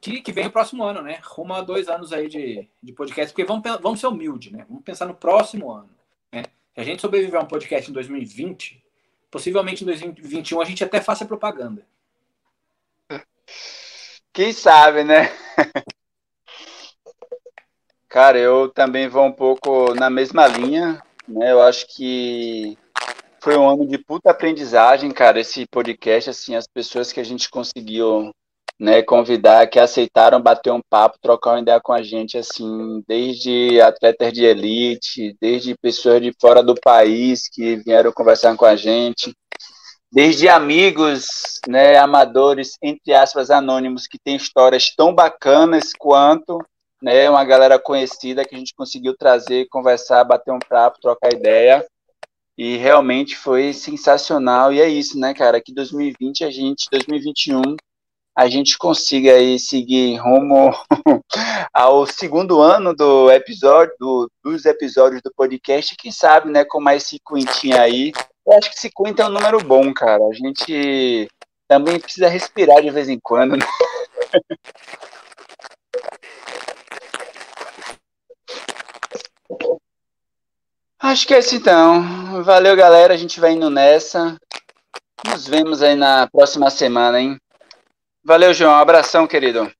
que, 0.00 0.20
que 0.20 0.32
vem 0.32 0.46
o 0.46 0.50
próximo 0.50 0.84
ano, 0.84 1.02
né? 1.02 1.20
Rumo 1.22 1.54
a 1.54 1.60
dois 1.60 1.88
anos 1.88 2.12
aí 2.12 2.28
de, 2.28 2.68
de 2.82 2.92
podcast, 2.92 3.32
porque 3.32 3.44
vamos, 3.44 3.62
vamos 3.80 4.00
ser 4.00 4.06
humildes, 4.06 4.52
né? 4.52 4.64
Vamos 4.68 4.82
pensar 4.84 5.06
no 5.06 5.14
próximo 5.14 5.70
ano. 5.70 5.90
Né? 6.32 6.42
Se 6.74 6.80
a 6.80 6.84
gente 6.84 7.00
sobreviver 7.00 7.38
a 7.38 7.42
um 7.42 7.48
podcast 7.48 7.90
em 7.90 7.94
2020, 7.94 8.82
possivelmente 9.30 9.82
em 9.82 9.86
2021 9.86 10.60
a 10.60 10.64
gente 10.64 10.82
até 10.84 11.00
faça 11.00 11.26
propaganda. 11.26 11.86
Quem 14.32 14.52
sabe, 14.52 15.04
né? 15.04 15.30
Cara, 18.08 18.38
eu 18.38 18.70
também 18.70 19.08
vou 19.08 19.26
um 19.26 19.32
pouco 19.32 19.94
na 19.94 20.08
mesma 20.08 20.46
linha, 20.46 21.02
né? 21.28 21.52
Eu 21.52 21.62
acho 21.62 21.86
que 21.94 22.76
foi 23.40 23.56
um 23.56 23.68
ano 23.68 23.86
de 23.86 23.98
puta 23.98 24.30
aprendizagem, 24.30 25.10
cara, 25.10 25.40
esse 25.40 25.66
podcast, 25.66 26.30
assim, 26.30 26.54
as 26.54 26.66
pessoas 26.66 27.12
que 27.12 27.20
a 27.20 27.24
gente 27.24 27.48
conseguiu 27.48 28.32
né, 28.78 29.02
convidar, 29.02 29.66
que 29.66 29.78
aceitaram 29.78 30.40
bater 30.40 30.72
um 30.72 30.80
papo, 30.88 31.18
trocar 31.20 31.52
uma 31.52 31.60
ideia 31.60 31.80
com 31.80 31.92
a 31.92 32.02
gente, 32.02 32.38
assim, 32.38 33.02
desde 33.08 33.80
atletas 33.80 34.32
de 34.32 34.44
elite, 34.44 35.36
desde 35.40 35.76
pessoas 35.76 36.22
de 36.22 36.32
fora 36.40 36.62
do 36.62 36.74
país 36.74 37.48
que 37.48 37.76
vieram 37.76 38.12
conversar 38.12 38.56
com 38.56 38.64
a 38.64 38.76
gente, 38.76 39.34
desde 40.12 40.48
amigos, 40.48 41.26
né, 41.66 41.98
amadores, 41.98 42.76
entre 42.80 43.12
aspas, 43.12 43.50
anônimos, 43.50 44.06
que 44.06 44.18
têm 44.18 44.36
histórias 44.36 44.94
tão 44.96 45.12
bacanas 45.12 45.92
quanto, 45.98 46.58
né, 47.02 47.28
uma 47.30 47.44
galera 47.44 47.78
conhecida 47.78 48.44
que 48.44 48.54
a 48.54 48.58
gente 48.58 48.74
conseguiu 48.74 49.16
trazer, 49.16 49.68
conversar, 49.68 50.24
bater 50.24 50.52
um 50.52 50.58
papo, 50.58 51.00
trocar 51.00 51.32
ideia, 51.32 51.86
e 52.56 52.76
realmente 52.76 53.36
foi 53.36 53.72
sensacional, 53.72 54.72
e 54.72 54.80
é 54.80 54.88
isso, 54.88 55.18
né, 55.18 55.32
cara, 55.32 55.60
que 55.60 55.72
2020 55.72 56.44
a 56.44 56.50
gente, 56.50 56.88
2021, 56.90 57.76
a 58.36 58.48
gente 58.48 58.78
consiga 58.78 59.32
aí 59.32 59.58
seguir 59.58 60.16
rumo 60.16 60.70
ao 61.74 62.06
segundo 62.06 62.60
ano 62.60 62.94
do 62.94 63.30
episódio, 63.32 63.92
do, 63.98 64.30
dos 64.44 64.64
episódios 64.64 65.20
do 65.22 65.32
podcast, 65.34 65.96
quem 65.96 66.12
sabe, 66.12 66.50
né, 66.50 66.64
com 66.64 66.80
mais 66.80 67.02
cinquentinha 67.04 67.80
aí. 67.80 68.12
Eu 68.46 68.56
acho 68.56 68.70
que 68.70 68.78
50 68.78 69.22
é 69.22 69.26
um 69.26 69.30
número 69.30 69.58
bom, 69.58 69.92
cara. 69.92 70.22
A 70.24 70.32
gente 70.32 71.28
também 71.66 71.98
precisa 71.98 72.28
respirar 72.28 72.80
de 72.80 72.90
vez 72.90 73.08
em 73.08 73.18
quando, 73.20 73.56
né? 73.56 73.66
Acho 81.00 81.26
que 81.26 81.34
é 81.34 81.38
isso 81.38 81.54
então. 81.54 82.42
Valeu, 82.42 82.76
galera. 82.76 83.14
A 83.14 83.16
gente 83.16 83.38
vai 83.40 83.52
indo 83.52 83.70
nessa. 83.70 84.36
Nos 85.26 85.46
vemos 85.46 85.82
aí 85.82 85.94
na 85.94 86.28
próxima 86.28 86.70
semana, 86.70 87.20
hein? 87.20 87.38
Valeu, 88.24 88.52
João. 88.52 88.74
Abração, 88.74 89.26
querido. 89.26 89.70